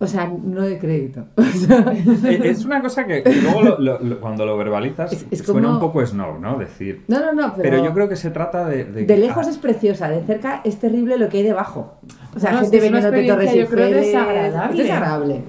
O 0.00 0.06
sea, 0.06 0.28
no 0.28 0.62
de 0.62 0.78
crédito. 0.78 1.24
es 2.44 2.64
una 2.64 2.80
cosa 2.80 3.04
que 3.04 3.24
luego 3.42 3.76
cuando 4.20 4.46
lo 4.46 4.56
verbalizas 4.56 5.26
suena 5.44 5.72
un 5.72 5.80
poco 5.80 6.06
snob, 6.06 6.38
¿no? 6.38 6.56
Decir. 6.56 7.02
No, 7.08 7.18
no, 7.18 7.32
no. 7.32 7.54
Pero, 7.56 7.84
yo 7.84 7.92
creo 7.92 8.08
que 8.08 8.14
se 8.14 8.30
trata 8.30 8.64
de. 8.64 8.84
De, 8.84 9.16
lejos 9.16 9.48
es 9.48 9.58
preciosa, 9.58 10.08
de 10.08 10.22
cerca 10.22 10.60
es 10.62 10.78
terrible 10.78 11.18
lo 11.18 11.28
que 11.28 11.38
hay 11.38 11.42
debajo. 11.42 11.98
O 12.36 12.38
sea, 12.38 12.58
gente 12.58 12.78
veniendo 12.78 13.10
de 13.10 13.26
Torres 13.26 13.52
Eiffel. 13.52 13.78
Es 13.80 14.06
desagradable. 14.06 14.70
Es 14.70 14.88
desagradable 14.88 15.42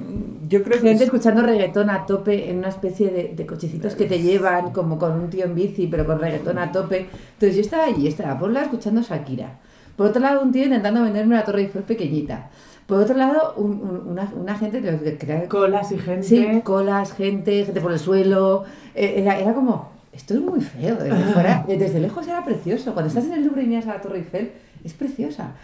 yo 0.49 0.63
creo 0.63 0.81
Gente 0.81 1.03
escuchando 1.03 1.43
reggaetón 1.43 1.89
a 1.89 2.05
tope 2.05 2.49
en 2.49 2.57
una 2.57 2.69
especie 2.69 3.11
de, 3.11 3.33
de, 3.35 3.45
cochecitos 3.45 3.95
que 3.95 4.05
te 4.05 4.19
llevan 4.19 4.71
como 4.71 4.97
con 4.97 5.11
un 5.11 5.29
tío 5.29 5.45
en 5.45 5.53
bici, 5.53 5.87
pero 5.87 6.05
con 6.05 6.19
reggaetón 6.19 6.57
a 6.57 6.71
tope. 6.71 7.07
Entonces 7.33 7.55
yo 7.55 7.61
estaba 7.61 7.85
allí, 7.85 8.07
estaba 8.07 8.37
por 8.37 8.49
un 8.49 8.55
lado 8.55 8.65
escuchando 8.65 9.01
Shakira. 9.01 9.59
Por 9.95 10.07
otro 10.07 10.21
lado, 10.21 10.41
un 10.41 10.51
tío 10.51 10.63
intentando 10.63 11.03
venderme 11.03 11.35
una 11.35 11.43
torre 11.43 11.61
Eiffel 11.61 11.83
pequeñita. 11.83 12.49
Por 12.87 12.99
otro 12.99 13.15
lado, 13.15 13.53
una, 13.57 14.31
una, 14.35 14.55
gente 14.55 14.81
que 14.81 15.17
crea... 15.17 15.47
Colas 15.47 15.91
y 15.91 15.99
gente. 15.99 16.23
Sí, 16.23 16.61
colas, 16.63 17.13
gente, 17.13 17.65
gente 17.65 17.81
por 17.81 17.91
el 17.91 17.99
suelo. 17.99 18.63
Eh, 18.95 19.15
era, 19.17 19.37
era 19.37 19.53
como, 19.53 19.91
esto 20.11 20.33
es 20.33 20.39
muy 20.41 20.61
feo. 20.61 20.95
Desde, 20.95 21.33
fuera, 21.33 21.65
desde 21.67 21.99
lejos 21.99 22.27
era 22.27 22.43
precioso. 22.43 22.93
Cuando 22.93 23.09
estás 23.09 23.25
en 23.25 23.33
el 23.33 23.43
Louvre 23.43 23.63
y 23.63 23.67
miras 23.67 23.85
a 23.87 23.95
la 23.95 24.01
Torre 24.01 24.17
Eiffel, 24.17 24.51
es 24.83 24.93
preciosa. 24.93 25.55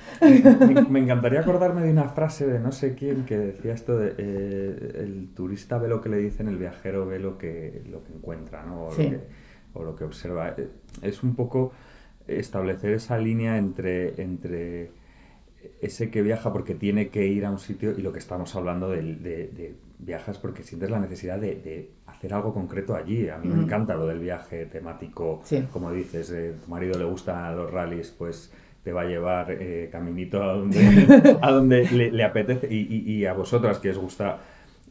Me, 0.90 1.00
encantaría 1.00 1.42
acordarme 1.42 1.82
de 1.82 1.92
una 1.92 2.10
frase 2.10 2.46
de 2.48 2.60
no 2.60 2.72
sé 2.72 2.96
quién 2.96 3.26
que 3.26 3.38
decía 3.38 3.74
esto 3.74 3.98
de 3.98 4.16
eh, 4.18 4.92
el 5.04 5.30
turista 5.34 5.78
ve 5.78 5.88
lo 5.88 6.02
que 6.02 6.10
le 6.10 6.18
dicen, 6.18 6.48
el 6.48 6.58
viajero 6.58 7.06
ve 7.06 7.20
lo 7.20 7.38
que, 7.38 7.84
lo 7.90 8.04
que 8.04 8.14
encuentra, 8.14 8.64
¿no? 8.64 8.88
O, 8.88 8.92
lo 8.92 8.98
que, 8.98 9.20
o 9.74 9.84
lo 9.84 9.96
que 9.96 10.04
observa. 10.04 10.50
Eh, 10.58 10.68
es 11.02 11.24
un 11.24 11.36
poco 11.36 11.72
establecer 12.28 12.94
esa 12.94 13.18
línea 13.18 13.58
entre, 13.58 14.22
entre 14.22 14.92
ese 15.82 16.10
que 16.10 16.22
viaja 16.22 16.52
porque 16.52 16.76
tiene 16.76 17.10
que 17.10 17.26
ir 17.28 17.46
a 17.46 17.52
un 17.52 17.60
sitio 17.60 17.92
y 17.92 18.02
lo 18.02 18.12
que 18.12 18.20
estamos 18.20 18.56
hablando 18.56 18.90
de, 18.90 19.02
de, 19.02 19.76
viajas 19.98 20.38
porque 20.38 20.62
sientes 20.62 20.90
la 20.90 21.00
necesidad 21.00 21.40
de, 21.40 21.92
hacer 22.06 22.34
algo 22.34 22.54
concreto 22.54 22.96
allí. 22.96 23.30
A 23.30 23.38
mí 23.38 23.48
me 23.48 23.64
encanta 23.64 23.96
lo 23.96 24.08
del 24.08 24.20
viaje 24.20 24.66
temático, 24.66 25.42
como 25.72 25.92
dices, 25.92 26.32
eh, 26.32 26.56
tu 26.64 26.70
marido 26.70 26.98
le 26.98 27.06
gustan 27.06 27.56
los 27.56 27.72
rallies, 27.72 28.12
pues 28.12 28.52
te 28.86 28.94
va 28.94 29.02
a 29.02 29.06
llevar 29.06 29.48
eh, 29.50 29.90
caminito 29.92 30.44
a 30.44 30.54
donde, 30.54 31.38
a 31.42 31.52
donde 31.52 31.90
le, 31.90 32.24
apetece. 32.24 32.68
Y, 32.72 33.26
a 33.26 33.34
vosotras 33.34 33.80
que 33.80 33.90
os 33.90 33.98
gusta 33.98 34.38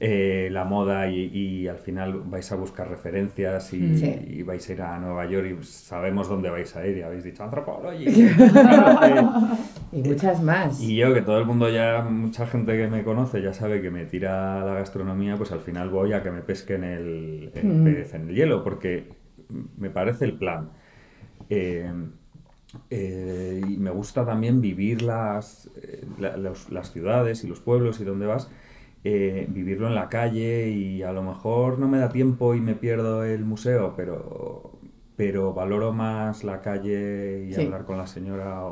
eh, 0.00 0.48
la 0.50 0.64
moda 0.64 1.08
y, 1.08 1.68
al 1.68 1.78
final 1.78 2.22
vais 2.26 2.50
a 2.50 2.56
buscar 2.56 2.90
referencias 2.90 3.72
y, 3.72 4.42
vais 4.42 4.68
a 4.68 4.72
ir 4.72 4.82
a 4.82 4.98
Nueva 4.98 5.26
York 5.26 5.46
y 5.46 5.64
sabemos 5.64 6.28
dónde 6.28 6.50
vais 6.50 6.74
a 6.74 6.84
ir 6.84 6.98
y 6.98 7.02
habéis 7.02 7.22
dicho 7.22 7.44
antropología 7.44 8.10
y 9.92 10.02
muchas 10.02 10.42
más. 10.42 10.82
Y 10.82 10.96
yo 10.96 11.14
que 11.14 11.22
todo 11.22 11.38
el 11.38 11.46
mundo 11.46 11.70
ya 11.70 12.02
mucha 12.02 12.48
gente 12.48 12.76
que 12.76 12.88
me 12.88 13.04
conoce 13.04 13.40
ya 13.42 13.52
sabe 13.52 13.80
que 13.80 13.92
me 13.92 14.06
tira 14.06 14.64
la 14.64 14.74
gastronomía 14.74 15.36
pues 15.36 15.52
al 15.52 15.60
final 15.60 15.88
voy 15.88 16.14
a 16.14 16.22
que 16.24 16.32
me 16.32 16.40
pesquen 16.40 16.82
el, 16.82 17.52
el 17.54 17.64
mm. 17.64 17.84
pez 17.84 18.14
en 18.14 18.28
el 18.28 18.34
hielo 18.34 18.64
porque 18.64 19.08
me 19.78 19.90
parece 19.90 20.24
el 20.24 20.36
plan. 20.36 20.70
Eh, 21.48 21.92
eh, 22.90 23.60
y 23.68 23.76
me 23.76 23.90
gusta 23.90 24.24
también 24.24 24.60
vivir 24.60 25.02
las, 25.02 25.70
eh, 25.76 26.04
las 26.18 26.92
ciudades 26.92 27.44
y 27.44 27.46
los 27.46 27.60
pueblos 27.60 28.00
y 28.00 28.04
donde 28.04 28.26
vas, 28.26 28.48
eh, 29.04 29.46
vivirlo 29.50 29.86
en 29.88 29.94
la 29.94 30.08
calle 30.08 30.70
y 30.70 31.02
a 31.02 31.12
lo 31.12 31.22
mejor 31.22 31.78
no 31.78 31.88
me 31.88 31.98
da 31.98 32.08
tiempo 32.08 32.54
y 32.54 32.60
me 32.60 32.74
pierdo 32.74 33.24
el 33.24 33.44
museo, 33.44 33.94
pero, 33.96 34.72
pero 35.16 35.52
valoro 35.52 35.92
más 35.92 36.42
la 36.44 36.60
calle 36.60 37.46
y 37.50 37.54
hablar 37.54 37.84
con 37.84 37.98
la 37.98 38.06
señora. 38.06 38.62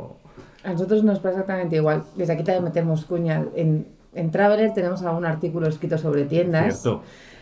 A 0.65 0.73
nosotros 0.73 1.05
nos 1.05 1.19
pasa 1.19 1.41
exactamente 1.41 1.77
igual. 1.77 2.05
Desde 2.17 2.33
aquí 2.33 2.45
también 2.45 2.65
metemos 2.65 3.05
cuña. 3.05 3.45
En, 3.55 3.87
en 4.15 4.31
Traveler 4.31 4.73
tenemos 4.73 5.03
algún 5.03 5.25
artículo 5.25 5.69
escrito 5.69 5.99
sobre 5.99 6.25
tiendas. 6.25 6.83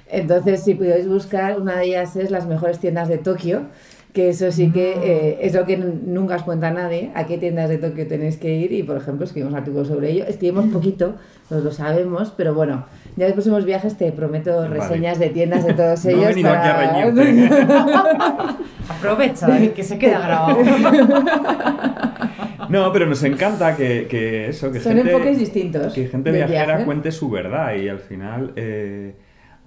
Entonces, 0.09 0.65
si 0.65 0.75
podéis 0.75 1.07
buscar, 1.07 1.61
una 1.61 1.77
de 1.77 1.85
ellas 1.85 2.17
es 2.17 2.33
las 2.33 2.47
mejores 2.47 2.81
tiendas 2.81 3.09
de 3.09 3.19
Tokio 3.19 3.67
que 4.13 4.29
eso 4.31 4.51
sí 4.51 4.71
que 4.71 4.95
mm. 4.97 5.03
eh, 5.03 5.39
es 5.43 5.55
lo 5.55 5.65
que 5.67 5.77
nunca 5.77 6.37
os 6.37 6.43
cuenta 6.43 6.71
nadie, 6.71 7.11
a 7.15 7.27
qué 7.27 7.39
tiendas 7.39 7.69
de 7.69 7.79
Tokio 7.79 8.07
tenéis 8.07 8.37
que 8.37 8.55
ir 8.55 8.73
y, 8.73 8.83
por 8.83 8.97
ejemplo, 8.97 9.25
escribimos 9.25 9.55
artículos 9.55 9.89
sobre 9.89 10.11
ello. 10.11 10.25
Escribimos 10.27 10.67
mm. 10.67 10.73
poquito, 10.73 11.15
nos 11.49 11.63
lo 11.63 11.71
sabemos, 11.71 12.33
pero 12.37 12.55
bueno, 12.55 12.87
ya 13.17 13.27
en 13.27 13.31
los 13.31 13.35
próximos 13.35 13.65
viajes 13.65 13.97
te 13.97 14.11
prometo 14.13 14.67
reseñas 14.69 15.19
de 15.19 15.29
tiendas 15.31 15.65
de 15.65 15.75
todos 15.75 16.05
ellos. 16.07 16.23
No 16.23 16.27
he 16.27 16.35
venido 16.35 16.49
para... 16.51 16.99
aquí 16.99 17.49
a 17.53 18.57
Aprovecha, 18.89 19.47
que 19.75 19.85
se 19.85 19.99
queda 19.99 20.21
grabado. 20.21 20.59
No, 22.69 22.93
pero 22.93 23.05
nos 23.05 23.25
encanta 23.25 23.75
que, 23.77 24.07
que 24.09 24.51
eso, 24.51 24.71
que 24.71 24.79
Son 24.79 24.97
enfoques 24.97 25.37
distintos. 25.37 25.93
Que 25.93 26.07
gente 26.07 26.31
viajera 26.31 26.85
cuente 26.85 27.11
su 27.11 27.29
verdad 27.29 27.75
y 27.75 27.89
al 27.89 27.99
final... 27.99 28.53
Eh, 28.55 29.15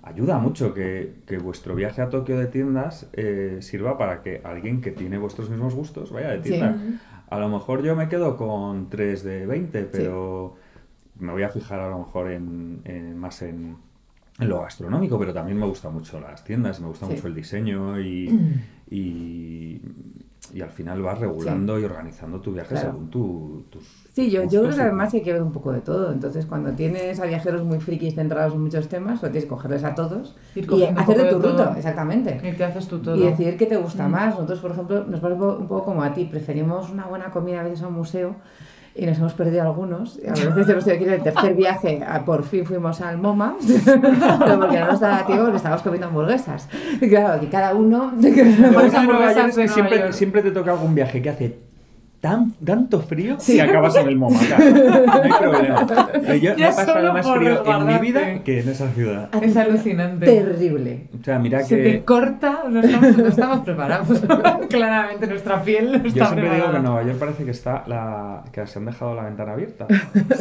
ayuda 0.03 0.37
mucho 0.37 0.73
que, 0.73 1.15
que, 1.25 1.37
vuestro 1.37 1.75
viaje 1.75 2.01
a 2.01 2.09
Tokio 2.09 2.37
de 2.37 2.47
tiendas 2.47 3.09
eh, 3.13 3.57
sirva 3.61 3.97
para 3.97 4.21
que 4.21 4.41
alguien 4.43 4.81
que 4.81 4.91
tiene 4.91 5.17
vuestros 5.17 5.49
mismos 5.49 5.73
gustos 5.73 6.11
vaya 6.11 6.29
de 6.29 6.39
tienda. 6.39 6.77
A 7.29 7.39
lo 7.39 7.49
mejor 7.49 7.81
yo 7.81 7.95
me 7.95 8.09
quedo 8.09 8.37
con 8.37 8.89
3 8.89 9.23
de 9.23 9.45
20, 9.47 9.83
pero 9.85 10.55
me 11.19 11.31
voy 11.31 11.43
a 11.43 11.49
fijar 11.49 11.79
a 11.79 11.89
lo 11.89 11.99
mejor 11.99 12.31
en, 12.31 13.17
más 13.17 13.41
en, 13.41 13.77
lo 14.39 14.61
gastronómico, 14.61 15.17
pero 15.17 15.33
también 15.33 15.57
me 15.57 15.65
gustan 15.65 15.93
mucho 15.93 16.19
las 16.19 16.43
tiendas, 16.43 16.81
me 16.81 16.87
gusta 16.87 17.05
mucho 17.05 17.27
el 17.27 17.35
diseño 17.35 17.99
y, 17.99 18.61
y, 18.91 19.81
y, 20.51 20.61
al 20.61 20.69
final 20.69 21.01
vas 21.01 21.19
regulando 21.19 21.79
y 21.79 21.83
organizando 21.85 22.39
tu 22.41 22.53
viaje 22.53 22.75
según 22.75 23.09
tu, 23.09 23.65
tus 23.69 23.83
Sí, 24.13 24.29
yo, 24.29 24.43
yo 24.43 24.61
creo 24.61 24.75
que 24.75 24.81
además 24.81 25.11
hay 25.15 25.21
que 25.21 25.33
ver 25.33 25.41
un 25.41 25.51
poco 25.51 25.71
de 25.71 25.81
todo. 25.81 26.11
Entonces, 26.11 26.45
cuando 26.45 26.71
tienes 26.73 27.19
a 27.19 27.25
viajeros 27.25 27.63
muy 27.63 27.79
frikis 27.79 28.13
centrados 28.13 28.53
en 28.53 28.61
muchos 28.61 28.87
temas, 28.87 29.19
pues 29.19 29.31
tienes 29.31 29.45
que 29.45 29.49
cogerles 29.49 29.83
a 29.83 29.95
todos 29.95 30.35
y 30.53 30.83
hacer 30.83 31.17
de 31.17 31.29
tu 31.31 31.39
ruta, 31.39 31.73
exactamente. 31.75 32.39
Y 32.43 32.51
te 32.55 32.63
haces 32.63 32.87
tú 32.87 32.99
todo. 32.99 33.15
Y 33.15 33.21
decidir 33.21 33.57
qué 33.57 33.65
te 33.65 33.77
gusta 33.77 34.07
mm. 34.07 34.11
más. 34.11 34.35
Nosotros, 34.35 34.59
por 34.59 34.71
ejemplo, 34.71 35.03
nos 35.05 35.19
pasa 35.19 35.33
un 35.33 35.67
poco 35.67 35.83
como 35.83 36.03
a 36.03 36.13
ti. 36.13 36.25
Preferimos 36.25 36.91
una 36.91 37.05
buena 37.07 37.31
comida 37.31 37.61
a 37.61 37.63
veces 37.63 37.81
a 37.81 37.87
un 37.87 37.95
museo 37.95 38.35
y 38.95 39.05
nos 39.05 39.17
hemos 39.17 39.33
perdido 39.33 39.63
algunos. 39.63 40.19
Y 40.23 40.27
a 40.27 40.33
veces 40.33 40.69
hemos 40.69 40.85
tenido 40.85 40.99
que 40.99 41.03
ir 41.03 41.13
el 41.13 41.23
tercer 41.23 41.55
viaje, 41.55 42.03
a, 42.05 42.23
por 42.23 42.43
fin 42.43 42.65
fuimos 42.65 43.01
al 43.01 43.17
MoMA, 43.17 43.55
pero 43.85 44.59
porque 44.59 44.79
no 44.79 44.87
nos 44.87 44.99
daba 44.99 45.25
tiempo 45.25 45.43
porque 45.43 45.57
estábamos 45.57 45.83
comiendo 45.83 46.07
hamburguesas. 46.07 46.69
Y 47.01 47.09
claro, 47.09 47.33
aquí 47.33 47.47
cada 47.47 47.73
uno... 47.73 48.13
siempre, 49.67 50.13
siempre 50.13 50.41
te 50.41 50.51
toca 50.51 50.71
algún 50.71 50.95
viaje 50.95 51.21
que 51.21 51.29
hace 51.29 51.72
tan, 52.24 52.53
tanto 52.53 53.01
frío 53.01 53.36
sí. 53.38 53.55
que 53.55 53.61
acabas 53.63 53.97
en 53.97 54.07
el 54.07 54.15
MoMA. 54.15 54.39
No 54.63 55.21
hay 55.21 55.32
problema. 55.32 56.36
Yo 56.38 56.55
no 56.55 56.63
he 56.63 56.74
pasado 56.74 57.13
más 57.13 57.30
frío 57.30 57.65
en 57.65 57.86
mi 57.86 57.97
vida 57.97 58.43
que 58.45 58.61
en 58.61 58.69
esa 58.69 58.89
ciudad. 58.91 59.30
Es 59.43 59.57
alucinante. 59.57 60.26
Terrible. 60.26 61.09
O 61.19 61.21
sea, 61.21 61.38
mira 61.38 61.61
Se 61.65 61.76
que... 61.76 61.84
te 61.84 62.05
corta, 62.05 62.63
no 62.69 62.80
estamos, 62.80 63.17
no 63.17 63.28
estamos 63.28 63.59
preparados. 63.65 64.21
Claramente 64.69 65.28
nuestra 65.28 65.61
piel 65.63 65.91
no 65.91 65.97
está 65.97 66.19
Yo 66.19 66.26
siempre 66.28 66.55
digo 66.55 66.71
que 66.71 66.78
en 66.78 66.84
Nueva 66.84 67.03
York 67.03 67.19
parece 67.19 67.43
que 67.43 67.51
está 67.51 67.84
la... 67.88 68.45
que 68.53 68.67
se 68.67 68.80
han 68.80 68.86
dejado 68.86 69.15
la 69.15 69.24
ventana 69.24 69.51
abierta. 69.51 69.88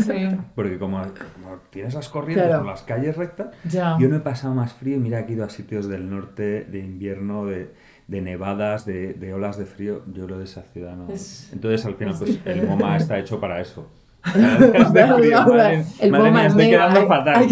Sí. 0.07 0.29
Porque 0.55 0.79
como, 0.79 0.99
como 0.99 1.57
tienes 1.71 1.95
las 1.95 2.09
corrientes 2.09 2.47
claro. 2.47 2.65
las 2.65 2.83
calles 2.83 3.17
rectas, 3.17 3.49
ya. 3.65 3.97
yo 3.99 4.09
no 4.09 4.17
he 4.17 4.21
pasado 4.21 4.55
más 4.55 4.73
frío. 4.73 5.01
Mira 5.01 5.27
que 5.27 5.33
he 5.33 5.35
ido 5.35 5.45
a 5.45 5.51
sitios 5.51 5.89
del 5.89 6.09
norte 6.09 6.63
de 6.63 6.79
invierno, 6.79 7.47
de 7.47 7.73
de 8.13 8.21
nevadas, 8.21 8.85
de, 8.85 9.15
de, 9.15 9.33
olas 9.33 9.57
de 9.57 9.65
frío, 9.65 10.03
yo 10.13 10.29
lo 10.29 10.37
de 10.39 10.45
esa 10.45 10.63
ciudad 10.63 10.95
no. 10.95 11.09
Entonces 11.09 11.87
al 11.87 11.95
final 11.95 12.15
pues 12.19 12.39
el 12.45 12.67
MoMA 12.67 12.99
está 12.99 13.19
hecho 13.19 13.41
para 13.41 13.59
eso. 13.61 13.89
el 14.35 16.13
MoMA 16.13 16.47
estoy 16.47 16.69
quedando 16.69 17.09
fatal. 17.09 17.47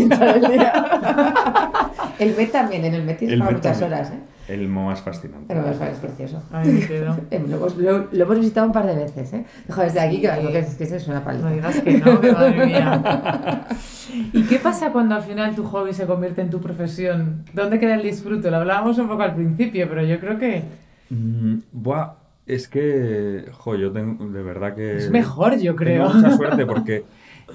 el 2.19 2.37
Met 2.37 2.53
también, 2.53 2.85
en 2.85 2.95
el 2.95 3.05
Met 3.05 3.19
tienes 3.19 3.41
para 3.41 3.53
muchas 3.53 3.81
horas, 3.81 4.11
¿eh? 4.11 4.21
El 4.51 4.93
es 4.93 5.01
fascinante. 5.01 5.53
El 5.53 5.65
es 5.65 5.99
precioso. 5.99 6.43
Ay, 6.51 6.87
lo, 6.91 7.15
hemos, 7.31 7.77
lo, 7.77 8.09
lo, 8.11 8.25
hemos 8.25 8.39
visitado 8.39 8.67
un 8.67 8.73
par 8.73 8.87
de 8.87 8.97
veces, 8.97 9.33
¿eh? 9.33 9.45
Dejo 9.69 9.81
desde 9.83 10.01
aquí 10.01 10.21
que, 10.21 10.29
que, 10.29 10.59
es, 10.59 10.75
que 10.75 10.85
es 10.85 11.09
una 11.09 11.23
paliza. 11.23 11.49
No 11.49 11.55
digas 11.55 11.81
que 11.81 11.99
no, 11.99 12.21
que 12.21 12.33
madre 12.33 12.67
mía. 12.67 13.67
¿Y 14.33 14.43
qué 14.43 14.59
pasa 14.59 14.91
cuando 14.91 15.15
al 15.15 15.23
final 15.23 15.55
tu 15.55 15.65
hobby 15.65 15.93
se 15.93 16.05
convierte 16.07 16.43
en 16.43 16.51
tu 16.51 16.61
profesión? 16.61 17.45
¿Dónde 17.55 17.79
queda 17.79 17.95
el 17.95 18.03
disfrute? 18.03 18.51
Lo 18.51 18.57
hablábamos 18.57 18.99
un 18.99 19.07
poco 19.07 19.23
al 19.23 19.37
principio, 19.37 19.89
pero 19.89 20.05
yo 20.05 20.19
creo 20.19 20.37
que... 20.37 20.65
Mm, 21.11 21.59
buah, 21.71 22.15
es 22.47 22.67
que, 22.67 23.47
jo, 23.53 23.77
yo 23.77 23.93
tengo, 23.93 24.27
de 24.27 24.43
verdad 24.43 24.75
que... 24.75 24.97
Es 24.97 25.11
mejor, 25.11 25.59
yo 25.59 25.77
creo. 25.77 26.09
Tengo 26.09 26.19
mucha 26.19 26.37
suerte 26.37 26.67
porque... 26.75 27.05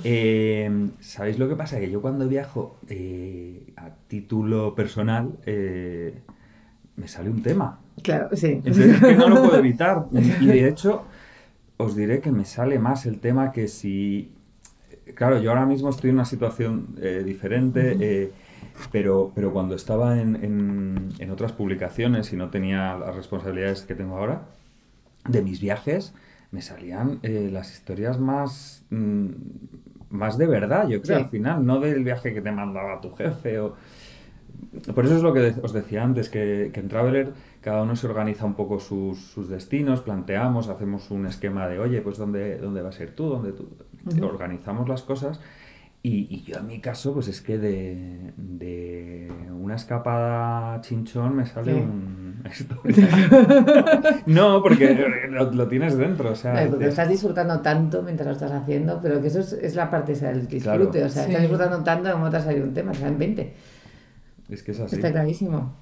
Eh, 0.04 0.90
¿Sabéis 1.00 1.40
lo 1.40 1.48
que 1.48 1.56
pasa? 1.56 1.80
Que 1.80 1.90
yo 1.90 2.02
cuando 2.02 2.28
viajo 2.28 2.78
eh, 2.90 3.74
a 3.78 3.92
título 4.08 4.76
personal 4.76 5.38
eh, 5.46 6.22
me 6.96 7.08
sale 7.08 7.30
un 7.30 7.42
tema. 7.42 7.80
Claro, 8.02 8.30
sí. 8.34 8.48
Entonces 8.64 8.96
es 8.96 9.00
que 9.00 9.16
no 9.16 9.30
lo 9.30 9.44
puedo 9.44 9.58
evitar. 9.60 10.06
Y 10.12 10.46
de 10.48 10.68
hecho, 10.68 11.04
os 11.78 11.96
diré 11.96 12.22
que 12.22 12.32
me 12.32 12.46
sale 12.46 12.80
más 12.80 13.06
el 13.06 13.20
tema 13.20 13.52
que 13.52 13.68
si 13.68 14.36
claro, 15.14 15.40
yo 15.40 15.52
ahora 15.52 15.66
mismo 15.66 15.90
estoy 15.90 16.10
en 16.10 16.16
una 16.16 16.26
situación 16.26 16.96
eh, 17.02 17.24
diferente, 17.26 17.98
eh, 18.00 18.32
pero, 18.92 19.32
pero 19.36 19.52
cuando 19.52 19.76
estaba 19.76 20.20
en, 20.20 21.14
en, 21.20 21.32
otras 21.32 21.52
publicaciones 21.52 22.32
y 22.34 22.36
no 22.36 22.50
tenía 22.50 22.96
las 22.98 23.16
responsabilidades 23.16 23.82
que 23.84 23.96
tengo 23.96 24.18
ahora, 24.18 24.44
de 25.28 25.42
mis 25.42 25.60
viajes, 25.62 26.14
me 26.52 26.62
salían 26.62 27.20
eh, 27.24 27.50
las 27.52 27.72
historias 27.74 28.20
más, 28.20 28.86
mm, 28.90 29.30
más 30.10 30.38
de 30.38 30.48
verdad, 30.48 30.88
yo 30.88 31.02
creo, 31.02 31.18
al 31.18 31.30
final, 31.30 31.66
no 31.66 31.80
del 31.80 32.04
viaje 32.04 32.34
que 32.34 32.42
te 32.42 32.52
mandaba 32.52 33.02
tu 33.02 33.14
jefe 33.16 33.60
o... 33.60 33.76
Por 34.94 35.06
eso 35.06 35.16
es 35.16 35.24
lo 35.24 35.34
que 35.34 35.54
os 35.62 35.74
decía 35.74 36.04
antes, 36.04 36.30
que, 36.30 36.72
que 36.74 36.80
en 36.80 36.88
Traveler 36.88 37.34
cada 37.62 37.82
uno 37.82 37.96
se 37.96 38.08
organiza 38.08 38.46
un 38.46 38.54
poco 38.54 38.80
sus, 38.80 39.20
sus, 39.20 39.50
destinos, 39.50 40.02
planteamos, 40.02 40.70
hacemos 40.70 41.10
un 41.10 41.26
esquema 41.26 41.68
de, 41.68 41.80
oye, 41.80 42.02
pues 42.02 42.18
dónde, 42.18 42.58
dónde 42.58 42.82
va 42.82 42.90
a 42.90 42.92
ser 42.92 43.16
tú, 43.16 43.28
dónde 43.28 43.54
tú, 43.54 43.68
organizamos 44.24 44.88
las 44.88 45.02
cosas. 45.02 45.40
Y, 46.04 46.28
y, 46.30 46.44
yo 46.44 46.60
en 46.60 46.68
mi 46.68 46.80
caso, 46.80 47.16
pues 47.16 47.28
es 47.28 47.42
que 47.42 47.58
de, 47.58 48.32
de 48.38 49.32
una 49.60 49.74
escapada 49.74 50.80
chinchón 50.82 51.36
me 51.36 51.48
sale 51.48 51.74
un... 51.74 52.44
no, 54.28 54.62
porque 54.62 54.94
lo, 55.32 55.52
lo, 55.52 55.68
tienes 55.68 55.98
dentro, 55.98 56.34
o 56.34 56.36
sea... 56.36 56.68
porque 56.70 56.90
estás 56.90 57.10
disfrutando 57.10 57.62
tanto 57.62 58.04
mientras 58.04 58.28
lo 58.28 58.34
estás 58.34 58.52
haciendo, 58.52 59.00
pero 59.02 59.20
que 59.20 59.30
eso 59.30 59.40
es, 59.40 59.54
es 59.54 59.74
la 59.74 59.90
parte 59.90 60.14
del 60.14 60.46
disfrute, 60.48 61.04
o 61.04 61.10
sea, 61.10 61.26
estás 61.26 61.42
disfrutando 61.42 61.84
tanto 61.84 62.12
como 62.12 62.30
te 62.30 62.38
ha 62.38 62.42
salido 62.42 62.66
un 62.66 62.76
tema, 62.76 62.92
o 62.92 62.94
sea, 62.94 63.08
en 63.08 63.18
20. 63.18 63.54
Es 64.50 64.64
que 64.64 64.72
es 64.72 64.80
así. 64.80 64.96
Está 64.96 65.12
clarísimo. 65.12 65.74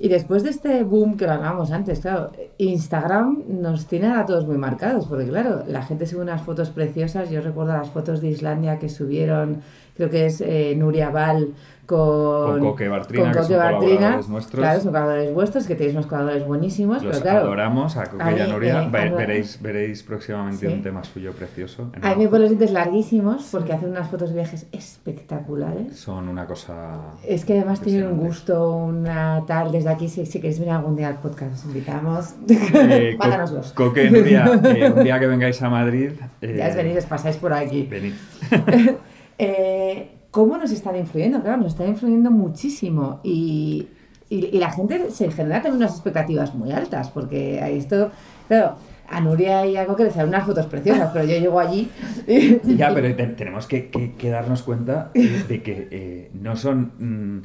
Y 0.00 0.08
después 0.08 0.44
de 0.44 0.50
este 0.50 0.84
boom 0.84 1.16
que 1.16 1.26
lo 1.26 1.32
hablábamos 1.32 1.72
antes, 1.72 1.98
claro, 1.98 2.30
Instagram 2.58 3.42
nos 3.48 3.86
tiene 3.86 4.06
a 4.06 4.24
todos 4.24 4.46
muy 4.46 4.56
marcados, 4.56 5.06
porque 5.06 5.26
claro, 5.26 5.64
la 5.66 5.82
gente 5.82 6.06
sube 6.06 6.22
unas 6.22 6.42
fotos 6.42 6.70
preciosas. 6.70 7.30
Yo 7.30 7.40
recuerdo 7.40 7.72
las 7.72 7.90
fotos 7.90 8.20
de 8.20 8.28
Islandia 8.28 8.78
que 8.78 8.88
subieron, 8.88 9.62
creo 9.96 10.08
que 10.08 10.26
es 10.26 10.40
eh, 10.40 10.74
Nuria 10.76 11.10
Val 11.10 11.54
con, 11.88 12.50
con 12.50 12.60
Coque 12.60 12.86
Bartrina, 12.86 13.32
que 13.32 13.38
son 13.38 13.46
colaboradores 13.46 14.28
nuestros. 14.28 14.60
Claro, 14.60 14.80
son 14.80 14.92
colaboradores 14.92 15.34
vuestros, 15.34 15.66
que 15.66 15.74
tenéis 15.74 15.94
unos 15.94 16.06
colaboradores 16.06 16.46
buenísimos. 16.46 17.02
Los 17.02 17.12
pero 17.12 17.22
claro, 17.22 17.46
adoramos 17.46 17.96
a 17.96 18.04
Coque 18.04 18.36
y 18.36 18.40
a 18.40 18.46
Nuria. 18.46 18.82
Eh, 18.82 19.14
veréis, 19.16 19.58
veréis 19.62 20.02
próximamente 20.02 20.68
un 20.68 20.82
tema 20.82 21.02
suyo 21.02 21.32
precioso. 21.32 21.90
A 22.02 22.14
mí 22.14 22.24
me 22.24 22.28
ponen 22.28 22.42
los 22.42 22.50
dientes 22.50 22.72
larguísimos 22.72 23.48
porque 23.50 23.72
hacen 23.72 23.88
unas 23.88 24.06
fotos 24.10 24.28
de 24.28 24.34
viajes 24.34 24.66
espectaculares. 24.70 25.98
Son 25.98 26.28
una 26.28 26.44
cosa. 26.44 26.98
Es 27.26 27.46
que 27.46 27.54
además 27.54 27.80
tienen 27.80 28.06
un 28.06 28.18
gusto, 28.18 28.70
una 28.70 29.44
tal. 29.46 29.72
Desde 29.72 29.88
aquí, 29.88 30.10
si, 30.10 30.26
si 30.26 30.40
queréis 30.40 30.58
venir 30.58 30.74
algún 30.74 30.94
día 30.94 31.08
al 31.08 31.20
podcast, 31.20 31.54
os 31.54 31.64
invitamos. 31.64 32.34
Eh, 32.50 33.16
Páganoslos. 33.18 33.72
Coque, 33.72 34.10
Nuria, 34.10 34.60
eh, 34.62 34.92
un 34.94 35.04
día 35.04 35.18
que 35.18 35.26
vengáis 35.26 35.62
a 35.62 35.70
Madrid. 35.70 36.12
Ya 36.42 36.68
os 36.68 36.76
venís, 36.76 36.98
os 36.98 37.06
pasáis 37.06 37.38
por 37.38 37.54
aquí. 37.54 37.88
Venid. 37.90 38.12
eh, 39.38 40.17
¿Cómo 40.30 40.58
nos 40.58 40.70
están 40.70 40.96
influyendo? 40.96 41.40
Claro, 41.40 41.58
nos 41.58 41.72
están 41.72 41.88
influyendo 41.88 42.30
muchísimo 42.30 43.20
y, 43.22 43.88
y, 44.28 44.58
la 44.58 44.70
gente 44.70 45.10
se 45.10 45.30
genera 45.30 45.62
también 45.62 45.82
unas 45.82 45.92
expectativas 45.92 46.54
muy 46.54 46.70
altas, 46.72 47.10
porque 47.10 47.58
esto, 47.76 48.10
claro, 48.46 48.76
a 49.08 49.20
Nuria 49.20 49.66
y 49.66 49.76
a 49.76 49.86
Coque 49.86 50.04
les 50.04 50.12
salen 50.12 50.28
unas 50.28 50.44
fotos 50.44 50.66
preciosas, 50.66 51.10
pero 51.12 51.24
yo 51.24 51.38
llego 51.38 51.58
allí. 51.58 51.90
ya, 52.64 52.92
pero 52.92 53.14
tenemos 53.34 53.66
que, 53.66 53.88
que, 53.88 54.30
darnos 54.30 54.62
cuenta 54.62 55.10
de 55.14 55.62
que 55.62 55.88
eh, 55.90 56.30
no 56.34 56.56
son 56.56 56.92
mm, 56.98 57.42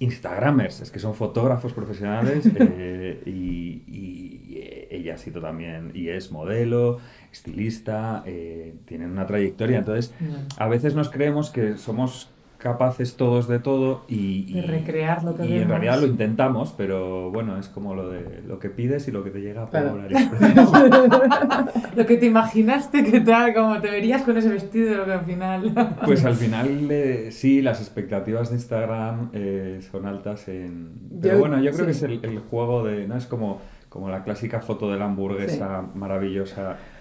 Instagramers, 0.00 0.80
es 0.80 0.90
que 0.90 0.98
son 0.98 1.14
fotógrafos 1.14 1.72
profesionales 1.72 2.48
eh, 2.58 3.22
y, 3.26 3.30
y, 3.30 4.86
ella 4.90 5.14
ha 5.14 5.18
sido 5.18 5.40
también, 5.40 5.90
y 5.94 6.08
es 6.08 6.30
modelo, 6.30 6.98
estilista, 7.34 8.22
eh, 8.26 8.74
tienen 8.86 9.10
una 9.10 9.26
trayectoria, 9.26 9.78
entonces 9.78 10.14
a 10.56 10.68
veces 10.68 10.94
nos 10.94 11.10
creemos 11.10 11.50
que 11.50 11.76
somos 11.76 12.30
capaces 12.64 13.16
todos 13.16 13.46
de 13.46 13.58
todo 13.58 14.06
y, 14.08 14.54
de 14.54 14.62
recrear 14.62 15.22
lo 15.22 15.36
que 15.36 15.44
y 15.44 15.58
en 15.58 15.68
realidad 15.68 16.00
lo 16.00 16.06
intentamos, 16.06 16.72
pero 16.74 17.30
bueno, 17.30 17.58
es 17.58 17.68
como 17.68 17.94
lo 17.94 18.08
de 18.08 18.40
lo 18.46 18.58
que 18.58 18.70
pides 18.70 19.06
y 19.06 19.12
lo 19.12 19.22
que 19.22 19.28
te 19.28 19.40
llega 19.40 19.68
por 19.68 19.82
Lo 21.94 22.06
que 22.06 22.16
te 22.16 22.24
imaginaste 22.24 23.04
que 23.04 23.20
tal, 23.20 23.52
como 23.52 23.82
te 23.82 23.90
verías 23.90 24.22
con 24.22 24.38
ese 24.38 24.48
vestido, 24.48 24.96
lo 24.96 25.04
que 25.04 25.12
al 25.12 25.26
final... 25.26 25.74
pues 26.06 26.24
al 26.24 26.36
final 26.36 26.90
eh, 26.90 27.28
sí, 27.32 27.60
las 27.60 27.80
expectativas 27.80 28.48
de 28.48 28.54
Instagram 28.54 29.28
eh, 29.34 29.80
son 29.92 30.06
altas 30.06 30.48
en... 30.48 30.92
Pero 31.20 31.40
bueno, 31.40 31.60
yo 31.60 31.70
creo 31.70 31.84
que 31.84 31.92
es 31.92 32.02
el, 32.02 32.38
juego 32.50 32.82
de... 32.82 33.06
¿no? 33.06 33.18
Es 33.18 33.26
como, 33.26 33.60
como 33.90 34.08
la 34.08 34.24
clásica 34.24 34.60
foto 34.60 34.90
de 34.90 34.98
la 34.98 35.04
hamburguesa 35.04 35.84
maravillosa 35.94 36.76
Mm, 36.76 36.93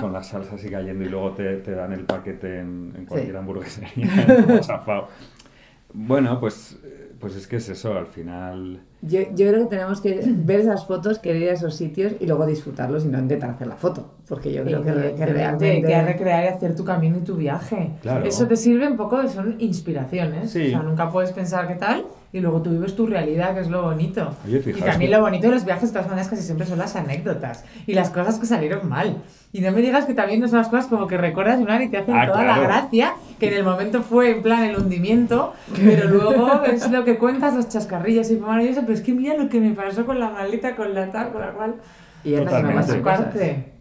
con 0.00 0.12
la 0.12 0.22
salsa 0.22 0.56
así 0.56 0.68
cayendo 0.68 1.04
y 1.04 1.08
luego 1.08 1.32
te, 1.32 1.56
te 1.56 1.72
dan 1.72 1.92
el 1.92 2.04
paquete 2.04 2.60
en, 2.60 2.92
en 2.96 3.06
cualquier 3.06 3.36
hamburguesería 3.36 4.42
como 4.46 4.58
chafado. 4.58 5.08
Bueno, 5.92 6.38
pues, 6.40 6.78
pues 7.18 7.36
es 7.36 7.46
que 7.46 7.56
es 7.56 7.68
eso, 7.68 7.96
al 7.96 8.06
final... 8.06 8.80
Yo, 9.00 9.20
yo 9.34 9.48
creo 9.48 9.62
que 9.62 9.76
tenemos 9.76 10.00
que 10.00 10.20
ver 10.26 10.60
esas 10.60 10.86
fotos, 10.86 11.18
querer 11.18 11.42
ir 11.42 11.48
a 11.50 11.52
esos 11.52 11.74
sitios 11.74 12.12
y 12.20 12.26
luego 12.26 12.44
disfrutarlos 12.44 13.04
y 13.04 13.08
no 13.08 13.18
intentar 13.18 13.50
hacer 13.50 13.66
la 13.66 13.76
foto, 13.76 14.14
porque 14.28 14.52
yo 14.52 14.62
creo 14.64 14.82
que, 14.82 15.14
que, 15.14 15.26
realmente... 15.26 15.82
Que 15.82 16.02
recrear 16.02 16.44
y 16.44 16.48
hacer 16.48 16.74
tu 16.74 16.84
camino 16.84 17.16
y 17.18 17.20
tu 17.20 17.36
viaje. 17.36 17.92
Eso 18.24 18.46
te 18.46 18.56
sirve 18.56 18.88
un 18.88 18.96
poco, 18.96 19.26
son 19.28 19.56
inspiraciones. 19.58 20.50
O 20.50 20.58
sea, 20.58 20.82
nunca 20.82 21.10
puedes 21.10 21.32
pensar 21.32 21.66
qué 21.66 21.76
tal 21.76 22.04
y 22.36 22.40
luego 22.40 22.60
tú 22.60 22.70
vives 22.70 22.94
tu 22.94 23.06
realidad, 23.06 23.54
que 23.54 23.60
es 23.60 23.68
lo 23.68 23.82
bonito. 23.82 24.36
y 24.46 24.80
también 24.80 25.10
lo 25.10 25.20
bonito 25.20 25.46
de 25.46 25.54
los 25.54 25.64
viajes, 25.64 25.88
de 25.90 25.94
todas 25.94 26.08
maneras, 26.08 26.28
casi 26.28 26.42
siempre 26.42 26.66
son 26.66 26.78
las 26.78 26.94
anécdotas 26.96 27.64
y 27.86 27.94
las 27.94 28.10
cosas 28.10 28.38
que 28.38 28.46
salieron 28.46 28.88
mal. 28.88 29.22
Y 29.52 29.60
no 29.60 29.72
me 29.72 29.80
digas 29.80 30.04
que 30.04 30.12
también 30.12 30.40
no 30.40 30.48
son 30.48 30.58
las 30.58 30.68
cosas 30.68 30.86
como 30.86 31.06
que 31.06 31.16
recuerdas 31.16 31.58
una 31.60 31.82
y 31.82 31.88
te 31.88 31.96
hacen 31.96 32.14
ah, 32.14 32.26
toda 32.26 32.44
la 32.44 32.58
gracia, 32.58 33.14
que 33.40 33.48
en 33.48 33.54
el 33.54 33.64
momento 33.64 34.02
fue 34.02 34.30
en 34.32 34.42
plan 34.42 34.64
el 34.64 34.76
hundimiento, 34.76 35.54
pero 35.82 36.08
luego 36.08 36.62
es 36.64 36.90
lo 36.90 37.04
que 37.04 37.16
cuentas, 37.16 37.54
los 37.54 37.68
chascarrillos 37.68 38.30
y 38.30 38.36
maravilloso, 38.36 38.82
pero 38.82 38.92
es 38.92 39.00
que 39.00 39.12
mira 39.12 39.34
lo 39.34 39.48
que 39.48 39.60
me 39.60 39.70
pasó 39.70 40.04
con 40.04 40.18
la 40.20 40.30
maleta, 40.30 40.76
con 40.76 40.94
la 40.94 41.10
tal, 41.10 41.32
con 41.32 41.40
la 41.40 41.52
cual. 41.52 41.74
Y 42.22 42.34
es 42.34 42.44
la 42.44 43.02
parte. 43.02 43.75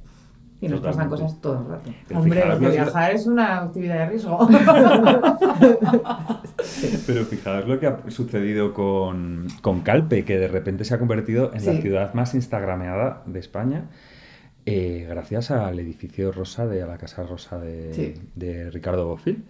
Y 0.62 0.68
nos 0.70 0.80
pasan 0.80 1.10
cosas 1.10 1.40
todo 1.42 1.60
el 1.60 1.68
rato. 1.68 1.92
Hombre, 2.16 2.44
viajar 2.60 3.12
es 3.12 3.28
una 3.28 3.62
actividad 3.62 4.00
de 4.00 4.06
riesgo. 4.08 4.48
Pero 7.08 7.26
fijaos 7.26 7.68
lo 7.68 7.80
que 7.80 7.88
ha 7.88 8.00
sucedido 8.10 8.74
con, 8.74 9.48
con, 9.62 9.82
Calpe, 9.82 10.24
que 10.24 10.38
de 10.38 10.48
repente 10.48 10.86
se 10.86 10.96
ha 10.96 11.00
convertido 11.00 11.52
en 11.54 11.66
la 11.66 11.74
ciudad 11.82 12.14
más 12.14 12.34
instagrameada 12.36 13.22
de 13.26 13.40
España. 13.40 13.90
Eh, 14.66 15.06
gracias 15.08 15.52
al 15.52 15.78
edificio 15.80 16.32
rosa 16.32 16.66
de 16.66 16.82
a 16.82 16.88
la 16.88 16.98
casa 16.98 17.24
rosa 17.24 17.60
de, 17.60 18.20
de 18.36 18.72
Ricardo 18.72 19.08
Bofill. 19.08 19.44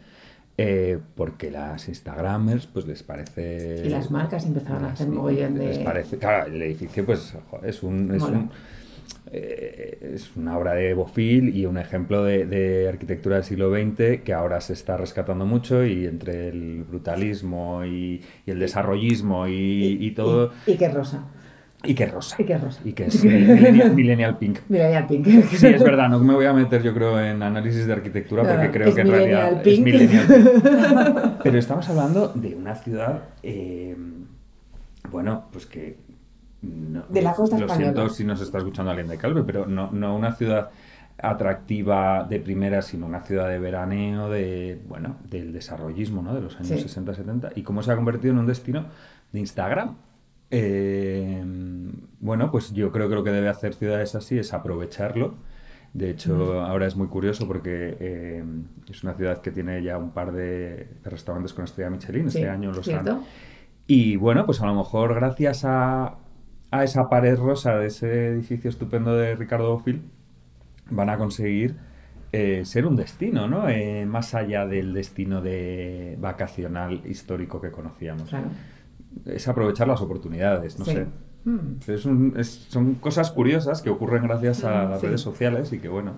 Eh, 0.58 1.00
porque 1.16 1.52
las 1.52 1.90
Instagramers 1.90 2.66
pues 2.68 2.88
les 2.88 3.04
parece 3.04 3.84
y 3.86 3.90
las 3.90 4.10
marcas 4.10 4.46
empezaron 4.46 4.86
a 4.86 4.94
hacer 4.94 5.10
muy 5.10 5.36
bien 5.36 5.54
de 5.54 5.66
les 5.66 5.80
parece 5.80 6.18
claro 6.18 6.46
el 6.46 6.62
edificio 6.62 7.06
pues 7.06 7.36
es 7.64 7.84
un, 7.84 8.16
es 8.16 8.24
un 8.24 8.50
eh, 9.32 10.14
es 10.16 10.36
una 10.36 10.58
obra 10.58 10.74
de 10.74 10.94
Bofill 10.94 11.56
y 11.56 11.66
un 11.66 11.78
ejemplo 11.78 12.24
de, 12.24 12.88
arquitectura 12.88 13.38
del 13.38 13.46
siglo 13.46 13.72
XX 13.72 14.22
que 14.24 14.34
ahora 14.34 14.62
se 14.62 14.74
está 14.74 14.98
rescatando 14.98 15.46
mucho 15.46 15.86
y 15.86 16.06
entre 16.06 16.50
el 16.50 16.84
brutalismo 16.84 17.84
y, 17.86 18.22
el 18.46 18.60
desarrollismo 18.60 19.48
y, 19.48 20.12
todo... 20.16 20.52
Y, 20.68 20.76
que 20.76 20.90
rosa. 20.90 21.26
Y 21.84 21.96
que 21.96 22.06
rosa. 22.06 22.36
Y 22.40 22.46
que 22.46 22.58
rosa. 22.58 22.82
Y 22.86 22.94
que 22.94 23.06
es 23.06 23.24
millennial, 23.24 24.38
Pink. 24.38 24.60
Millennial 24.70 25.08
Pink. 25.08 25.28
Sí, 25.50 25.68
es 25.68 25.84
verdad, 25.84 26.10
no 26.10 26.20
me 26.20 26.34
voy 26.34 26.46
a 26.46 26.54
meter 26.54 26.82
yo 26.82 26.94
creo 26.94 27.20
en 27.20 27.44
análisis 27.44 27.88
de 27.88 27.94
arquitectura 27.94 28.44
porque 28.44 28.72
creo 28.72 28.94
que 28.94 29.02
en 29.02 29.12
realidad 29.12 29.68
es 29.68 29.80
Millennial 29.80 30.26
Pink. 30.28 31.34
Pero 31.44 31.58
estamos 31.58 31.90
hablando 31.90 32.30
de 32.30 32.56
una 32.56 32.76
ciudad, 32.76 33.24
eh, 33.44 33.96
bueno, 35.12 35.46
pues 35.52 35.66
que 35.66 36.05
de 37.10 37.22
la 37.22 37.34
costa 37.34 37.58
Lo 37.58 37.70
siento 37.70 38.10
si 38.10 38.24
nos 38.24 38.42
está 38.42 38.60
escuchando 38.60 38.92
alguien 38.92 39.08
de 39.08 39.18
Calve, 39.18 39.44
pero 39.44 39.66
no, 39.66 39.92
no 39.92 40.16
una 40.16 40.34
ciudad 40.34 40.70
atractiva 41.18 42.26
de 42.30 42.40
primera, 42.40 42.82
sino 42.82 43.06
una 43.06 43.22
ciudad 43.22 43.50
de 43.50 43.60
veraneo, 43.60 44.30
de, 44.30 44.82
bueno, 44.88 45.18
del 45.30 45.54
desarrollismo, 45.54 46.22
¿no? 46.22 46.34
De 46.34 46.42
los 46.42 46.56
años 46.58 46.72
60-70 46.72 47.54
y 47.56 47.64
cómo 47.64 47.82
se 47.82 47.92
ha 47.92 47.96
convertido 47.96 48.34
en 48.34 48.40
un 48.40 48.48
destino 48.48 48.86
de 49.32 49.40
Instagram. 49.40 49.96
Eh, 50.52 51.44
bueno, 52.20 52.52
pues 52.52 52.74
yo 52.74 52.92
creo 52.92 53.10
que 53.10 53.16
lo 53.16 53.24
que 53.24 53.32
debe 53.32 53.50
hacer 53.50 53.74
ciudades 53.74 54.16
así 54.16 54.38
es 54.38 54.54
aprovecharlo. 54.54 55.36
De 55.94 56.10
hecho, 56.10 56.62
ahora 56.62 56.88
es 56.88 56.98
muy 56.98 57.08
curioso 57.08 57.48
porque 57.48 57.96
eh, 58.00 58.44
es 58.90 59.04
una 59.04 59.14
ciudad 59.14 59.42
que 59.42 59.52
tiene 59.52 59.82
ya 59.82 59.98
un 59.98 60.12
par 60.12 60.34
de, 60.34 60.90
restaurantes 61.06 61.54
con 61.54 61.64
estrella 61.64 61.90
Michelin. 61.90 62.28
este 62.28 62.50
año 62.50 62.74
los 62.74 62.88
han. 62.90 63.22
Y 63.88 64.18
bueno, 64.18 64.46
pues 64.46 64.60
a 64.62 64.66
lo 64.66 64.76
mejor 64.76 65.16
gracias 65.16 65.64
a, 65.64 66.18
a 66.72 66.84
esa 66.84 67.10
pared 67.10 67.38
rosa 67.38 67.78
de 67.78 67.88
ese 67.88 68.28
edificio 68.28 68.70
estupendo 68.70 69.16
de 69.16 69.36
Ricardo 69.36 69.72
Bofill, 69.72 70.02
van 70.90 71.10
a 71.10 71.18
conseguir 71.18 71.76
eh, 72.32 72.66
ser 72.66 72.86
un 72.86 72.96
destino, 72.96 73.48
¿no? 73.48 73.70
Eh, 73.70 74.06
más 74.06 74.36
allá 74.36 74.66
del 74.66 74.94
destino 74.94 75.42
de 75.42 76.18
vacacional 76.20 77.02
histórico 77.06 77.62
que 77.62 77.72
conocíamos. 77.72 78.30
Es 79.26 79.48
aprovechar 79.48 79.88
las 79.88 80.02
oportunidades, 80.02 80.78
no 80.78 80.86
sé. 80.86 81.08
Hmm. 81.46 81.78
son 82.42 82.96
cosas 82.96 83.30
curiosas 83.30 83.84
que 83.84 83.92
ocurren 83.92 84.24
gracias 84.24 84.64
a 84.64 84.86
hmm, 84.86 84.90
las 84.90 85.02
redes 85.02 85.22
sociales 85.22 85.72
y 85.72 85.80
que 85.80 85.88
bueno. 85.88 86.14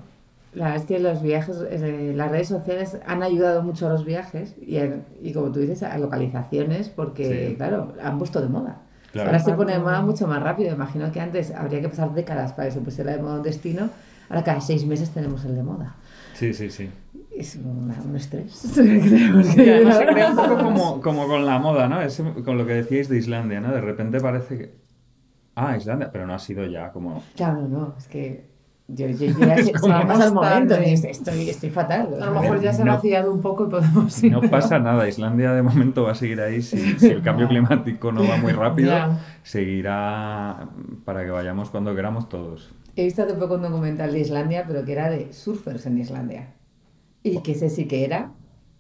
La 0.54 0.66
verdad 0.70 0.82
es 0.82 0.88
que 0.88 1.00
los 1.00 1.22
viajes, 1.22 1.58
eh, 1.70 2.14
las 2.16 2.32
redes 2.32 2.48
sociales 2.48 2.98
han 3.06 3.22
ayudado 3.22 3.62
mucho 3.62 3.88
a 3.88 3.90
los 3.90 4.06
viajes 4.06 4.56
y, 4.60 4.80
y 5.22 5.34
como 5.34 5.52
tú 5.52 5.60
dices, 5.60 5.84
a 5.84 5.98
localizaciones 5.98 6.90
porque, 6.90 7.54
claro, 7.58 7.94
han 8.02 8.18
puesto 8.18 8.42
de 8.42 8.48
moda. 8.48 8.82
Ahora 9.20 9.40
se 9.40 9.54
pone 9.54 9.74
de 9.74 9.80
moda 9.80 10.02
mucho 10.02 10.28
más 10.28 10.42
rápido. 10.42 10.74
Imagino 10.74 11.12
que 11.12 11.20
antes 11.20 11.52
habría 11.52 11.82
que 11.82 11.90
pasar 11.90 12.14
décadas 12.14 12.54
para 12.54 12.68
que 12.68 12.74
se 12.74 12.82
pusiera 12.82 13.12
de 13.12 13.22
moda 13.22 13.36
un 13.36 13.44
destino. 13.44 13.90
Ahora 14.30 14.44
cada 14.44 14.62
seis 14.62 14.86
meses 14.86 15.12
tenemos 15.12 15.46
el 15.46 15.56
de 15.56 15.64
moda. 15.64 15.96
Sí, 16.34 16.54
sí, 16.54 16.70
sí. 16.70 16.90
Es 17.36 17.56
un, 17.56 18.16
estrés. 18.16 18.52
se 18.54 18.84
crea 18.84 20.32
un 20.32 20.36
poco 20.36 20.58
como, 20.58 21.02
como, 21.02 21.28
con 21.28 21.46
la 21.46 21.60
moda, 21.60 21.88
¿no? 21.88 22.02
Es 22.02 22.22
con 22.44 22.58
lo 22.58 22.66
que 22.66 22.74
decíais 22.74 23.10
de 23.10 23.18
Islandia, 23.18 23.62
¿no? 23.62 23.72
De 23.72 23.82
repente 23.82 24.20
parece 24.20 24.58
que... 24.58 24.76
Ah, 25.56 25.76
Islandia, 25.78 26.12
pero 26.12 26.28
no 26.28 26.34
ha 26.34 26.40
sido 26.40 26.66
ya 26.66 26.92
como... 26.92 27.24
Claro, 27.36 27.68
no, 27.68 27.96
es 27.98 28.08
que 28.08 28.57
yo, 28.88 29.08
yo, 29.08 29.28
ya 29.40 29.58
se, 29.64 29.72
vamos 29.82 30.22
al 30.22 30.34
momento, 30.34 30.76
estoy, 30.76 31.50
estoy 31.50 31.70
fatal. 31.70 32.22
A 32.22 32.28
lo 32.28 32.40
mejor 32.40 32.62
ya 32.62 32.72
se 32.72 32.84
ha 32.84 32.86
vaciado 32.86 33.34
un 33.34 33.42
poco 33.42 33.66
y 33.66 33.70
podemos 33.70 34.24
ir. 34.24 34.32
No 34.32 34.42
pasa 34.50 34.80
nada, 34.80 35.08
Islandia 35.08 35.54
de 35.54 35.62
momento 35.62 36.04
va 36.04 36.12
a 36.12 36.16
seguir 36.16 36.40
ahí. 36.40 36.62
Si, 36.62 36.78
si 37.00 37.08
el 37.08 37.22
cambio 37.22 37.48
climático 37.50 38.12
no 38.12 38.28
va 38.28 38.38
muy 38.38 38.54
rápido, 38.54 38.94
seguirá 39.44 40.70
para 41.04 41.26
que 41.26 41.32
vayamos 41.32 41.70
cuando 41.70 41.94
queramos 41.96 42.30
todos. 42.30 42.74
He 42.96 43.04
visto 43.04 43.24
hace 43.24 43.34
poco 43.34 43.56
un 43.56 43.62
documental 43.62 44.12
de 44.12 44.20
Islandia, 44.20 44.64
pero 44.68 44.84
que 44.86 44.94
era 44.94 45.10
de 45.10 45.34
surfers 45.34 45.86
en 45.86 45.98
Islandia. 45.98 46.54
Y 47.24 47.40
que 47.42 47.52
ese 47.52 47.70
sí 47.70 47.86
que 47.86 48.06
era 48.06 48.32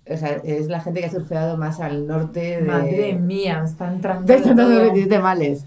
o 0.10 0.18
sea, 0.18 0.42
es 0.44 0.68
la 0.68 0.80
gente 0.80 1.02
que 1.02 1.08
ha 1.08 1.12
surfeado 1.12 1.58
más 1.58 1.80
al 1.80 2.08
norte 2.08 2.40
de... 2.40 2.62
Madre 2.62 3.14
mía, 3.14 3.62
están 3.66 3.96
entrando... 3.96 4.26
de 4.26 5.20
males. 5.20 5.66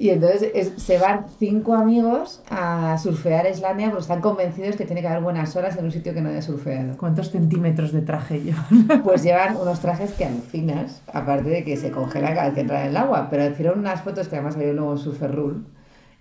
Y 0.00 0.08
entonces 0.08 0.72
se 0.78 0.96
van 0.96 1.26
cinco 1.38 1.74
amigos 1.74 2.40
a 2.48 2.96
surfear 2.96 3.44
a 3.44 3.50
Islandia 3.50 3.90
porque 3.90 4.00
están 4.00 4.22
convencidos 4.22 4.76
que 4.76 4.86
tiene 4.86 5.02
que 5.02 5.08
haber 5.08 5.22
buenas 5.22 5.54
horas 5.56 5.76
en 5.76 5.84
un 5.84 5.92
sitio 5.92 6.14
que 6.14 6.22
no 6.22 6.30
haya 6.30 6.40
surfeado. 6.40 6.96
¿Cuántos 6.96 7.30
centímetros 7.30 7.92
de 7.92 8.00
traje 8.00 8.40
llevan? 8.40 9.02
Pues 9.04 9.22
llevan 9.22 9.58
unos 9.58 9.80
trajes 9.80 10.12
que 10.12 10.24
alucinas, 10.24 11.02
aparte 11.12 11.50
de 11.50 11.64
que 11.64 11.76
se 11.76 11.90
congelan 11.90 12.32
cada 12.32 12.46
vez 12.46 12.54
que 12.54 12.60
entran 12.62 12.80
en 12.80 12.88
el 12.88 12.96
agua. 12.96 13.28
Pero 13.28 13.46
hicieron 13.46 13.78
unas 13.78 14.00
fotos 14.00 14.28
que 14.28 14.36
además 14.36 14.54
salieron 14.54 14.76
luego 14.76 14.92
en 14.92 14.98
Surfer 15.00 15.34
Rule, 15.34 15.58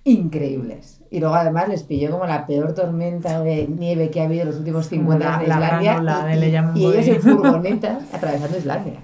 increíbles. 0.03 0.99
Y 1.09 1.21
luego 1.21 1.36
además 1.36 1.69
les 1.69 1.84
pilló 1.84 2.11
como 2.11 2.25
la 2.25 2.45
peor 2.47 2.73
tormenta 2.73 3.41
de 3.41 3.65
nieve 3.69 4.09
que 4.09 4.19
ha 4.19 4.25
habido 4.25 4.41
en 4.41 4.47
los 4.49 4.57
últimos 4.57 4.88
50 4.88 5.25
años 5.25 5.47
en 5.47 5.53
Islandia. 5.53 5.93
y, 6.75 6.80
y 6.80 6.86
ellos 6.86 7.07
en 7.07 7.21
furgonetas 7.38 8.13
atravesando 8.13 8.57
Islandia. 8.57 8.99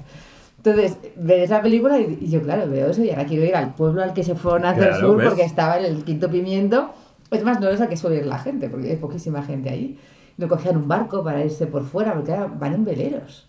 Entonces, 0.66 0.97
ves 1.16 1.43
esa 1.43 1.61
película 1.61 1.99
y, 1.99 2.28
yo, 2.28 2.41
claro, 2.41 2.68
veo 2.70 2.89
eso 2.89 3.03
y 3.03 3.11
ahora 3.11 3.26
quiero 3.26 3.45
ir 3.45 3.55
al 3.55 3.76
pueblo 3.76 4.01
al 4.01 4.13
que 4.13 4.24
se 4.24 4.34
fueron 4.34 4.66
a 4.66 4.72
hacer 4.72 4.95
sur 4.95 5.24
porque 5.24 5.43
estaba 5.43 5.78
en 5.80 5.86
el 5.86 6.03
quinto 6.03 6.30
pimiento. 6.30 6.91
Es 7.30 7.43
más, 7.43 7.59
no 7.59 7.70
es 7.70 7.82
a 7.82 7.88
que 7.88 7.95
suele 7.95 8.18
ir 8.18 8.26
la 8.26 8.39
gente, 8.39 8.70
porque 8.70 8.89
hay 8.89 8.95
poquísima 8.95 9.43
gente 9.43 9.70
ahí. 9.70 9.99
No 10.38 10.47
cogían 10.47 10.78
un 10.78 10.88
barco 10.88 11.24
para 11.24 11.43
irse 11.43 11.68
por 11.68 11.84
fuera, 11.84 12.16
porque 12.16 12.36
van 12.59 12.74
en 12.74 12.84
veleros. 12.84 13.47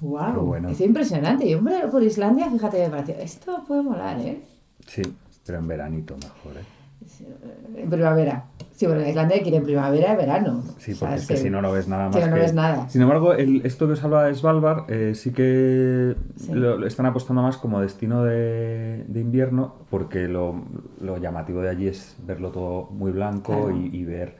¡Wow! 0.00 0.54
Es 0.70 0.80
impresionante. 0.80 1.46
Y 1.46 1.54
un 1.54 1.64
velero 1.64 1.90
por 1.90 2.02
Islandia, 2.02 2.50
fíjate, 2.50 2.82
me 2.84 2.90
pareció, 2.90 3.16
esto 3.16 3.64
puede 3.66 3.82
molar, 3.82 4.18
¿eh? 4.20 4.40
Sí, 4.86 5.02
pero 5.44 5.58
en 5.58 5.68
veranito 5.68 6.16
mejor, 6.16 6.62
¿eh? 6.62 7.82
En 7.82 7.90
primavera. 7.90 8.46
Sí, 8.78 8.86
bueno, 8.86 9.00
en 9.02 9.08
Islandia 9.08 9.42
quiere 9.42 9.60
primavera 9.60 10.12
y 10.12 10.16
verano. 10.16 10.62
Sí, 10.78 10.94
porque 10.94 11.16
es 11.16 11.26
que, 11.26 11.36
si 11.36 11.50
no, 11.50 11.60
no 11.60 11.72
ves 11.72 11.88
nada 11.88 12.10
más. 12.10 12.30
no 12.30 12.36
ves 12.36 12.54
nada. 12.54 12.88
Sin 12.88 13.02
embargo, 13.02 13.34
el, 13.34 13.66
esto 13.66 13.88
que 13.88 13.94
os 13.94 14.04
habla 14.04 14.22
de 14.22 14.34
Svalbard 14.36 14.88
eh, 14.88 15.16
sí 15.16 15.32
que 15.32 16.14
Lo, 16.52 16.86
están 16.86 17.06
apostando 17.06 17.42
más 17.42 17.56
como 17.56 17.80
destino 17.80 18.22
de, 18.22 19.04
de 19.08 19.20
invierno, 19.20 19.74
porque 19.90 20.28
lo, 20.28 20.62
lo, 21.00 21.18
llamativo 21.18 21.60
de 21.60 21.70
allí 21.70 21.88
es 21.88 22.14
verlo 22.24 22.52
todo 22.52 22.88
muy 22.92 23.10
blanco 23.10 23.72
y, 23.72 24.04
ver. 24.04 24.36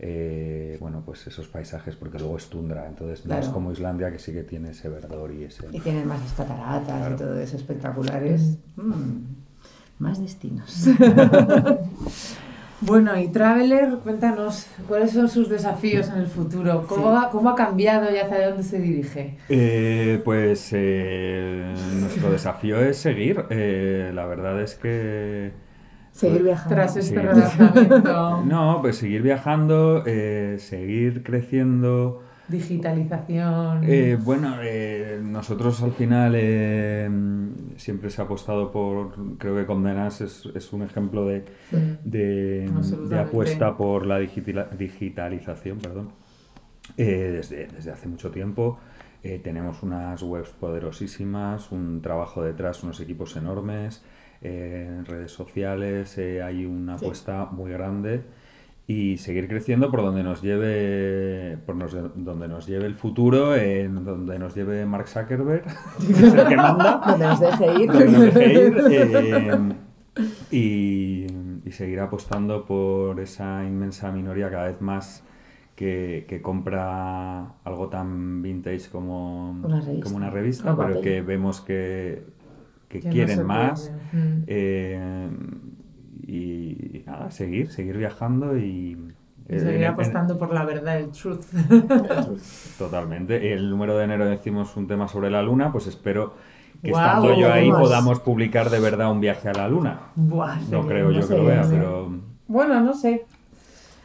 Eh, 0.00 0.78
bueno, 0.80 1.04
pues 1.06 1.24
esos 1.28 1.46
paisajes, 1.46 1.94
porque 1.94 2.18
luego 2.18 2.38
es 2.38 2.48
tundra, 2.48 2.88
entonces 2.88 3.24
no 3.24 3.38
es 3.38 3.46
como 3.50 3.70
Islandia 3.70 4.10
que 4.10 4.18
sí 4.18 4.32
que 4.32 4.42
tiene 4.42 4.70
ese 4.70 4.88
verdor 4.88 5.32
y 5.32 5.44
ese... 5.44 5.64
Y 5.70 5.78
tiene 5.78 6.04
más 6.04 6.20
cataratas 6.36 7.12
y 7.12 7.16
todo 7.16 7.38
eso 7.38 7.56
espectaculares. 7.56 8.58
Mm, 8.74 10.00
más 10.00 10.20
destinos. 10.20 10.88
Bueno, 12.80 13.18
y 13.18 13.28
Traveler, 13.28 13.98
cuéntanos, 14.02 14.66
¿cuáles 14.86 15.12
son 15.12 15.28
sus 15.28 15.48
desafíos 15.48 16.08
en 16.10 16.18
el 16.18 16.26
futuro? 16.26 16.84
¿Cómo, 16.86 17.16
ha, 17.16 17.30
cómo 17.30 17.48
ha 17.48 17.54
cambiado 17.54 18.12
y 18.14 18.18
hacia 18.18 18.48
dónde 18.48 18.62
se 18.62 18.78
dirige? 18.78 19.38
Eh, 19.48 20.20
pues 20.24 20.70
eh, 20.72 21.74
nuestro 22.00 22.30
desafío 22.30 22.78
es 22.80 22.98
seguir. 22.98 23.46
Eh, 23.48 24.10
la 24.14 24.26
verdad 24.26 24.60
es 24.60 24.74
que... 24.74 25.52
Seguir 26.12 26.42
viajando. 26.42 26.74
Tras 26.74 26.96
este 26.96 27.20
relanzamiento. 27.20 28.42
No, 28.46 28.78
pues 28.82 28.96
seguir 28.96 29.22
viajando, 29.22 30.04
seguir 30.58 31.22
creciendo. 31.22 32.22
Digitalización. 32.48 33.82
Eh, 33.84 34.16
bueno, 34.22 34.56
eh, 34.62 35.20
nosotros 35.22 35.82
al 35.82 35.92
final 35.92 36.34
eh, 36.36 37.08
siempre 37.76 38.08
se 38.10 38.22
ha 38.22 38.24
apostado 38.24 38.70
por, 38.70 39.36
creo 39.38 39.56
que 39.56 39.66
Condenas 39.66 40.20
es, 40.20 40.48
es 40.54 40.72
un 40.72 40.82
ejemplo 40.82 41.26
de, 41.26 41.44
de, 42.04 43.18
apuesta 43.18 43.76
por 43.76 44.06
la 44.06 44.18
digitalización, 44.18 45.78
perdón, 45.78 46.12
desde, 46.96 47.66
desde, 47.66 47.90
hace 47.90 48.06
mucho 48.06 48.30
tiempo. 48.30 48.78
Eh, 49.24 49.40
tenemos 49.42 49.82
unas 49.82 50.22
webs 50.22 50.50
poderosísimas, 50.50 51.72
un 51.72 52.00
trabajo 52.00 52.44
detrás, 52.44 52.84
unos 52.84 53.00
equipos 53.00 53.34
enormes, 53.34 54.04
eh, 54.40 54.86
en 54.88 55.04
redes 55.04 55.32
sociales 55.32 56.16
hay 56.18 56.64
una 56.64 56.94
apuesta 56.94 57.46
muy 57.46 57.72
grande 57.72 58.22
y 58.88 59.18
seguir 59.18 59.48
creciendo 59.48 59.90
por 59.90 60.02
donde 60.02 60.22
nos 60.22 60.42
lleve 60.42 61.58
por 61.66 61.76
donde 61.76 62.48
nos 62.48 62.66
lleve 62.66 62.86
el 62.86 62.94
futuro 62.94 63.56
en 63.56 64.04
donde 64.04 64.38
nos 64.38 64.54
lleve 64.54 64.86
Mark 64.86 65.08
Zuckerberg 65.08 65.64
que 66.06 66.12
es 66.12 66.34
el 66.34 66.46
que 66.46 66.56
manda 66.56 67.00
donde 67.06 67.26
nos 67.26 67.40
deje 67.40 67.82
ir, 67.82 67.92
donde 67.92 68.10
nos 68.12 68.34
deje 68.34 68.52
ir 68.52 68.84
eh, 68.90 69.72
y, 70.50 71.26
y, 71.64 71.72
seguir 71.72 72.00
apostando 72.00 72.64
por 72.64 73.18
esa 73.20 73.64
inmensa 73.64 74.12
minoría 74.12 74.50
cada 74.50 74.66
vez 74.66 74.80
más 74.80 75.24
que, 75.74 76.24
que 76.28 76.40
compra 76.40 77.56
algo 77.64 77.88
tan 77.88 78.40
vintage 78.40 78.88
como 78.90 79.50
una 79.50 79.80
revista, 79.80 80.04
como 80.04 80.16
una 80.16 80.30
revista 80.30 80.76
pero 80.76 81.00
que 81.00 81.22
vemos 81.22 81.60
que, 81.60 82.24
que 82.88 83.00
quieren 83.00 83.44
más 83.44 83.92
eh, 84.46 85.28
y, 86.26 87.04
nada, 87.06 87.30
seguir, 87.30 87.70
seguir 87.70 87.96
viajando 87.96 88.56
y... 88.58 88.96
seguir 89.48 89.86
apostando 89.86 90.38
por 90.38 90.52
la 90.52 90.64
verdad, 90.64 90.98
el 90.98 91.10
truth. 91.10 91.44
Totalmente. 92.78 93.52
El 93.52 93.70
número 93.70 93.96
de 93.96 94.04
enero 94.04 94.26
decimos 94.26 94.76
un 94.76 94.86
tema 94.86 95.08
sobre 95.08 95.30
la 95.30 95.42
luna, 95.42 95.70
pues 95.70 95.86
espero 95.86 96.34
que 96.82 96.90
estando 96.90 97.34
yo 97.34 97.52
ahí 97.52 97.70
podamos 97.70 98.20
publicar 98.20 98.70
de 98.70 98.80
verdad 98.80 99.10
un 99.10 99.20
viaje 99.20 99.48
a 99.48 99.52
la 99.52 99.68
luna. 99.68 100.00
no 100.16 100.86
creo 100.86 101.10
yo 101.10 101.26
que 101.26 101.36
lo 101.36 101.44
vea, 101.44 101.64
pero... 101.68 102.10
Bueno, 102.48 102.80
no 102.80 102.94
sé. 102.94 103.26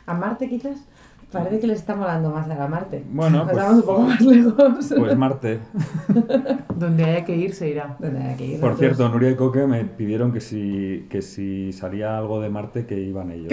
¿A 0.06 0.14
Marte 0.14 0.50
quizás? 0.50 0.88
Parece 1.32 1.60
que 1.62 1.68
les 1.68 1.80
está 1.80 1.96
molando 1.96 2.30
más 2.30 2.50
a 2.50 2.56
la 2.56 2.68
Marte. 2.68 3.04
Bueno, 3.10 3.48
pues, 3.50 3.70
un 3.70 3.82
poco 3.84 4.02
más 4.02 4.20
lejos. 4.22 4.94
Pues 4.98 5.18
Marte. 5.18 5.60
Donde 6.76 7.06
haya 7.06 7.24
que 7.24 7.36
ir 7.36 7.54
se 7.54 7.70
irá. 7.70 7.96
Donde 8.00 8.20
haya 8.20 8.36
que 8.36 8.46
ir. 8.46 8.60
Por 8.60 8.76
cierto, 8.78 9.08
Nuria 9.08 9.32
y 9.32 9.36
Coque 9.36 9.66
me 9.66 9.86
pidieron 9.86 10.34
que 10.34 10.42
si, 10.42 11.08
que 11.10 11.22
si 11.22 11.72
salía 11.72 12.18
algo 12.18 12.42
de 12.42 12.50
Marte 12.50 12.86
que 12.86 13.00
iban 13.00 13.32
ellos. 13.32 13.48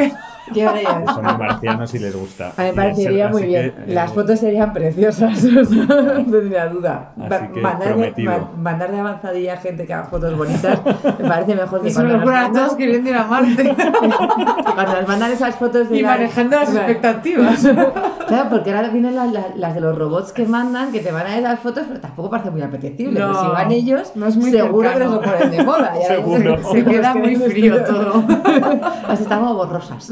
¿Qué 0.52 0.60
iban 0.60 0.76
ellos? 0.76 1.14
Son 1.14 1.22
marcianos 1.22 1.94
y 1.94 1.98
les 2.00 2.16
gusta. 2.16 2.52
A 2.56 2.62
mí 2.62 2.68
me 2.68 2.72
parecería 2.72 3.28
muy 3.28 3.44
bien. 3.44 3.74
Las 3.86 4.10
eh, 4.10 4.14
fotos 4.14 4.40
serían 4.40 4.72
preciosas, 4.72 5.44
no 5.70 5.86
tendría 5.86 6.68
duda. 6.68 7.12
Así 7.20 7.46
que 7.54 7.60
prometido. 7.60 8.50
mandar 8.58 8.90
de 8.90 8.98
avanzadilla 8.98 9.54
a 9.54 9.56
gente 9.58 9.86
que 9.86 9.94
haga 9.94 10.04
fotos 10.04 10.36
bonitas 10.36 10.80
me 10.84 11.28
parece 11.28 11.54
mejor 11.54 11.82
que 11.82 11.88
Eso 11.88 12.00
cuando 12.00 12.18
nos 12.18 12.34
a 12.34 12.52
todos 12.52 12.74
queriendo 12.74 13.10
ir 13.10 13.16
a 13.16 13.24
Marte. 13.24 13.76
cuando 14.74 14.94
nos 14.94 15.08
mandan 15.08 15.30
esas 15.30 15.54
fotos 15.56 15.88
de 15.88 15.98
Y 15.98 16.02
manejando 16.02 16.56
las 16.56 16.74
expectativas. 16.74 17.67
claro, 18.28 18.50
porque 18.50 18.72
ahora 18.72 18.90
vienen 18.90 19.14
las, 19.14 19.74
de 19.74 19.80
los 19.80 19.96
robots 19.96 20.32
que 20.32 20.46
mandan, 20.46 20.92
que 20.92 21.00
te 21.00 21.12
van 21.12 21.26
a 21.26 21.30
dar 21.30 21.42
las 21.42 21.60
fotos, 21.60 21.84
pero 21.88 22.00
tampoco 22.00 22.30
parece 22.30 22.50
muy 22.50 22.62
apetecible. 22.62 23.18
No, 23.18 23.28
pero 23.28 23.40
si 23.40 23.48
van 23.48 23.72
ellos, 23.72 24.12
no 24.14 24.26
es 24.26 24.36
muy 24.36 24.50
seguro 24.50 24.92
que 24.92 24.98
lo 24.98 25.20
ponen 25.20 25.50
de 25.50 25.64
moda. 25.64 25.94
seguro. 26.06 26.58
Se, 26.72 26.84
queda 26.84 27.14
muy 27.14 27.36
frío 27.36 27.84
todo. 27.84 28.24
Las 29.08 29.20
estamos 29.20 29.54
borrosas. 29.54 30.10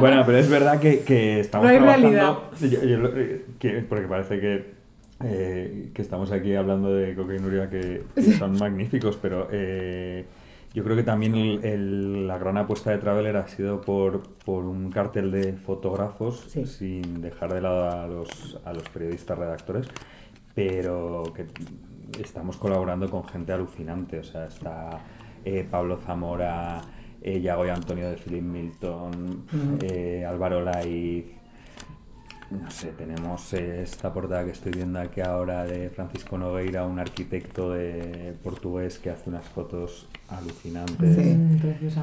bueno, 0.00 0.22
pero 0.26 0.38
es 0.38 0.48
verdad 0.48 0.78
que, 0.78 1.00
que 1.00 1.40
estamos 1.40 1.66
no 1.66 1.72
hay 1.72 1.78
trabajando... 1.78 2.08
Realidad. 2.60 3.38
que, 3.58 3.84
porque 3.88 4.06
parece 4.06 4.40
que 4.40 4.74
eh, 5.22 5.90
que 5.94 6.02
estamos 6.02 6.32
aquí 6.32 6.54
hablando 6.54 6.92
de 6.92 7.14
Coque 7.14 7.36
y 7.36 7.38
Nuria 7.38 7.70
que, 7.70 8.02
son 8.38 8.58
magníficos, 8.58 9.16
pero 9.20 9.48
eh, 9.52 10.24
yo 10.74 10.82
creo 10.82 10.96
que 10.96 11.04
también 11.04 11.36
el, 11.62 12.26
la 12.26 12.36
gran 12.36 12.58
apuesta 12.58 12.90
de 12.90 12.98
Traveler 12.98 13.36
ha 13.36 13.46
sido 13.46 13.80
por, 13.80 14.22
por 14.44 14.64
un 14.64 14.90
cartel 14.90 15.30
de 15.30 15.52
fotógrafos, 15.52 16.40
sin 16.64 17.22
dejar 17.22 17.54
de 17.54 17.60
lado 17.60 17.90
a 17.90 18.08
los, 18.08 18.60
a 18.64 18.72
los 18.72 18.82
periodistas 18.88 19.38
redactores, 19.38 19.86
pero 20.52 21.32
que 21.32 21.46
estamos 22.20 22.56
colaborando 22.56 23.08
con 23.08 23.24
gente 23.24 23.52
alucinante. 23.52 24.18
O 24.18 24.24
sea, 24.24 24.46
está 24.46 24.98
eh, 25.44 25.64
Pablo 25.70 25.96
Zamora, 25.98 26.80
eh, 27.22 27.40
Yago 27.40 27.66
y 27.66 27.68
Antonio 27.68 28.10
de 28.10 28.16
Philip 28.16 28.42
Milton, 28.42 29.46
eh, 29.80 30.24
Álvaro 30.28 30.60
Laiz, 30.60 31.26
no 32.50 32.70
sé, 32.70 32.88
tenemos 32.88 33.52
esta 33.52 34.12
portada 34.12 34.44
que 34.44 34.50
estoy 34.50 34.72
viendo 34.72 34.98
aquí 35.00 35.20
ahora 35.20 35.64
de 35.64 35.90
Francisco 35.90 36.38
Nogueira, 36.38 36.84
un 36.84 36.98
arquitecto 36.98 37.72
de 37.72 38.34
portugués 38.42 38.98
que 38.98 39.10
hace 39.10 39.30
unas 39.30 39.46
fotos 39.46 40.06
alucinantes. 40.28 41.16
Sí, 41.16 41.58
preciosa. 41.60 42.02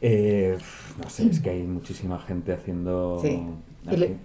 Eh, 0.00 0.56
no 1.02 1.10
sé, 1.10 1.28
es 1.28 1.40
que 1.40 1.50
hay 1.50 1.62
muchísima 1.62 2.18
gente 2.18 2.52
haciendo... 2.52 3.18
Sí. 3.22 3.42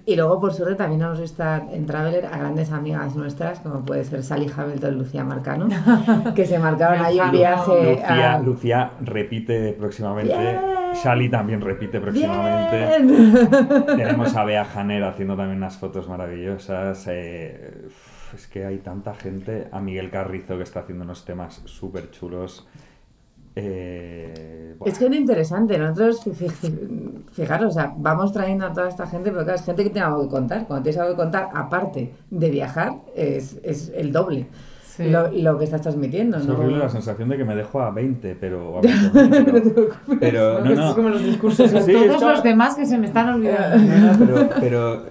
Y, 0.05 0.15
luego, 0.15 0.41
por 0.41 0.53
suerte, 0.53 0.75
también 0.75 0.99
nos 0.99 1.19
está 1.19 1.65
en 1.71 1.85
Traveler 1.85 2.25
a 2.25 2.37
grandes 2.37 2.71
amigas 2.71 3.15
nuestras, 3.15 3.59
como 3.61 3.85
puede 3.85 4.03
ser 4.03 4.21
Sally 4.21 4.51
Hamilton 4.53 4.93
y 4.93 4.97
Lucía 4.97 5.23
Marcano, 5.23 5.67
que 6.35 6.45
se 6.45 6.59
marcaron 6.59 7.01
ahí 7.01 7.17
un 7.17 7.31
viaje. 7.31 7.95
Lucía, 7.95 8.39
Lucía 8.39 8.91
repite 8.99 9.73
próximamente. 9.73 10.59
Sally 10.95 11.29
también 11.29 11.61
repite 11.61 11.99
próximamente. 11.99 13.05
Tenemos 13.95 14.35
a 14.35 14.43
Bea 14.43 14.65
Janer 14.65 15.03
haciendo 15.03 15.35
también 15.35 15.57
unas 15.57 15.77
fotos 15.77 16.07
maravillosas. 16.07 17.05
Eh, 17.07 17.87
es 18.33 18.47
que 18.47 18.65
hay 18.65 18.77
tanta 18.77 19.13
gente. 19.13 19.67
A 19.71 19.79
Miguel 19.79 20.09
Carrizo 20.09 20.57
que 20.57 20.63
está 20.63 20.81
haciendo 20.81 21.03
unos 21.03 21.25
temas 21.25 21.61
súper 21.65 22.11
chulos. 22.11 22.67
Eh, 23.55 24.75
es 24.83 24.97
que 24.97 25.05
es 25.05 25.13
interesante, 25.13 25.77
nosotros, 25.77 26.21
fijaros, 27.33 27.75
vamos 27.97 28.33
trayendo 28.33 28.65
a 28.65 28.73
toda 28.73 28.89
esta 28.89 29.05
gente, 29.05 29.31
pero 29.31 29.49
es 29.53 29.63
gente 29.63 29.83
que 29.83 29.91
tiene 29.91 30.07
algo 30.07 30.23
que 30.23 30.29
contar. 30.29 30.65
Cuando 30.65 30.83
tienes 30.83 30.99
algo 30.99 31.13
que 31.13 31.21
contar, 31.21 31.49
aparte 31.53 32.13
de 32.31 32.49
viajar, 32.49 32.95
es, 33.15 33.59
es 33.63 33.91
el 33.95 34.11
doble. 34.11 34.47
Lo, 34.99 35.57
que 35.57 35.65
estás 35.65 35.81
transmitiendo. 35.81 36.37
Es 36.37 36.45
¿no? 36.45 36.55
horrible 36.55 36.77
la 36.79 36.89
sensación 36.89 37.29
de 37.29 37.37
que 37.37 37.45
me 37.45 37.55
dejo 37.55 37.81
a 37.81 37.91
20, 37.91 38.35
pero... 38.39 38.77
A 38.77 38.81
20, 39.13 39.89
pero, 40.19 40.63
no, 40.63 40.75
no, 40.75 40.89
Es 40.89 40.95
como 40.95 41.09
los 41.09 41.23
discursos. 41.23 41.71
todos 41.71 42.21
los 42.21 42.43
demás 42.43 42.75
que 42.75 42.85
se 42.85 42.97
me 42.97 43.07
están 43.07 43.29
olvidando. 43.29 44.25
pero, 44.25 44.49
pero 44.59 45.05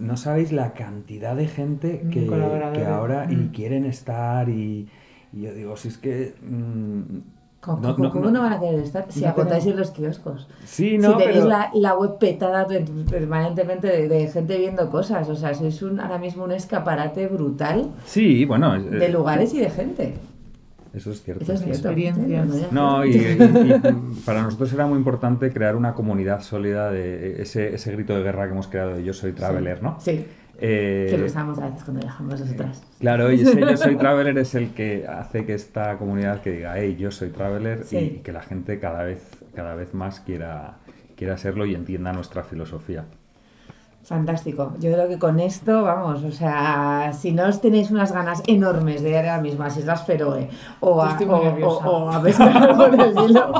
no 0.00 0.16
sabéis 0.16 0.52
la 0.52 0.72
cantidad 0.72 1.36
de 1.36 1.48
gente 1.48 2.06
que, 2.10 2.26
que 2.26 2.84
ahora 2.84 3.26
y 3.30 3.36
mm. 3.36 3.48
quieren 3.52 3.84
estar 3.84 4.48
y, 4.48 4.88
y, 5.32 5.42
yo 5.42 5.52
digo, 5.52 5.76
si 5.76 5.88
es 5.88 5.98
que... 5.98 6.34
Mmm, 6.42 7.35
¿Cómo 7.66 7.80
no, 7.80 7.96
no, 7.96 8.30
no, 8.30 8.42
van 8.42 8.52
a 8.52 8.60
querer 8.60 8.78
estar 8.78 9.04
si 9.08 9.24
agotáis 9.24 9.66
en 9.66 9.76
los 9.76 9.90
kioscos? 9.90 10.46
Sí, 10.64 10.98
no, 10.98 11.12
si 11.12 11.24
tenéis 11.24 11.44
la, 11.44 11.70
la, 11.74 11.94
web 11.96 12.16
petada 12.18 12.64
permanentemente 13.10 14.08
de, 14.08 14.28
gente 14.28 14.56
viendo 14.56 14.88
cosas. 14.88 15.28
O 15.28 15.34
sea, 15.34 15.52
sois 15.52 15.82
un, 15.82 15.98
ahora 15.98 16.18
mismo 16.18 16.44
un 16.44 16.52
escaparate 16.52 17.26
brutal 17.26 17.90
sí, 18.04 18.44
bueno, 18.44 18.80
de 18.80 19.08
lugares 19.08 19.52
y 19.54 19.58
de 19.58 19.70
gente. 19.70 20.14
Eso 20.94 21.10
es 21.10 21.22
cierto. 21.22 21.42
Eso 21.42 21.52
es 21.54 21.60
cierto. 21.60 21.88
Experiencias. 21.88 22.72
No, 22.72 23.04
y, 23.04 23.36
para 24.24 24.42
nosotros 24.42 24.72
era 24.72 24.86
muy 24.86 24.96
importante 24.96 25.52
crear 25.52 25.74
una 25.74 25.92
comunidad 25.92 26.40
sólida 26.40 26.90
de 26.90 27.42
ese, 27.42 27.74
ese 27.74 27.92
grito 27.92 28.14
de 28.14 28.22
guerra 28.22 28.46
que 28.46 28.52
hemos 28.52 28.68
creado 28.68 28.94
de 28.94 29.04
Yo 29.04 29.12
soy 29.12 29.32
Traveler, 29.32 29.82
¿no? 29.82 29.98
Sí. 30.00 30.24
Eh, 30.58 31.08
que 31.10 31.18
lo 31.18 31.26
usamos 31.26 31.58
a 31.58 31.66
veces 31.66 31.84
cuando 31.84 32.02
viajamos 32.02 32.40
nosotras. 32.40 32.82
Claro, 32.98 33.30
y 33.30 33.40
ese 33.40 33.60
yo 33.60 33.76
soy 33.76 33.96
traveler 33.98 34.38
es 34.38 34.54
el 34.54 34.70
que 34.70 35.06
hace 35.06 35.44
que 35.44 35.54
esta 35.54 35.98
comunidad 35.98 36.40
que 36.40 36.50
diga, 36.50 36.74
hey, 36.78 36.96
yo 36.98 37.10
soy 37.10 37.30
traveler 37.30 37.84
y, 37.90 38.20
que 38.20 38.32
la 38.32 38.42
gente 38.42 38.78
cada 38.78 39.02
vez, 39.02 39.22
cada 39.54 39.74
vez 39.74 39.92
más 39.92 40.20
quiera, 40.20 40.78
quiera 41.14 41.36
serlo 41.36 41.66
y 41.66 41.74
entienda 41.74 42.12
nuestra 42.12 42.42
filosofía. 42.42 43.04
Fantástico. 44.06 44.72
Yo 44.78 44.92
creo 44.92 45.08
que 45.08 45.18
con 45.18 45.40
esto, 45.40 45.82
vamos, 45.82 46.22
o 46.22 46.30
sea, 46.30 47.10
si 47.12 47.32
no 47.32 47.48
os 47.48 47.60
tenéis 47.60 47.90
unas 47.90 48.12
ganas 48.12 48.40
enormes 48.46 49.02
de 49.02 49.10
ir 49.10 49.16
ahora 49.16 49.40
mismo 49.40 49.64
a 49.64 49.66
Islas 49.66 50.06
Feroe 50.06 50.48
o 50.78 51.02
a, 51.02 51.18
o, 51.18 51.66
o, 51.66 52.10
a 52.12 52.22
pescar 52.22 52.76
con 52.76 53.00
el 53.00 53.10
hilo, 53.10 53.52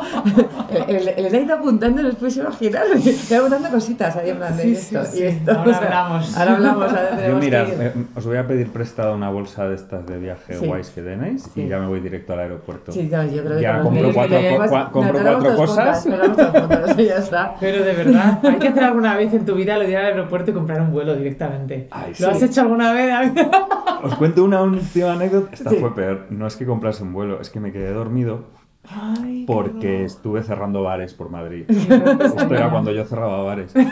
el, 0.87 1.09
el, 1.09 1.35
el, 1.35 1.51
apuntando 1.51 2.01
les 2.01 2.15
puedes 2.15 2.37
imaginar, 2.37 2.85
está 2.95 3.39
apuntando 3.39 3.71
cositas 3.71 4.15
ahí 4.15 4.31
en 4.31 4.37
plan 4.37 4.57
de 4.57 4.71
esto 4.71 5.01
y 5.17 5.23
esto. 5.23 5.51
Ahora 5.51 5.79
hablamos. 5.79 6.37
Ahora 6.37 6.53
hablamos. 6.53 6.93
Ahora 6.93 7.29
Yo 7.29 7.37
mira, 7.39 7.67
os 8.15 8.25
voy 8.25 8.37
a 8.37 8.47
pedir 8.47 8.71
prestada 8.71 9.15
una 9.15 9.31
bolsa 9.31 9.67
de 9.67 9.75
estas 9.75 10.07
de 10.07 10.17
viaje 10.17 10.59
guays 10.59 10.91
que 10.91 11.03
tenéis 11.03 11.51
y 11.57 11.67
ya 11.67 11.81
me 11.81 11.89
voy 11.89 11.99
directo 11.99 12.35
al 12.35 12.39
aeropuerto. 12.39 12.93
Sí, 12.93 13.09
no, 13.11 13.25
yo 13.25 13.43
creo 13.43 13.59
ya 13.59 13.79
que 13.79 13.83
compro 13.83 14.13
cuatro, 14.15 14.39
compro 14.93 15.19
cuatro 15.21 15.57
cosas. 15.57 16.05
ya 16.97 17.17
está. 17.17 17.57
Pero 17.59 17.85
de 17.85 17.93
verdad, 17.95 18.39
hay 18.45 18.59
que 18.61 18.69
hacer 18.69 18.85
alguna 18.85 19.17
vez 19.17 19.35
en 19.35 19.45
tu 19.45 19.57
vida 19.57 19.77
lo 19.77 19.83
de 19.83 19.91
ir 19.91 19.97
al 19.97 20.05
aeropuerto 20.05 20.36
y 20.45 20.55
comprar 20.55 20.81
un 20.81 20.93
vuelo 20.93 21.15
directamente. 21.17 21.89
¿Lo 22.21 22.29
has 22.29 22.43
hecho 22.43 22.63
alguna 22.63 22.93
vez? 22.93 23.33
Os 24.03 24.15
cuento 24.17 24.45
una 24.45 24.63
última 24.63 25.13
anécdota. 25.13 25.51
Esta 25.53 25.71
fue 25.71 25.95
peor. 25.95 26.27
No 26.31 26.47
es 26.47 26.57
que 26.57 26.67
comprase 26.67 27.03
un 27.03 27.13
vuelo, 27.13 27.41
es 27.41 27.51
que 27.51 27.61
me 27.61 27.73
quedé 27.73 27.93
dormido 27.93 28.45
porque 29.47 30.05
estuve 30.05 30.43
cerrando 30.43 30.83
bares 30.83 31.15
por 31.15 31.31
Madrid. 31.31 31.65
Esto 31.69 32.55
era 32.55 32.71
cuando 32.71 32.93
yo 32.93 33.05
cerraba 33.05 33.43
bares. 33.43 33.75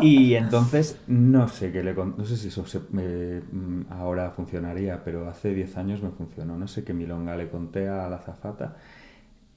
Y 0.00 0.34
entonces 0.34 0.98
no 1.06 1.46
sé 1.48 1.70
qué 1.70 1.82
le 1.82 1.92
no 1.92 2.24
sé 2.24 2.38
si 2.38 2.48
eso 2.48 2.64
mm, 2.90 3.82
ahora 3.90 4.30
funcionaría, 4.30 5.02
pero 5.04 5.28
hace 5.28 5.52
10 5.52 5.76
años 5.76 6.02
me 6.02 6.08
funcionó. 6.08 6.56
No 6.56 6.66
sé 6.66 6.84
qué 6.84 6.94
milonga 6.94 7.36
le 7.36 7.50
conté 7.50 7.86
a 7.86 8.08
la 8.08 8.18
zafata. 8.18 8.76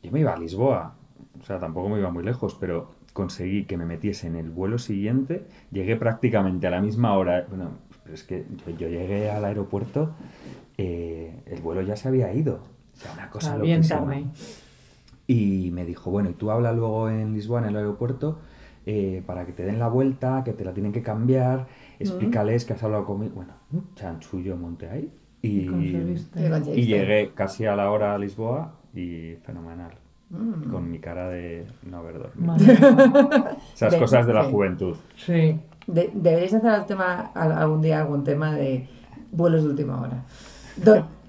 Yo 0.04 0.12
me 0.12 0.20
iba 0.20 0.34
a 0.34 0.38
Lisboa. 0.38 0.96
O 1.40 1.46
sea, 1.46 1.60
tampoco 1.60 1.88
me 1.88 2.00
iba 2.00 2.12
muy 2.12 2.24
lejos, 2.24 2.58
pero 2.60 2.92
conseguí 3.14 3.66
que 3.66 3.78
me 3.78 3.86
metiese 3.86 4.28
en 4.28 4.36
el 4.36 4.50
vuelo 4.50 4.78
siguiente, 4.78 5.46
llegué 5.72 5.96
prácticamente 5.96 6.68
a 6.68 6.70
la 6.70 6.82
misma 6.82 7.18
hora, 7.18 7.46
bueno, 7.50 7.72
pero 8.04 8.16
es 8.16 8.24
que 8.24 8.46
yo, 8.78 8.88
llegué 8.88 9.30
al 9.30 9.46
aeropuerto, 9.46 10.14
eh, 10.78 11.44
el 11.46 11.62
vuelo 11.62 11.82
ya 11.82 11.96
se 11.96 12.08
había 12.08 12.34
ido. 12.34 12.62
O 12.94 12.98
sea, 12.98 13.14
una 13.14 13.30
cosa 13.30 13.58
loquísima. 13.58 14.24
Y 15.28 15.72
me 15.72 15.86
dijo, 15.86 16.12
bueno, 16.12 16.30
y 16.30 16.34
tú 16.34 16.52
habla 16.52 16.74
luego 16.74 17.10
en 17.10 17.34
Lisboa, 17.34 17.62
en 17.62 17.68
el 17.68 17.78
aeropuerto, 17.78 18.40
eh, 18.86 19.24
para 19.26 19.46
que 19.46 19.54
te 19.54 19.64
den 19.64 19.80
la 19.80 19.88
vuelta, 19.88 20.44
que 20.44 20.54
te 20.54 20.66
la 20.66 20.74
tienen 20.74 20.92
que 20.92 21.02
cambiar, 21.02 21.68
explícales 22.00 22.66
que 22.66 22.74
has 22.74 22.84
hablado 22.84 23.06
conmigo. 23.06 23.36
Bueno, 23.36 23.54
chanchullo 23.96 24.58
monté 24.58 24.90
ahí. 24.90 25.14
Y, 25.44 25.70
y, 25.70 26.86
llegué 26.86 27.32
casi 27.34 27.66
a 27.66 27.76
la 27.76 27.90
hora 27.90 28.14
a 28.14 28.18
Lisboa 28.18 28.80
y 28.94 29.36
fenomenal. 29.44 30.01
Mm. 30.32 30.72
Con 30.72 30.90
mi 30.90 31.00
cara 31.00 31.30
de 31.30 31.68
no 31.84 31.98
haber 31.98 32.20
dormido. 32.20 32.56
Esas 33.74 33.96
cosas 33.96 34.26
de 34.26 34.34
la 34.34 34.46
juventud. 34.46 34.96
Sí. 35.18 35.60
deberíais 35.88 36.54
hacer 36.54 36.74
el 36.74 36.86
tema, 36.86 37.32
algún 37.34 37.82
día 37.82 38.00
algún 38.00 38.24
tema 38.24 38.54
de 38.56 38.88
vuelos 39.32 39.64
de 39.64 39.70
última 39.70 40.00
hora. 40.00 40.24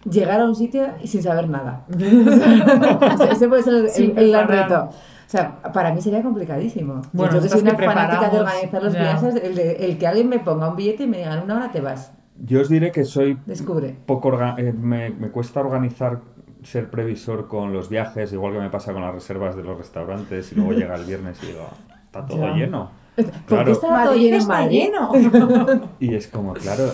llegar 0.08 0.40
a 0.40 0.44
un 0.44 0.54
sitio 0.54 0.86
y 1.02 1.08
sin 1.08 1.22
saber 1.22 1.48
nada. 1.48 1.84
ese 3.30 3.48
puede 3.48 3.62
ser 3.62 3.86
el, 3.96 4.30
gran 4.30 4.48
reto. 4.48 4.90
O 4.90 5.30
sea, 5.32 5.62
para 5.72 5.92
mí 5.92 6.00
sería 6.00 6.22
complicadísimo. 6.22 7.02
Bueno, 7.12 7.34
yo 7.34 7.42
que 7.42 7.48
soy 7.48 7.62
una 7.62 7.74
fanática 7.74 8.28
de 8.28 8.38
organizar 8.38 8.82
los 8.82 8.92
viajes, 8.92 9.34
el, 9.34 9.58
el, 9.58 9.98
que 9.98 10.06
alguien 10.06 10.28
me 10.28 10.38
ponga 10.38 10.68
un 10.68 10.76
billete 10.76 11.04
y 11.04 11.06
me 11.08 11.18
diga, 11.18 11.34
en 11.34 11.44
una 11.44 11.56
hora 11.56 11.72
te 11.72 11.80
vas. 11.80 12.12
Yo 12.44 12.60
os 12.60 12.68
diré 12.68 12.92
que 12.92 13.04
soy 13.04 13.38
Descubre. 13.46 13.96
poco 14.06 14.32
eh, 14.58 14.72
me, 14.72 15.10
me, 15.10 15.28
cuesta 15.30 15.60
organizar 15.60 16.20
ser 16.64 16.90
previsor 16.90 17.48
con 17.48 17.72
los 17.72 17.88
viajes, 17.88 18.32
igual 18.32 18.52
que 18.54 18.60
me 18.60 18.70
pasa 18.70 18.92
con 18.92 19.02
las 19.02 19.14
reservas 19.14 19.56
de 19.56 19.62
los 19.62 19.76
restaurantes 19.76 20.52
y 20.52 20.54
luego 20.56 20.72
llega 20.72 20.94
el 20.94 21.04
viernes 21.04 21.42
y 21.42 21.46
digo, 21.46 21.68
está 22.04 22.26
todo 22.26 22.54
lleno. 22.54 23.02
Claro. 23.46 23.72
está 23.72 24.04
todo 24.04 24.14
lleno, 24.14 24.36
está 24.38 24.66
lleno. 24.66 25.12
Y 26.00 26.14
es 26.14 26.28
como, 26.28 26.54
claro, 26.54 26.84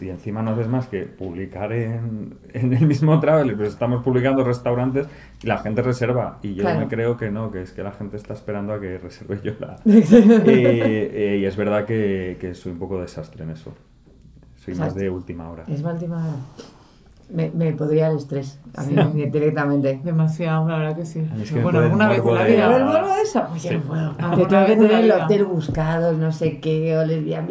y 0.00 0.08
encima 0.08 0.40
no 0.40 0.52
haces 0.52 0.68
más 0.68 0.86
que 0.86 1.02
publicar 1.02 1.72
en, 1.72 2.38
en 2.52 2.72
el 2.72 2.86
mismo 2.86 3.18
travel, 3.18 3.56
pues 3.56 3.70
estamos 3.70 4.04
publicando 4.04 4.44
restaurantes 4.44 5.08
y 5.42 5.46
la 5.46 5.58
gente 5.58 5.82
reserva. 5.82 6.38
Y 6.42 6.54
yo 6.54 6.64
me 6.64 6.86
creo 6.86 7.16
que 7.16 7.30
no, 7.30 7.50
que 7.50 7.62
es 7.62 7.72
que 7.72 7.82
la 7.82 7.92
gente 7.92 8.16
está 8.16 8.34
esperando 8.34 8.72
a 8.72 8.80
que 8.80 8.98
reserve 8.98 9.40
yo 9.42 9.52
la. 9.58 9.76
y, 9.84 9.98
y, 11.40 11.44
es 11.44 11.56
verdad 11.56 11.84
que, 11.84 12.36
que 12.40 12.54
soy 12.54 12.72
un 12.72 12.78
poco 12.78 13.00
desastre 13.00 13.42
en 13.42 13.50
eso. 13.50 13.74
Soy 14.56 14.74
más 14.76 14.94
de 14.94 15.10
última 15.10 15.50
hora. 15.50 15.64
Es 15.66 15.82
más 15.82 15.94
última 15.94 16.24
hora. 16.24 16.36
Me, 17.30 17.50
me 17.50 17.72
podría 17.72 18.08
el 18.08 18.18
estrés 18.18 18.60
a 18.76 18.82
mí 18.82 19.26
directamente. 19.26 20.00
Demasiado, 20.04 20.68
la 20.68 20.78
verdad 20.78 20.96
que 20.96 21.06
sí. 21.06 21.26
bueno, 21.62 21.80
alguna 21.80 22.08
vez 22.08 22.18
en 22.18 22.34
la 22.34 22.44
vida. 22.44 22.68
¿Vuelvo 22.68 23.14
de 23.14 23.22
eso? 23.22 23.42
Oye, 23.52 23.78
no 23.78 23.82
puedo. 23.82 24.12
Te 24.12 24.46
tengo 24.46 24.66
que 24.66 24.76
tener 24.76 25.04
el 25.04 25.12
hotel 25.12 25.44
buscado, 25.44 26.12
no 26.12 26.32
sé 26.32 26.60
qué, 26.60 26.96
o 26.96 27.04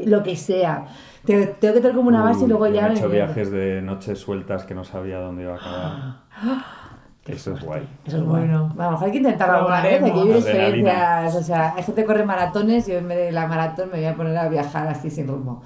lo 0.07 0.23
que 0.23 0.35
sea. 0.35 0.85
Tengo, 1.25 1.47
tengo 1.59 1.73
que 1.75 1.79
tener 1.81 1.95
como 1.95 2.09
una 2.09 2.21
base 2.21 2.45
y 2.45 2.47
luego 2.47 2.67
ya. 2.67 2.87
He 2.87 2.93
hecho 2.93 3.09
viajes 3.09 3.51
de 3.51 3.81
noches 3.81 4.19
sueltas 4.19 4.65
que 4.65 4.75
no 4.75 4.83
sabía 4.83 5.19
dónde 5.19 5.43
iba 5.43 5.53
a 5.53 5.55
acabar. 5.55 6.63
Eso 7.25 7.53
es 7.53 7.63
guay. 7.63 7.87
Eso 8.05 8.17
es 8.17 8.23
bueno. 8.23 8.73
Vamos, 8.75 9.01
hay 9.01 9.11
que 9.11 9.19
intentarlo 9.19 9.59
alguna 9.59 9.81
vez, 9.81 10.03
hay 10.03 10.11
que 10.11 10.19
vivir 10.19 10.35
experiencias. 10.35 11.35
O 11.35 11.41
sea, 11.41 11.73
hay 11.75 11.83
gente 11.83 12.01
que 12.01 12.05
corre 12.05 12.25
maratones 12.25 12.87
y 12.89 12.91
yo 12.91 12.97
en 12.97 13.07
vez 13.07 13.17
de 13.17 13.31
la 13.31 13.47
maratón 13.47 13.89
me 13.91 13.99
voy 13.99 14.05
a 14.07 14.15
poner 14.15 14.37
a 14.37 14.49
viajar 14.49 14.87
así 14.87 15.09
sin 15.09 15.27
rumbo. 15.27 15.61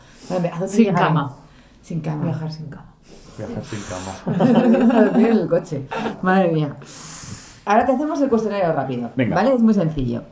Sin 0.68 0.94
cama. 0.94 1.36
Sin 1.82 2.02
cama. 2.02 2.26
Viajar 2.26 2.52
sin 2.52 2.70
cama. 2.70 2.94
Viajar 3.38 3.64
sin 3.64 3.80
cama. 3.88 5.12
en 5.16 5.26
el 5.26 5.48
coche. 5.48 5.88
Madre 6.22 6.52
mía. 6.52 6.76
Ahora 7.66 7.86
te 7.86 7.92
hacemos 7.92 8.22
el 8.22 8.30
cuestionario 8.30 8.72
rápido. 8.74 9.12
Venga. 9.16 9.36
¿Vale? 9.36 9.54
Es 9.54 9.62
muy 9.62 9.74
sencillo. 9.74 10.24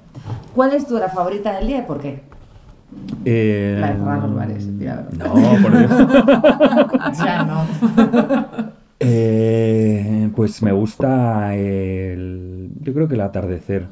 ¿Cuál 0.54 0.74
es 0.74 0.88
tu 0.88 0.96
hora 0.96 1.10
favorita 1.10 1.54
del 1.58 1.68
día 1.68 1.80
y 1.80 1.82
por 1.82 2.00
qué? 2.00 2.24
Eh, 3.26 3.78
la 3.80 3.88
de 3.88 3.98
cerrar 3.98 4.24
los 4.24 4.36
bares. 4.36 4.66
No, 4.68 5.34
por 5.62 5.78
Dios. 5.78 7.18
ya 7.18 7.44
no. 7.44 8.76
Eh, 8.98 10.32
pues 10.34 10.64
me 10.64 10.72
gusta 10.72 11.54
el. 11.54 12.72
Yo 12.80 12.94
creo 12.94 13.10
que 13.10 13.16
el 13.16 13.22
atardecer. 13.22 13.90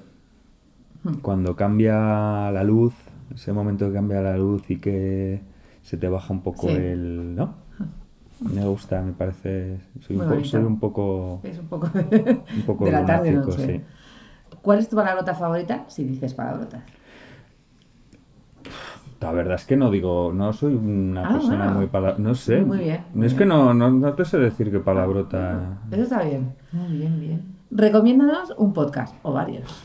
Hmm. 1.04 1.16
Cuando 1.16 1.58
cambia 1.58 2.50
la 2.52 2.64
luz, 2.64 2.94
ese 3.36 3.52
momento 3.52 3.86
que 3.88 3.94
cambia 3.94 4.22
la 4.22 4.38
luz 4.38 4.64
y 4.72 4.78
que 4.78 5.42
se 5.82 5.98
te 5.98 6.08
baja 6.08 6.32
un 6.32 6.42
poco 6.42 6.70
el. 6.70 7.36
¿No? 7.36 7.56
Me 8.44 8.66
gusta, 8.66 9.02
me 9.02 9.14
parece. 9.14 9.80
Soy, 10.02 10.18
un, 10.18 10.80
poco. 10.80 11.40
Es 11.44 11.60
un 11.60 11.68
poco 11.68 11.88
de, 11.88 12.42
un 12.56 12.62
poco 12.64 12.86
de 12.86 12.92
la 12.92 13.06
tarde 13.06 13.32
noche. 13.32 13.66
Sí. 13.66 13.82
¿Cuál 14.62 14.80
es 14.80 14.90
tu 14.90 14.96
palabrota 14.96 15.34
favorita? 15.34 15.86
Si 15.88 16.04
dices 16.04 16.34
palabrotas. 16.34 16.84
La 19.20 19.32
verdad 19.32 19.56
es 19.56 19.66
que 19.66 19.78
no 19.78 19.90
digo, 19.90 20.34
no 20.34 20.52
soy 20.52 20.74
una 20.74 21.26
ah, 21.26 21.34
persona 21.34 21.72
muy 21.72 21.88
palabra, 21.88 22.18
no 22.20 22.36
sé. 22.36 22.62
Muy 22.62 22.80
bien. 22.80 23.06
es 23.22 23.34
que 23.34 23.46
no, 23.46 23.74
no, 23.74 23.90
no, 23.90 24.14
te 24.14 24.26
sé 24.26 24.38
decir 24.38 24.70
qué 24.70 24.80
palabrota. 24.80 25.80
Eso 25.90 26.04
está 26.04 26.24
bien. 26.24 26.54
Muy 26.74 26.98
bien, 26.98 27.20
bien. 27.20 27.42
Recomiéndanos 27.76 28.54
un 28.58 28.72
podcast 28.72 29.16
o 29.24 29.34
varios. 29.34 29.84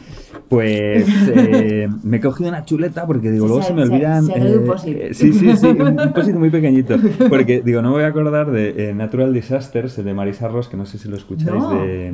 Pues 0.49 1.07
eh, 1.35 1.89
me 2.03 2.19
he 2.19 2.21
cogido 2.21 2.51
una 2.51 2.65
chuleta 2.65 3.07
porque 3.07 3.31
digo, 3.31 3.47
luego 3.47 3.63
se, 3.63 3.73
me 3.73 3.83
olvidan. 3.83 4.27
Se, 4.27 4.35
eh, 4.37 5.15
sí, 5.15 5.33
sí, 5.33 5.57
sí, 5.57 5.67
un 5.67 5.97
depósito 5.97 6.39
muy 6.39 6.51
pequeñito. 6.51 6.97
Porque 7.31 7.63
digo, 7.63 7.81
no 7.81 7.89
me 7.89 7.95
voy 7.95 8.05
a 8.05 8.09
acordar 8.09 8.51
de 8.51 8.91
eh, 8.91 8.95
Natural 8.95 9.33
Disasters, 9.33 10.05
de 10.05 10.13
Marisa 10.13 10.49
Ross, 10.49 10.69
que 10.69 10.77
no 10.77 10.85
sé 10.85 10.99
si 10.99 11.09
lo 11.09 11.17
escucháis. 11.17 11.63
de, 11.71 12.13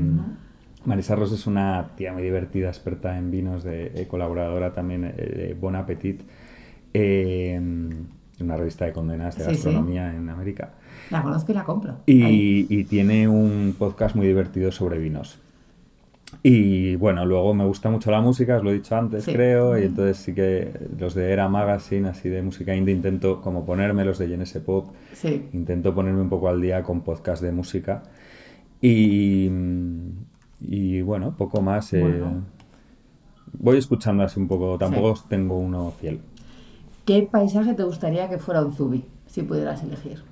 Marisa 0.84 1.16
Ross 1.16 1.32
es 1.32 1.46
una 1.46 1.88
tía 1.96 2.12
muy 2.12 2.22
divertida, 2.22 2.68
experta 2.68 3.18
en 3.18 3.32
vinos, 3.32 3.64
de, 3.64 4.06
colaboradora 4.08 4.72
también 4.72 5.02
de 5.02 5.56
Bon 5.58 5.74
Appetit, 5.74 6.22
una 6.94 8.56
revista 8.56 8.84
de 8.84 8.92
condenas 8.92 9.36
de 9.38 9.44
gastronomía 9.44 10.14
en 10.14 10.28
América. 10.28 10.74
La 11.10 11.22
conozco 11.22 11.50
y 11.50 11.54
la 11.54 11.64
compro. 11.64 11.96
Y, 12.06 12.66
y 12.68 12.84
tiene 12.84 13.26
un 13.26 13.74
podcast 13.76 14.14
muy 14.14 14.26
divertido 14.26 14.70
sobre 14.70 14.98
vinos. 14.98 15.40
Y 16.42 16.96
bueno, 16.96 17.24
luego 17.24 17.54
me 17.54 17.64
gusta 17.64 17.90
mucho 17.90 18.10
la 18.10 18.20
música, 18.20 18.56
os 18.56 18.64
lo 18.64 18.70
he 18.70 18.74
dicho 18.74 18.96
antes, 18.96 19.24
creo, 19.24 19.78
y 19.78 19.84
entonces 19.84 20.18
sí 20.18 20.34
que 20.34 20.70
los 20.98 21.14
de 21.14 21.32
Era 21.32 21.48
Magazine, 21.48 22.08
así 22.08 22.28
de 22.28 22.42
música 22.42 22.74
indie, 22.74 22.94
intento 22.94 23.40
como 23.40 23.64
ponerme, 23.64 24.04
los 24.04 24.18
de 24.18 24.28
Genesis 24.28 24.60
Pop, 24.60 24.88
intento 25.52 25.94
ponerme 25.94 26.20
un 26.20 26.28
poco 26.28 26.48
al 26.48 26.60
día 26.60 26.82
con 26.82 27.02
podcast 27.02 27.42
de 27.42 27.52
música. 27.52 28.02
Y, 28.80 29.48
y 30.60 31.00
bueno, 31.02 31.34
poco 31.36 31.62
más. 31.62 31.92
Eh, 31.94 32.22
voy 33.54 33.78
escuchando 33.78 34.22
así 34.22 34.38
un 34.38 34.48
poco, 34.48 34.76
tampoco 34.76 35.18
tengo 35.28 35.56
uno 35.56 35.92
fiel. 35.98 36.20
¿Qué 37.04 37.28
paisaje 37.30 37.74
te 37.74 37.84
gustaría 37.84 38.28
que 38.28 38.38
fuera 38.38 38.62
un 38.64 38.72
Zubi, 38.72 39.04
si 39.26 39.42
pudieras 39.42 39.82
elegir? 39.82 40.22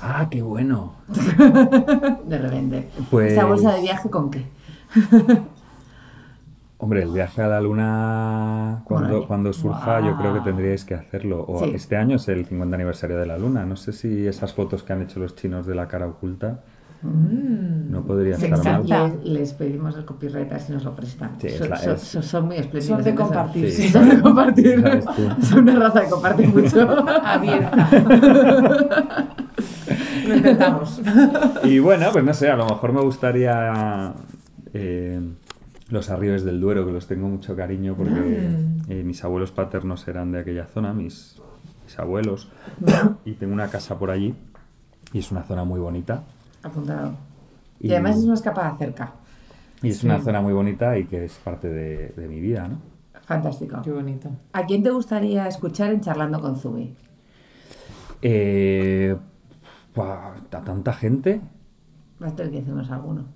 Ah, 0.00 0.28
qué 0.30 0.42
bueno. 0.42 0.94
de 2.26 2.38
repente. 2.38 2.88
Pues... 3.10 3.32
¿Esa 3.32 3.46
bolsa 3.46 3.74
de 3.74 3.82
viaje 3.82 4.10
con 4.10 4.30
qué? 4.30 4.44
Hombre, 6.78 7.02
el 7.02 7.10
viaje 7.12 7.40
a 7.40 7.48
la 7.48 7.60
luna 7.60 8.82
cuando, 8.84 9.26
cuando 9.26 9.52
surja 9.52 10.00
yo 10.00 10.16
creo 10.18 10.34
que 10.34 10.40
tendríais 10.40 10.84
que 10.84 10.94
hacerlo. 10.94 11.40
O 11.40 11.64
Este 11.64 11.96
año 11.96 12.16
es 12.16 12.28
el 12.28 12.44
50 12.44 12.74
aniversario 12.74 13.16
de 13.16 13.24
la 13.24 13.38
luna. 13.38 13.64
No 13.64 13.76
sé 13.76 13.92
si 13.92 14.26
esas 14.26 14.52
fotos 14.52 14.82
que 14.82 14.92
han 14.92 15.00
hecho 15.00 15.18
los 15.20 15.34
chinos 15.34 15.66
de 15.66 15.74
la 15.74 15.88
cara 15.88 16.06
oculta 16.06 16.60
mm. 17.00 17.90
no 17.90 18.02
podría 18.02 18.34
estar 18.34 18.84
mal. 18.84 19.18
Les, 19.24 19.54
pedimos 19.54 19.96
el 19.96 20.04
copyright 20.04 20.52
si 20.58 20.72
nos 20.72 20.84
lo 20.84 20.94
prestan. 20.94 21.30
son, 21.96 22.46
muy 22.46 22.56
espléndidos. 22.56 22.96
Son 22.96 23.02
de 23.02 23.14
compartir. 23.14 23.90
Son 23.90 24.08
de 24.08 24.20
compartir. 24.20 24.84
Son 25.40 25.60
una 25.60 25.78
raza 25.78 26.00
de 26.00 26.10
compartir 26.10 26.48
mucho. 26.48 27.06
Abierta. 27.24 27.88
lo 30.26 30.36
intentamos. 30.36 31.00
Y 31.62 31.78
bueno, 31.78 32.08
pues 32.12 32.24
no 32.24 32.34
sé, 32.34 32.50
a 32.50 32.56
lo 32.56 32.66
mejor 32.66 32.92
me 32.92 33.00
gustaría 33.00 34.12
eh, 34.74 35.20
los 35.88 36.10
arribes 36.10 36.44
del 36.44 36.60
Duero, 36.60 36.84
que 36.84 36.92
los 36.92 37.06
tengo 37.06 37.28
mucho 37.28 37.54
cariño 37.56 37.94
porque 37.96 38.12
ah. 38.12 38.84
eh, 38.88 39.02
mis 39.04 39.22
abuelos 39.24 39.52
paternos 39.52 40.06
eran 40.08 40.32
de 40.32 40.40
aquella 40.40 40.66
zona, 40.66 40.92
mis, 40.92 41.40
abuelos, 41.96 42.50
y 43.24 43.34
tengo 43.34 43.52
una 43.52 43.68
casa 43.68 43.96
por 43.98 44.10
allí 44.10 44.34
y 45.12 45.20
es 45.20 45.30
una 45.30 45.44
zona 45.44 45.64
muy 45.64 45.78
bonita. 45.78 46.24
Apuntado. 46.62 47.12
Y, 47.78 47.92
además 47.92 48.16
es 48.16 48.24
una 48.24 48.34
escapada 48.34 48.76
cerca. 48.76 49.12
Y 49.82 49.90
es 49.90 50.02
una 50.02 50.20
zona 50.20 50.40
muy 50.40 50.52
bonita 50.52 50.98
y 50.98 51.04
que 51.04 51.24
es 51.26 51.34
parte 51.34 51.68
de, 51.68 52.28
mi 52.28 52.40
vida, 52.40 52.66
¿no? 52.66 52.78
Fantástico. 53.22 53.80
Qué 53.82 53.92
bonito. 53.92 54.30
¿A 54.52 54.66
quién 54.66 54.82
te 54.82 54.90
gustaría 54.90 55.46
escuchar 55.46 55.92
en 55.92 56.00
Charlando 56.00 56.40
con 56.40 56.56
Zubi? 56.56 56.94
Eh, 58.22 59.16
a 59.96 60.34
tanta 60.50 60.92
gente. 60.92 61.40
Vas 62.18 62.32
a 62.32 62.36
tener 62.36 62.52
que 62.52 62.58
decirnos 62.58 62.90
alguno. 62.90 63.26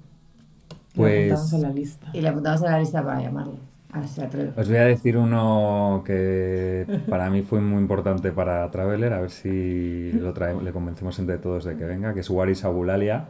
Pues... 0.98 1.12
Le 1.12 1.32
apuntamos 1.32 1.52
en 1.52 1.62
la 1.62 1.70
lista. 1.70 2.06
Y 2.12 2.20
le 2.20 2.28
apuntamos 2.28 2.62
en 2.62 2.70
la 2.70 2.78
lista 2.80 3.02
para 3.04 3.22
llamarle. 3.22 3.54
A 3.92 4.00
ver 4.00 4.08
si 4.08 4.20
atreve. 4.20 4.52
Os 4.54 4.68
voy 4.68 4.76
a 4.76 4.84
decir 4.84 5.16
uno 5.16 6.02
que 6.04 6.84
para 7.08 7.30
mí 7.30 7.42
fue 7.42 7.60
muy 7.60 7.80
importante 7.80 8.32
para 8.32 8.70
Traveler, 8.70 9.14
a 9.14 9.20
ver 9.20 9.30
si 9.30 10.12
lo 10.12 10.34
le 10.60 10.72
convencemos 10.72 11.18
entre 11.18 11.38
todos 11.38 11.64
de 11.64 11.76
que 11.76 11.84
venga, 11.84 12.12
que 12.12 12.20
es 12.20 12.28
Waris 12.28 12.64
Abulalia, 12.64 13.28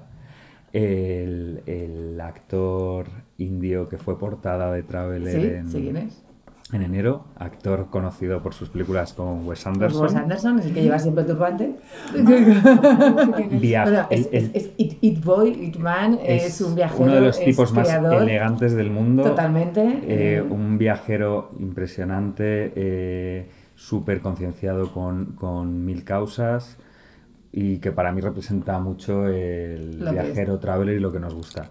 el, 0.72 1.62
el 1.66 2.20
actor 2.20 3.06
indio 3.36 3.88
que 3.88 3.98
fue 3.98 4.18
portada 4.18 4.72
de 4.72 4.82
Traveler 4.82 5.40
¿Sí? 5.40 5.46
en... 5.46 5.68
¿Sí 5.68 5.80
quién 5.82 5.96
es? 5.98 6.24
En 6.72 6.82
enero, 6.82 7.24
actor 7.36 7.88
conocido 7.90 8.42
por 8.42 8.52
sus 8.52 8.68
películas 8.68 9.14
con 9.14 9.46
Wes 9.46 9.66
Anderson. 9.66 10.02
Wes 10.02 10.14
Anderson 10.14 10.58
es 10.58 10.66
el 10.66 10.74
que 10.74 10.82
lleva 10.82 10.98
siempre 10.98 11.24
turbante. 11.24 11.76
Bueno, 12.12 14.06
es, 14.10 14.70
It, 14.76 14.98
It 15.00 15.24
Boy, 15.24 15.50
It 15.50 15.76
Man, 15.76 16.18
es, 16.22 16.60
un 16.60 16.74
viajero. 16.74 17.04
uno 17.04 17.14
de 17.14 17.20
los 17.22 17.40
tipos 17.40 17.72
más 17.72 17.88
creador, 17.88 18.22
elegantes 18.22 18.74
del 18.74 18.90
mundo. 18.90 19.22
Totalmente. 19.22 19.80
Eh, 19.80 20.36
eh, 20.36 20.42
un 20.42 20.76
viajero 20.76 21.52
impresionante, 21.58 22.72
eh, 22.76 23.48
súper 23.74 24.20
concienciado 24.20 24.92
con, 24.92 25.32
con 25.36 25.84
mil 25.84 26.04
causas 26.04 26.76
y 27.50 27.78
que 27.78 27.92
para 27.92 28.12
mí 28.12 28.20
representa 28.20 28.78
mucho 28.78 29.26
el 29.26 30.00
Lo 30.00 30.12
viajero 30.12 30.58
traveler 30.58 30.96
y 30.96 31.00
lo 31.00 31.12
que 31.12 31.20
nos 31.20 31.34
gusta. 31.34 31.70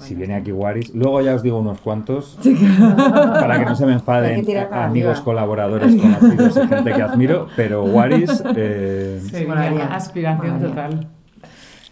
Si 0.00 0.14
viene 0.14 0.34
aquí 0.34 0.50
Waris, 0.50 0.92
luego 0.94 1.20
ya 1.20 1.34
os 1.34 1.42
digo 1.42 1.58
unos 1.58 1.80
cuantos 1.80 2.36
para 2.42 3.58
que 3.58 3.64
no 3.64 3.76
se 3.76 3.86
me 3.86 3.92
enfaden 3.92 4.40
amigos, 4.72 4.72
arriba. 4.72 5.24
colaboradores, 5.24 5.94
conocidos 5.94 6.56
y 6.56 6.66
gente 6.68 6.92
que 6.92 7.02
admiro, 7.02 7.46
pero 7.56 7.84
Waris 7.84 8.42
eh, 8.56 9.44
Molaría, 9.46 9.86
aspiración 9.94 10.54
molaría. 10.54 10.68
total. 10.68 11.08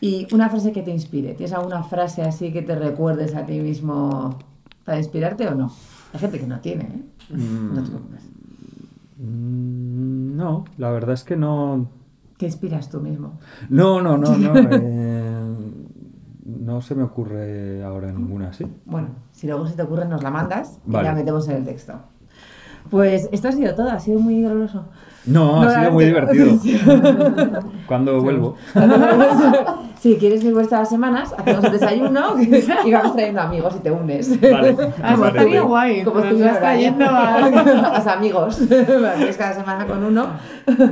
Y 0.01 0.27
una 0.35 0.49
frase 0.49 0.73
que 0.73 0.83
te 0.83 0.91
inspire. 0.91 1.35
¿Tienes 1.35 1.53
alguna 1.53 1.85
frase 1.85 2.23
así 2.23 2.53
que 2.53 2.63
te 2.63 2.75
recuerdes 2.75 3.37
a 3.37 3.47
ti 3.47 3.61
mismo 3.61 4.37
para 4.85 4.99
inspirarte 4.99 5.47
o 5.47 5.55
no? 5.55 5.73
Hay 6.13 6.19
gente 6.19 6.41
que 6.41 6.47
no 6.47 6.59
tiene, 6.59 6.85
¿eh? 6.85 7.03
No 7.31 7.83
te 7.83 7.89
preocupes. 7.89 8.23
mm, 9.19 10.37
no, 10.37 10.65
la 10.77 10.91
verdad 10.91 11.15
es 11.15 11.23
que 11.23 11.37
no, 11.37 11.87
¿Qué 12.43 12.47
inspiras 12.47 12.91
tú 12.91 13.01
mismo? 13.01 13.39
No, 13.69 14.01
no, 14.03 14.19
no, 14.19 14.37
no. 14.37 14.53
eh, 14.73 15.52
no 16.61 16.81
se 16.81 16.95
me 16.95 17.03
ocurre 17.03 17.83
ahora 17.85 18.13
ninguna 18.13 18.49
así. 18.49 18.67
Bueno, 18.85 19.09
si 19.33 19.47
luego 19.47 19.67
se 19.67 19.75
te 19.75 19.83
ocurre 19.83 20.07
nos 20.07 20.23
la 20.23 20.31
mandas 20.31 20.79
y 20.87 20.91
Vale. 20.91 21.09
la 21.09 21.15
metemos 21.15 21.49
en 21.49 21.57
el 21.57 21.65
texto. 21.65 21.95
Pues 22.91 23.29
esto 23.33 23.49
ha 23.49 23.53
sido 23.53 23.75
todo, 23.75 23.91
ha 23.91 24.01
sido 24.01 24.19
muy 24.21 24.43
doloroso. 24.43 24.87
No, 25.25 25.63
ha 25.63 25.79
sido 25.79 25.93
muy 25.93 26.05
divertido. 26.05 26.59
Cuando 27.87 28.21
vuelvo. 28.21 28.57
Si 30.03 30.17
quieres 30.17 30.43
ir 30.43 30.53
vuestras 30.53 30.89
semanas, 30.91 31.33
hacemos 31.39 31.65
un 31.65 31.71
desayuno 31.71 32.35
y 32.85 32.91
vamos 32.93 33.13
trayendo 33.15 33.41
amigos 33.41 33.75
y 33.77 33.79
te 33.85 33.91
unes. 33.93 34.41
Vale, 34.41 34.77
Ah, 35.03 35.17
estaría 35.29 35.61
guay. 35.63 36.03
Como 36.03 36.21
tú 36.23 36.41
vas 36.41 36.59
trayendo 36.59 37.05
a... 37.09 37.39
los 37.99 38.07
amigos. 38.09 38.69
Vienes 38.69 39.37
cada 39.37 39.53
semana 39.53 39.87
con 39.87 40.03
uno. 40.03 40.27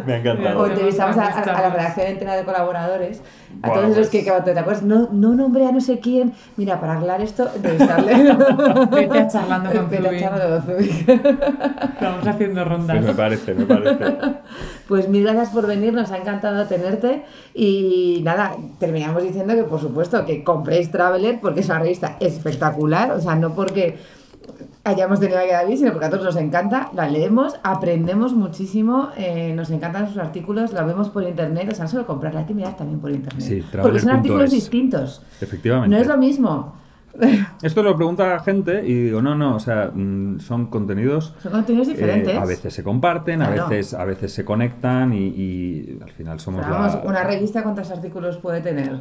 Me 0.07 0.13
ha 0.15 0.17
encantado. 0.19 0.61
O 0.61 0.67
entrevistamos 0.67 1.17
a, 1.17 1.25
a- 1.27 1.41
a 1.43 1.61
la 1.63 1.71
redacción 1.71 2.07
entera 2.07 2.37
de 2.37 2.45
colaboradores. 2.45 3.21
A 3.63 3.67
Bueno, 3.67 3.75
todos 3.83 3.89
los 3.89 3.97
pues- 3.97 4.11
que, 4.11 4.25
que 4.25 4.53
te 4.53 4.59
acuerdas, 4.61 4.85
no, 4.85 5.09
no 5.11 5.35
nombré 5.35 5.67
a 5.67 5.73
no 5.73 5.81
sé 5.81 5.99
quién. 5.99 6.33
Mira, 6.57 6.79
para 6.79 6.93
arreglar 6.93 7.21
esto, 7.21 7.51
entrevistarle. 7.57 8.15
Vete 8.93 9.19
a 9.19 9.27
charlando 9.27 9.73
con 9.73 9.91
Vete 9.91 10.07
a 10.09 10.21
charlando 10.21 10.63
con. 10.67 10.87
Vamos 12.01 12.27
haciendo 12.29 12.65
rondas. 12.65 12.97
Pues 12.97 13.09
me 13.09 13.15
parece, 13.15 13.55
me 13.55 13.65
parece. 13.67 14.17
Pues 14.91 15.09
mil 15.09 15.23
gracias 15.23 15.51
por 15.51 15.69
venir, 15.69 15.93
nos 15.93 16.11
ha 16.11 16.19
encantado 16.19 16.67
tenerte. 16.67 17.23
Y 17.55 18.23
nada, 18.25 18.57
terminamos 18.81 19.23
diciendo 19.23 19.55
que 19.55 19.63
por 19.63 19.81
supuesto 19.81 20.27
que 20.27 20.43
compréis 20.43 20.91
Traveler 20.91 21.39
porque 21.41 21.61
es 21.61 21.67
una 21.67 21.79
revista 21.79 22.17
espectacular. 22.19 23.13
O 23.13 23.21
sea, 23.21 23.37
no 23.37 23.55
porque 23.55 23.99
hayamos 24.83 25.21
tenido 25.21 25.39
a 25.39 25.47
David, 25.47 25.77
sino 25.77 25.93
porque 25.93 26.07
a 26.07 26.11
todos 26.11 26.25
nos 26.25 26.35
encanta. 26.35 26.91
La 26.93 27.09
leemos, 27.09 27.55
aprendemos 27.63 28.33
muchísimo, 28.33 29.11
eh, 29.17 29.53
nos 29.55 29.71
encantan 29.71 30.09
sus 30.09 30.19
artículos, 30.19 30.73
la 30.73 30.83
vemos 30.83 31.09
por 31.09 31.23
internet. 31.23 31.69
O 31.71 31.75
sea, 31.77 31.87
solo 31.87 32.05
comprarla, 32.05 32.41
hay 32.41 32.47
que 32.47 32.55
mirar 32.55 32.77
también 32.77 32.99
por 32.99 33.13
internet. 33.13 33.47
Sí, 33.47 33.65
porque 33.81 34.01
son 34.01 34.11
artículos 34.11 34.51
distintos. 34.51 35.23
Efectivamente. 35.41 35.95
No 35.95 36.03
es 36.03 36.09
lo 36.09 36.17
mismo. 36.17 36.75
Esto 37.63 37.83
lo 37.83 37.97
pregunta 37.97 38.29
la 38.29 38.41
gente 38.41 38.87
y 38.87 39.05
digo, 39.05 39.21
no, 39.21 39.35
no, 39.35 39.57
o 39.57 39.61
sea, 39.61 39.91
mm, 39.93 40.41
son 40.41 40.67
contenidos. 40.67 41.35
Son 41.43 41.53
contenidos 41.53 41.89
eh, 41.89 41.93
diferentes. 41.93 42.37
a 42.37 42.45
veces 42.45 42.73
se 42.73 42.83
comparten, 42.83 43.43
a 43.43 43.47
Claro. 43.53 43.69
veces, 43.69 43.95
a 43.95 44.05
veces 44.05 44.33
se 44.33 44.45
conectan 44.45 45.13
y, 45.13 45.19
y 45.29 45.99
al 46.03 46.11
final 46.11 46.41
somos 46.41 46.63
Pero 46.63 46.75
vamos, 46.75 46.95
la- 46.95 47.03
una 47.11 47.25
revista, 47.25 47.63
¿cuántos 47.63 47.91
artículos 47.91 48.37
puede 48.39 48.61
tener? 48.61 49.01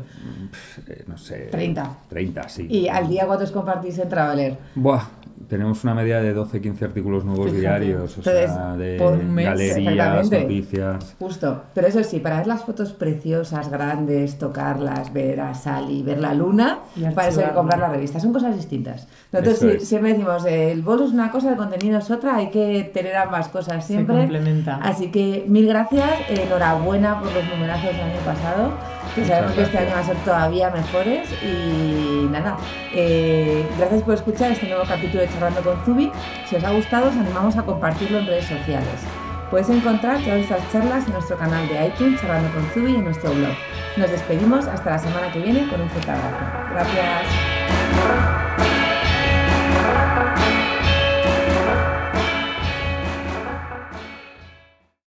eh, 0.88 1.04
no 1.08 1.18
sé. 1.18 1.48
30. 1.52 1.98
30, 2.10 2.50
sí. 2.50 2.68
Y 2.70 2.88
al 2.88 3.08
día, 3.08 3.26
¿cuántos 3.28 3.52
compartís 3.52 3.98
en 4.00 4.10
Traveler? 4.10 4.58
Buah, 4.76 5.04
tenemos 5.50 5.84
una 5.84 5.96
media 5.96 6.22
de 6.22 6.34
12, 6.34 6.62
15 6.62 6.86
artículos 6.86 7.26
nuevos 7.26 7.46
Fíjate. 7.48 7.60
diarios, 7.62 8.18
o 8.18 8.20
Entonces, 8.20 8.52
sea, 8.54 8.78
de 8.78 8.98
por 8.98 9.14
un 9.14 9.32
mes, 9.34 9.46
galerías, 9.46 10.32
noticias. 10.32 11.16
Justo, 11.20 11.64
pero 11.74 11.88
eso 11.88 12.04
sí, 12.04 12.20
para 12.20 12.38
ver 12.38 12.48
las 12.48 12.64
fotos 12.64 12.94
preciosas, 12.94 13.70
grandes, 13.70 14.38
tocarlas, 14.38 15.12
ver 15.12 15.42
a 15.42 15.54
Sally, 15.56 16.04
ver 16.04 16.20
la 16.20 16.34
luna, 16.34 16.80
para 17.16 17.30
eso 17.30 17.42
hay 17.42 17.48
que 17.48 17.54
comprar 17.54 17.80
la 17.80 17.90
revista. 17.90 18.20
Son 18.20 18.32
cosas 18.32 18.56
distintas. 18.56 19.08
Nosotros 19.32 19.82
siempre 19.84 20.12
decimos, 20.14 20.46
el 20.46 20.82
bolo 20.84 21.06
es 21.06 21.12
una 21.12 21.32
cosa, 21.32 21.50
el 21.52 21.58
contenido 21.58 22.00
es 22.00 22.10
otra, 22.12 22.36
hay 22.38 22.50
que 22.52 22.90
tener 22.94 23.16
ambas 23.16 23.48
cosas 23.50 23.86
Se 23.86 23.94
siempre. 23.94 24.18
complementa. 24.18 24.76
Así 24.78 25.10
que 25.12 25.46
mil 25.48 25.68
gracias, 25.68 26.10
enhorabuena 26.30 27.20
por 27.20 27.32
los 27.34 27.44
numerazos 27.50 27.92
del 27.92 28.02
año 28.02 28.20
pasado, 28.26 28.72
que 29.16 29.26
sabemos 29.26 29.54
que 29.54 29.64
este 29.64 29.78
año 29.78 29.92
van 29.92 30.00
a 30.00 30.04
ser 30.06 30.18
todavía 30.18 30.70
mejores. 30.70 31.30
Y 31.44 32.28
nada, 32.30 32.58
eh, 32.94 33.66
gracias 33.78 34.04
por 34.04 34.14
escuchar 34.16 34.52
este 34.52 34.68
nuevo 34.68 34.84
capítulo 34.88 35.22
de 35.22 35.30
Charlando 35.30 35.62
con 35.62 35.84
Zubi. 35.86 36.12
Si 36.48 36.56
os 36.56 36.64
ha 36.64 36.72
gustado, 36.72 37.10
os 37.10 37.16
animamos 37.16 37.58
a 37.58 37.64
compartirlo 37.64 38.20
en 38.20 38.28
redes 38.28 38.46
sociales. 38.46 39.02
Puedes 39.50 39.70
encontrar 39.70 40.20
todas 40.22 40.42
estas 40.42 40.72
charlas 40.72 41.08
en 41.08 41.14
nuestro 41.14 41.36
canal 41.38 41.68
de 41.68 41.88
iTunes, 41.88 42.22
Charlando 42.22 42.54
con 42.54 42.64
Zubi, 42.70 42.92
y 42.92 42.96
en 42.96 43.06
nuestro 43.06 43.32
blog. 43.32 43.54
Nos 43.98 44.12
despedimos 44.12 44.68
hasta 44.68 44.92
la 44.92 45.00
semana 45.00 45.32
que 45.32 45.40
viene 45.40 45.68
con 45.68 45.82
un 45.82 45.90
abrazo. 45.90 46.46
Gracias. 46.72 47.26